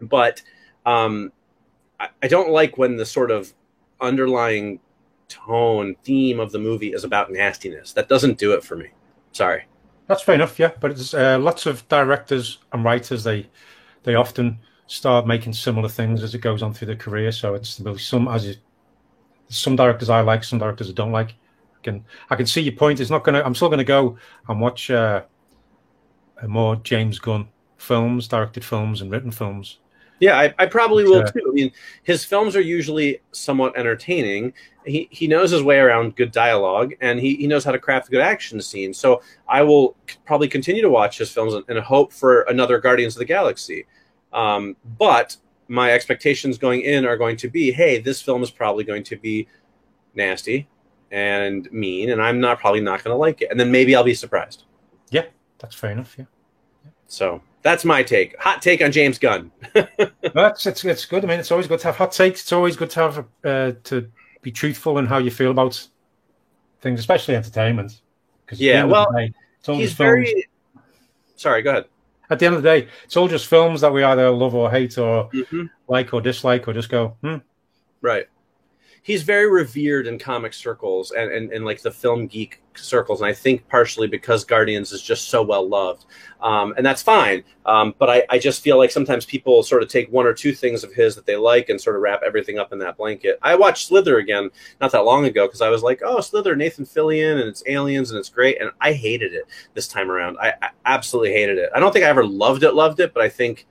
but 0.00 0.42
um, 0.84 1.30
I, 2.00 2.08
I 2.22 2.26
don't 2.26 2.50
like 2.50 2.78
when 2.78 2.96
the 2.96 3.06
sort 3.06 3.30
of 3.30 3.54
underlying 4.00 4.80
tone 5.28 5.96
theme 6.02 6.40
of 6.40 6.52
the 6.52 6.58
movie 6.58 6.92
is 6.92 7.04
about 7.04 7.32
nastiness. 7.32 7.92
That 7.92 8.08
doesn't 8.08 8.38
do 8.38 8.52
it 8.52 8.64
for 8.64 8.76
me. 8.76 8.88
Sorry. 9.32 9.64
That's 10.06 10.22
fair 10.22 10.34
enough, 10.34 10.58
yeah. 10.58 10.72
But 10.80 10.92
it's 10.92 11.14
uh, 11.14 11.38
lots 11.38 11.66
of 11.66 11.86
directors 11.88 12.58
and 12.72 12.84
writers 12.84 13.24
they 13.24 13.48
they 14.02 14.14
often 14.14 14.58
start 14.86 15.26
making 15.26 15.54
similar 15.54 15.88
things 15.88 16.22
as 16.22 16.34
it 16.34 16.40
goes 16.40 16.62
on 16.62 16.74
through 16.74 16.86
their 16.86 16.96
career. 16.96 17.32
So 17.32 17.54
it's 17.54 17.80
some 18.02 18.28
as 18.28 18.46
you, 18.46 18.54
some 19.48 19.76
directors 19.76 20.10
I 20.10 20.20
like, 20.20 20.44
some 20.44 20.58
directors 20.58 20.90
I 20.90 20.92
don't 20.92 21.12
like. 21.12 21.30
I 21.30 21.82
can 21.82 22.04
I 22.30 22.36
can 22.36 22.46
see 22.46 22.60
your 22.60 22.74
point. 22.74 23.00
It's 23.00 23.10
not 23.10 23.24
gonna. 23.24 23.42
I'm 23.42 23.54
still 23.54 23.70
gonna 23.70 23.84
go 23.84 24.16
and 24.48 24.60
watch 24.60 24.90
uh, 24.90 25.22
more 26.46 26.76
James 26.76 27.18
Gunn 27.18 27.48
films, 27.78 28.28
directed 28.28 28.64
films, 28.64 29.00
and 29.00 29.10
written 29.10 29.30
films. 29.30 29.78
Yeah, 30.20 30.38
I, 30.38 30.54
I 30.58 30.66
probably 30.66 31.04
will 31.04 31.24
too. 31.24 31.42
I 31.46 31.52
mean, 31.52 31.72
his 32.02 32.24
films 32.24 32.54
are 32.56 32.60
usually 32.60 33.20
somewhat 33.32 33.76
entertaining. 33.76 34.52
He 34.86 35.08
he 35.10 35.26
knows 35.26 35.50
his 35.50 35.62
way 35.62 35.78
around 35.78 36.16
good 36.16 36.30
dialogue, 36.30 36.94
and 37.00 37.18
he, 37.18 37.34
he 37.36 37.46
knows 37.46 37.64
how 37.64 37.72
to 37.72 37.78
craft 37.78 38.08
a 38.08 38.10
good 38.10 38.20
action 38.20 38.60
scene. 38.60 38.94
So 38.94 39.22
I 39.48 39.62
will 39.62 39.96
probably 40.24 40.48
continue 40.48 40.82
to 40.82 40.90
watch 40.90 41.18
his 41.18 41.30
films 41.30 41.54
and, 41.54 41.64
and 41.68 41.78
hope 41.80 42.12
for 42.12 42.42
another 42.42 42.78
Guardians 42.78 43.16
of 43.16 43.18
the 43.18 43.24
Galaxy. 43.24 43.86
Um, 44.32 44.76
but 44.98 45.36
my 45.68 45.92
expectations 45.92 46.58
going 46.58 46.82
in 46.82 47.06
are 47.06 47.16
going 47.16 47.36
to 47.38 47.48
be, 47.48 47.72
hey, 47.72 47.98
this 47.98 48.20
film 48.20 48.42
is 48.42 48.50
probably 48.50 48.84
going 48.84 49.02
to 49.04 49.16
be 49.16 49.48
nasty 50.14 50.68
and 51.10 51.70
mean, 51.72 52.10
and 52.10 52.20
I'm 52.20 52.40
not 52.40 52.58
probably 52.58 52.80
not 52.80 53.02
going 53.04 53.14
to 53.14 53.18
like 53.18 53.40
it. 53.40 53.50
And 53.50 53.58
then 53.58 53.70
maybe 53.70 53.94
I'll 53.94 54.04
be 54.04 54.14
surprised. 54.14 54.64
Yeah, 55.10 55.26
that's 55.58 55.74
fair 55.74 55.92
enough. 55.92 56.16
Yeah, 56.18 56.24
So 57.14 57.40
that's 57.62 57.84
my 57.84 58.02
take. 58.02 58.36
Hot 58.40 58.60
take 58.60 58.82
on 58.82 58.90
James 58.92 59.18
Gunn. 59.18 59.50
that's 60.34 60.66
it's 60.66 60.84
it's 60.84 61.04
good. 61.06 61.24
I 61.24 61.28
mean, 61.28 61.38
it's 61.40 61.52
always 61.52 61.68
good 61.68 61.78
to 61.80 61.86
have 61.86 61.96
hot 61.96 62.12
takes. 62.12 62.42
It's 62.42 62.52
always 62.52 62.76
good 62.76 62.90
to 62.90 63.00
have 63.00 63.18
uh, 63.44 63.72
to 63.84 64.10
be 64.42 64.50
truthful 64.50 64.98
in 64.98 65.06
how 65.06 65.18
you 65.18 65.30
feel 65.30 65.50
about 65.52 65.86
things, 66.80 66.98
especially 67.00 67.36
entertainment. 67.36 68.00
Because 68.44 68.60
Yeah, 68.60 68.84
well, 68.84 69.06
it's 69.16 69.68
all 69.68 69.76
He's 69.76 69.88
just 69.90 69.96
films. 69.96 70.28
very. 70.28 70.48
Sorry, 71.36 71.62
go 71.62 71.70
ahead. 71.70 71.84
At 72.30 72.38
the 72.38 72.46
end 72.46 72.56
of 72.56 72.62
the 72.62 72.68
day, 72.68 72.88
it's 73.04 73.16
all 73.16 73.28
just 73.28 73.46
films 73.46 73.80
that 73.82 73.92
we 73.92 74.02
either 74.02 74.30
love 74.30 74.54
or 74.54 74.70
hate, 74.70 74.98
or 74.98 75.28
Mhm. 75.30 75.70
like 75.88 76.12
or 76.12 76.20
dislike, 76.20 76.66
or 76.66 76.72
just 76.72 76.88
go, 76.88 77.16
hmm. 77.22 77.36
Right. 78.00 78.26
He's 79.04 79.22
very 79.22 79.50
revered 79.50 80.06
in 80.06 80.18
comic 80.18 80.54
circles 80.54 81.10
and, 81.10 81.30
and, 81.30 81.52
and 81.52 81.64
like 81.64 81.82
the 81.82 81.90
film 81.90 82.26
geek 82.26 82.62
circles. 82.74 83.20
And 83.20 83.28
I 83.28 83.34
think 83.34 83.68
partially 83.68 84.08
because 84.08 84.44
Guardians 84.44 84.92
is 84.92 85.02
just 85.02 85.28
so 85.28 85.42
well 85.42 85.68
loved. 85.68 86.06
Um, 86.40 86.72
and 86.78 86.86
that's 86.86 87.02
fine. 87.02 87.44
Um, 87.66 87.94
but 87.98 88.08
I, 88.08 88.24
I 88.30 88.38
just 88.38 88.62
feel 88.62 88.78
like 88.78 88.90
sometimes 88.90 89.26
people 89.26 89.62
sort 89.62 89.82
of 89.82 89.90
take 89.90 90.10
one 90.10 90.24
or 90.24 90.32
two 90.32 90.54
things 90.54 90.84
of 90.84 90.92
his 90.94 91.14
that 91.16 91.26
they 91.26 91.36
like 91.36 91.68
and 91.68 91.78
sort 91.78 91.96
of 91.96 92.02
wrap 92.02 92.22
everything 92.24 92.58
up 92.58 92.72
in 92.72 92.78
that 92.78 92.96
blanket. 92.96 93.38
I 93.42 93.56
watched 93.56 93.88
Slither 93.88 94.16
again 94.16 94.48
not 94.80 94.90
that 94.92 95.04
long 95.04 95.26
ago 95.26 95.46
because 95.46 95.60
I 95.60 95.68
was 95.68 95.82
like, 95.82 96.00
oh, 96.02 96.22
Slither, 96.22 96.56
Nathan 96.56 96.86
Fillion, 96.86 97.32
and 97.32 97.48
it's 97.48 97.62
aliens 97.66 98.10
and 98.10 98.18
it's 98.18 98.30
great. 98.30 98.58
And 98.58 98.70
I 98.80 98.94
hated 98.94 99.34
it 99.34 99.44
this 99.74 99.86
time 99.86 100.10
around. 100.10 100.38
I, 100.40 100.54
I 100.62 100.70
absolutely 100.86 101.32
hated 101.32 101.58
it. 101.58 101.68
I 101.74 101.78
don't 101.78 101.92
think 101.92 102.06
I 102.06 102.08
ever 102.08 102.26
loved 102.26 102.62
it, 102.62 102.72
loved 102.72 103.00
it, 103.00 103.12
but 103.12 103.22
I 103.22 103.28
think 103.28 103.66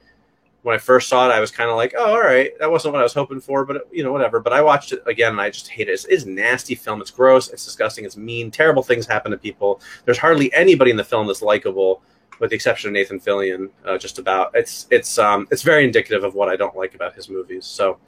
when 0.64 0.74
I 0.74 0.80
first 0.80 1.10
saw 1.10 1.30
it, 1.30 1.34
I 1.34 1.42
was 1.42 1.52
kind 1.52 1.70
of 1.70 1.76
like, 1.76 1.94
oh, 1.96 2.14
all 2.14 2.22
right, 2.22 2.58
that 2.60 2.72
wasn't 2.72 2.94
what 2.94 3.02
I 3.02 3.04
was 3.04 3.14
hoping 3.14 3.42
for, 3.42 3.66
but 3.66 3.88
you 3.92 4.02
know, 4.02 4.14
whatever. 4.14 4.40
But 4.40 4.54
I 4.54 4.62
watched 4.62 4.94
it 4.94 5.04
again, 5.06 5.34
and 5.34 5.42
I 5.42 5.50
just 5.50 5.68
hate 5.68 5.90
it. 5.90 5.92
It's, 5.92 6.06
it's 6.06 6.24
a 6.24 6.30
nasty 6.30 6.74
film. 6.74 7.02
It's 7.02 7.12
gross. 7.12 7.50
It's 7.50 7.66
disgusting. 7.66 8.06
It's 8.06 8.18
mean. 8.18 8.50
Terrible 8.50 8.82
things 8.82 9.06
happen 9.06 9.32
to 9.32 9.38
people. 9.38 9.82
There's 10.06 10.18
hardly 10.18 10.52
anybody 10.54 10.90
in 10.90 10.98
the 10.98 11.04
film 11.04 11.28
that's 11.28 11.42
likable, 11.42 12.02
with 12.40 12.50
the 12.50 12.56
exception 12.56 12.88
of 12.88 12.94
Nathan 12.94 13.20
Fillion. 13.20 13.70
Uh, 13.86 13.98
just 13.98 14.20
about. 14.20 14.52
It's 14.54 14.88
it's 14.90 15.20
um 15.20 15.50
it's 15.52 15.64
very 15.64 15.84
indicative 15.84 16.24
of 16.24 16.34
what 16.34 16.48
I 16.48 16.56
don't 16.56 16.78
like 16.78 16.96
about 16.96 17.14
his 17.14 17.28
movies. 17.28 17.66
So, 17.66 18.00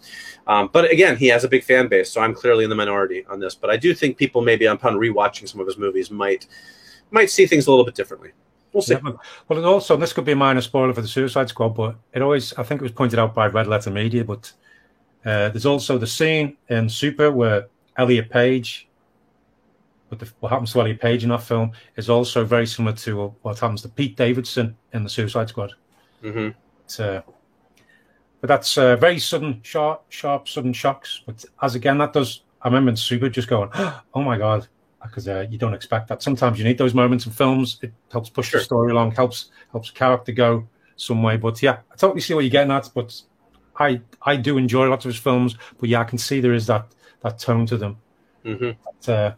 um, 0.47 0.69
but 0.71 0.89
again, 0.89 1.17
he 1.17 1.27
has 1.27 1.43
a 1.43 1.49
big 1.49 1.65
fan 1.65 1.89
base, 1.89 2.09
so 2.09 2.21
I'm 2.21 2.33
clearly 2.33 2.63
in 2.63 2.69
the 2.69 2.75
minority 2.75 3.25
on 3.29 3.41
this. 3.41 3.53
But 3.53 3.69
I 3.69 3.75
do 3.75 3.93
think 3.93 4.17
people 4.17 4.41
maybe 4.41 4.65
upon 4.65 4.95
rewatching 4.95 5.49
some 5.49 5.59
of 5.59 5.67
his 5.67 5.77
movies 5.77 6.09
might 6.09 6.47
might 7.11 7.29
see 7.29 7.47
things 7.47 7.67
a 7.67 7.69
little 7.69 7.85
bit 7.85 7.95
differently. 7.95 8.31
We'll 8.75 8.81
see. 8.81 8.95
Yeah, 8.95 8.99
well, 9.47 9.57
and 9.57 9.65
also, 9.65 9.93
and 9.93 10.03
this 10.03 10.11
could 10.11 10.25
be 10.25 10.33
a 10.33 10.35
minor 10.35 10.59
spoiler 10.59 10.93
for 10.93 11.01
the 11.01 11.07
Suicide 11.07 11.47
Squad, 11.47 11.69
but 11.69 11.95
it 12.13 12.21
always, 12.21 12.51
I 12.55 12.63
think 12.63 12.81
it 12.81 12.83
was 12.83 12.91
pointed 12.91 13.17
out 13.17 13.33
by 13.33 13.47
Red 13.47 13.67
Letter 13.67 13.89
Media, 13.89 14.25
but 14.25 14.51
uh, 15.23 15.47
there's 15.47 15.65
also 15.65 15.97
the 15.97 16.05
scene 16.05 16.57
in 16.67 16.89
Super 16.89 17.31
where 17.31 17.67
Elliot 17.95 18.29
Page, 18.29 18.89
what, 20.09 20.19
the, 20.19 20.29
what 20.41 20.49
happens 20.49 20.73
to 20.73 20.81
Elliot 20.81 20.99
Page 20.99 21.23
in 21.23 21.29
that 21.29 21.43
film, 21.43 21.71
is 21.95 22.09
also 22.09 22.43
very 22.43 22.67
similar 22.67 22.93
to 22.97 23.33
what 23.43 23.59
happens 23.59 23.81
to 23.83 23.87
Pete 23.87 24.17
Davidson 24.17 24.75
in 24.91 25.05
the 25.05 25.09
Suicide 25.09 25.47
Squad. 25.47 25.71
hmm 26.21 26.49
It's, 26.83 26.99
uh, 26.99 27.21
but 28.41 28.49
that's 28.49 28.77
uh, 28.77 28.97
very 28.97 29.19
sudden, 29.19 29.61
sharp, 29.63 30.03
sharp, 30.09 30.49
sudden 30.49 30.73
shocks. 30.73 31.21
But 31.25 31.45
as 31.61 31.75
again, 31.75 31.97
that 31.99 32.11
does, 32.11 32.41
I 32.61 32.67
remember 32.67 32.89
in 32.89 32.97
Super 32.97 33.29
just 33.29 33.47
going, 33.47 33.69
oh 34.13 34.21
my 34.21 34.37
God, 34.37 34.67
because 35.07 35.27
uh, 35.27 35.45
you 35.49 35.57
don't 35.57 35.73
expect 35.73 36.07
that. 36.09 36.21
Sometimes 36.21 36.57
you 36.59 36.63
need 36.65 36.77
those 36.77 36.93
moments 36.93 37.25
in 37.25 37.31
films. 37.31 37.79
It 37.81 37.93
helps 38.11 38.29
push 38.29 38.49
Sure. 38.49 38.59
the 38.59 38.63
story 38.65 38.91
along, 38.91 39.11
helps 39.11 39.49
helps 39.71 39.89
character 39.91 40.31
go 40.31 40.67
some 40.95 41.21
way. 41.23 41.37
But 41.37 41.61
yeah, 41.61 41.79
I 41.91 41.95
totally 41.95 42.21
see 42.21 42.33
what 42.33 42.41
you're 42.43 42.49
getting 42.51 42.71
at. 42.71 42.89
But 42.93 43.19
I 43.77 44.01
I 44.21 44.35
do 44.35 44.57
enjoy 44.57 44.87
lots 44.89 45.05
of 45.05 45.09
his 45.09 45.19
films. 45.19 45.55
But 45.79 45.89
yeah, 45.89 46.01
I 46.01 46.05
can 46.05 46.17
see 46.17 46.39
there 46.41 46.53
is 46.53 46.67
that 46.67 46.87
that 47.21 47.39
tone 47.39 47.65
to 47.67 47.77
them. 47.77 47.97
hmm 48.43 48.71
But, 48.83 49.09
uh, 49.09 49.33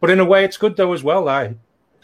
but 0.00 0.10
in 0.10 0.20
a 0.20 0.24
way, 0.24 0.44
it's 0.44 0.56
good 0.56 0.76
though 0.76 0.92
as 0.92 1.02
well. 1.02 1.28
I, 1.28 1.54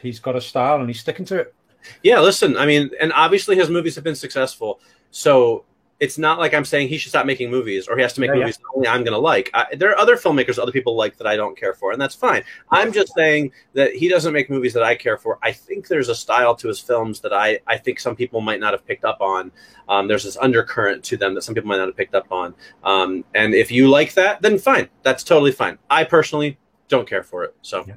he's 0.00 0.20
got 0.20 0.36
a 0.36 0.40
style 0.40 0.80
and 0.80 0.88
he's 0.88 1.00
sticking 1.00 1.26
to 1.26 1.40
it. 1.40 1.54
Yeah, 2.02 2.20
listen, 2.20 2.56
I 2.56 2.66
mean, 2.66 2.90
and 3.00 3.12
obviously 3.12 3.56
his 3.56 3.70
movies 3.70 3.94
have 3.94 4.04
been 4.04 4.14
successful. 4.14 4.80
So 5.10 5.64
it's 6.00 6.16
not 6.16 6.38
like 6.38 6.54
I'm 6.54 6.64
saying 6.64 6.88
he 6.88 6.96
should 6.96 7.10
stop 7.10 7.26
making 7.26 7.50
movies 7.50 7.86
or 7.86 7.94
he 7.94 8.02
has 8.02 8.14
to 8.14 8.20
make 8.20 8.28
Yeah, 8.28 8.36
yeah. 8.36 8.40
movies 8.40 8.56
that 8.56 8.64
only 8.74 8.88
I'm 8.88 9.04
going 9.04 9.12
to 9.12 9.18
like. 9.18 9.50
I, 9.52 9.66
there 9.76 9.90
are 9.90 9.98
other 9.98 10.16
filmmakers 10.16 10.58
other 10.58 10.72
people 10.72 10.96
like 10.96 11.18
that 11.18 11.26
I 11.26 11.36
don't 11.36 11.56
care 11.56 11.74
for, 11.74 11.92
and 11.92 12.00
that's 12.00 12.14
fine. 12.14 12.42
I'm 12.70 12.90
just 12.90 13.12
saying 13.14 13.52
that 13.74 13.94
he 13.94 14.08
doesn't 14.08 14.32
make 14.32 14.48
movies 14.48 14.72
that 14.72 14.82
I 14.82 14.94
care 14.94 15.18
for. 15.18 15.38
I 15.42 15.52
think 15.52 15.88
there's 15.88 16.08
a 16.08 16.14
style 16.14 16.54
to 16.56 16.68
his 16.68 16.80
films 16.80 17.20
that 17.20 17.34
I, 17.34 17.60
I 17.66 17.76
think 17.76 18.00
some 18.00 18.16
people 18.16 18.40
might 18.40 18.60
not 18.60 18.72
have 18.72 18.86
picked 18.86 19.04
up 19.04 19.20
on. 19.20 19.52
Um, 19.88 20.08
there's 20.08 20.24
this 20.24 20.38
undercurrent 20.38 21.04
to 21.04 21.16
them 21.18 21.34
that 21.34 21.42
some 21.42 21.54
people 21.54 21.68
might 21.68 21.76
not 21.76 21.88
have 21.88 21.96
picked 21.96 22.14
up 22.14 22.32
on. 22.32 22.54
Um, 22.82 23.24
and 23.34 23.54
if 23.54 23.70
you 23.70 23.88
like 23.88 24.14
that, 24.14 24.40
then 24.40 24.58
fine. 24.58 24.88
That's 25.02 25.22
totally 25.22 25.52
fine. 25.52 25.78
I 25.90 26.04
personally 26.04 26.58
don't 26.88 27.08
care 27.08 27.22
for 27.22 27.44
it. 27.44 27.54
So. 27.62 27.84
Yeah. 27.86 27.94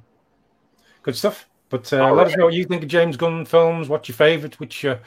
Good 1.04 1.16
stuff. 1.16 1.48
But 1.70 1.92
uh, 1.92 2.13
let 2.13 2.28
us 2.28 2.38
know 2.38 2.46
what 2.46 2.54
you 2.54 2.66
think 2.66 2.84
of 2.84 2.89
James 2.89 3.18
Gunn 3.18 3.46
films. 3.46 3.89
What's 3.89 4.08
your 4.08 4.16
favourite? 4.16 4.60
Which 4.60 4.84
your 4.84 5.00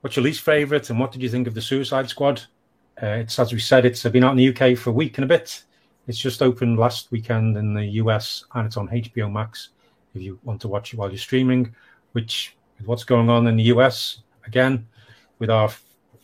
what's 0.00 0.16
your 0.16 0.24
least 0.24 0.40
favourite? 0.42 0.90
And 0.90 0.98
what 0.98 1.12
did 1.12 1.22
you 1.22 1.28
think 1.28 1.46
of 1.46 1.54
the 1.54 1.62
Suicide 1.62 2.08
Squad? 2.08 2.42
Uh, 3.02 3.06
it's 3.06 3.38
as 3.38 3.52
we 3.52 3.58
said, 3.58 3.84
it's 3.84 4.02
been 4.04 4.24
out 4.24 4.32
in 4.32 4.38
the 4.38 4.48
UK 4.48 4.76
for 4.78 4.90
a 4.90 4.92
week 4.92 5.18
and 5.18 5.24
a 5.24 5.28
bit. 5.28 5.62
It's 6.06 6.18
just 6.18 6.42
opened 6.42 6.78
last 6.78 7.10
weekend 7.10 7.56
in 7.56 7.74
the 7.74 7.84
US, 8.02 8.44
and 8.54 8.66
it's 8.66 8.76
on 8.76 8.88
HBO 8.88 9.30
Max. 9.30 9.70
If 10.14 10.22
you 10.22 10.38
want 10.44 10.60
to 10.62 10.68
watch 10.68 10.92
it 10.92 10.96
while 10.96 11.10
you're 11.10 11.18
streaming, 11.18 11.74
which 12.12 12.56
with 12.78 12.86
what's 12.86 13.04
going 13.04 13.28
on 13.28 13.46
in 13.48 13.56
the 13.56 13.64
US 13.64 14.22
again 14.46 14.86
with 15.38 15.50
our 15.50 15.68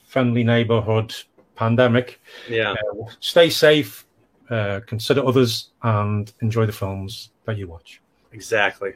friendly 0.07 0.45
neighborhood 0.45 1.15
pandemic, 1.57 2.21
Yeah. 2.49 2.73
uh, 2.73 3.05
stay 3.21 3.51
safe, 3.51 4.07
uh, 4.49 4.81
consider 4.87 5.27
others, 5.27 5.71
and 5.83 6.33
enjoy 6.41 6.65
the 6.67 6.73
films 6.73 7.31
that 7.45 7.59
you 7.59 7.67
watch. 7.69 8.01
Exactly. 8.33 8.95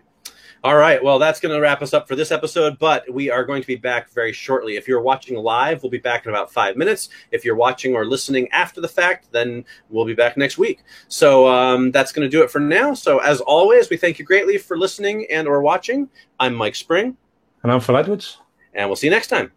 All 0.67 0.75
right. 0.75 1.01
Well, 1.01 1.21
that's 1.21 1.39
going 1.39 1.55
to 1.55 1.61
wrap 1.61 1.81
us 1.81 1.95
up 1.95 2.09
for 2.09 2.17
this 2.17 2.33
episode, 2.33 2.77
but 2.81 3.09
we 3.09 3.31
are 3.31 3.45
going 3.45 3.61
to 3.63 3.67
be 3.69 3.77
back 3.77 4.11
very 4.11 4.33
shortly. 4.33 4.75
If 4.75 4.89
you're 4.89 5.01
watching 5.01 5.37
live, 5.37 5.81
we'll 5.81 5.91
be 5.91 5.99
back 5.99 6.25
in 6.27 6.31
about 6.31 6.53
five 6.53 6.77
minutes. 6.77 7.09
If 7.31 7.45
you're 7.45 7.55
watching 7.55 7.95
or 7.95 8.05
listening 8.05 8.49
after 8.51 8.81
the 8.81 8.89
fact, 8.89 9.29
then 9.31 9.65
we'll 9.91 10.05
be 10.05 10.13
back 10.13 10.37
next 10.37 10.59
week. 10.59 10.83
So 11.07 11.47
um, 11.47 11.93
that's 11.93 12.11
going 12.11 12.29
to 12.29 12.29
do 12.29 12.43
it 12.43 12.51
for 12.51 12.59
now. 12.59 12.95
So 12.95 13.19
as 13.21 13.41
always, 13.43 13.91
we 13.91 13.97
thank 13.97 14.19
you 14.19 14.25
greatly 14.25 14.59
for 14.59 14.77
listening 14.77 15.29
and 15.31 15.47
or 15.47 15.63
watching. 15.63 16.09
I'm 16.41 16.53
Mike 16.53 16.75
Spring, 16.75 17.17
And 17.63 17.71
I'm 17.71 17.79
Phil 17.79 17.97
Edwards. 17.97 18.39
and 18.75 18.89
we'll 18.89 18.97
see 18.97 19.07
you 19.07 19.13
next 19.13 19.29
time. 19.29 19.53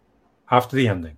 After 0.51 0.75
the 0.75 0.87
ending. 0.87 1.17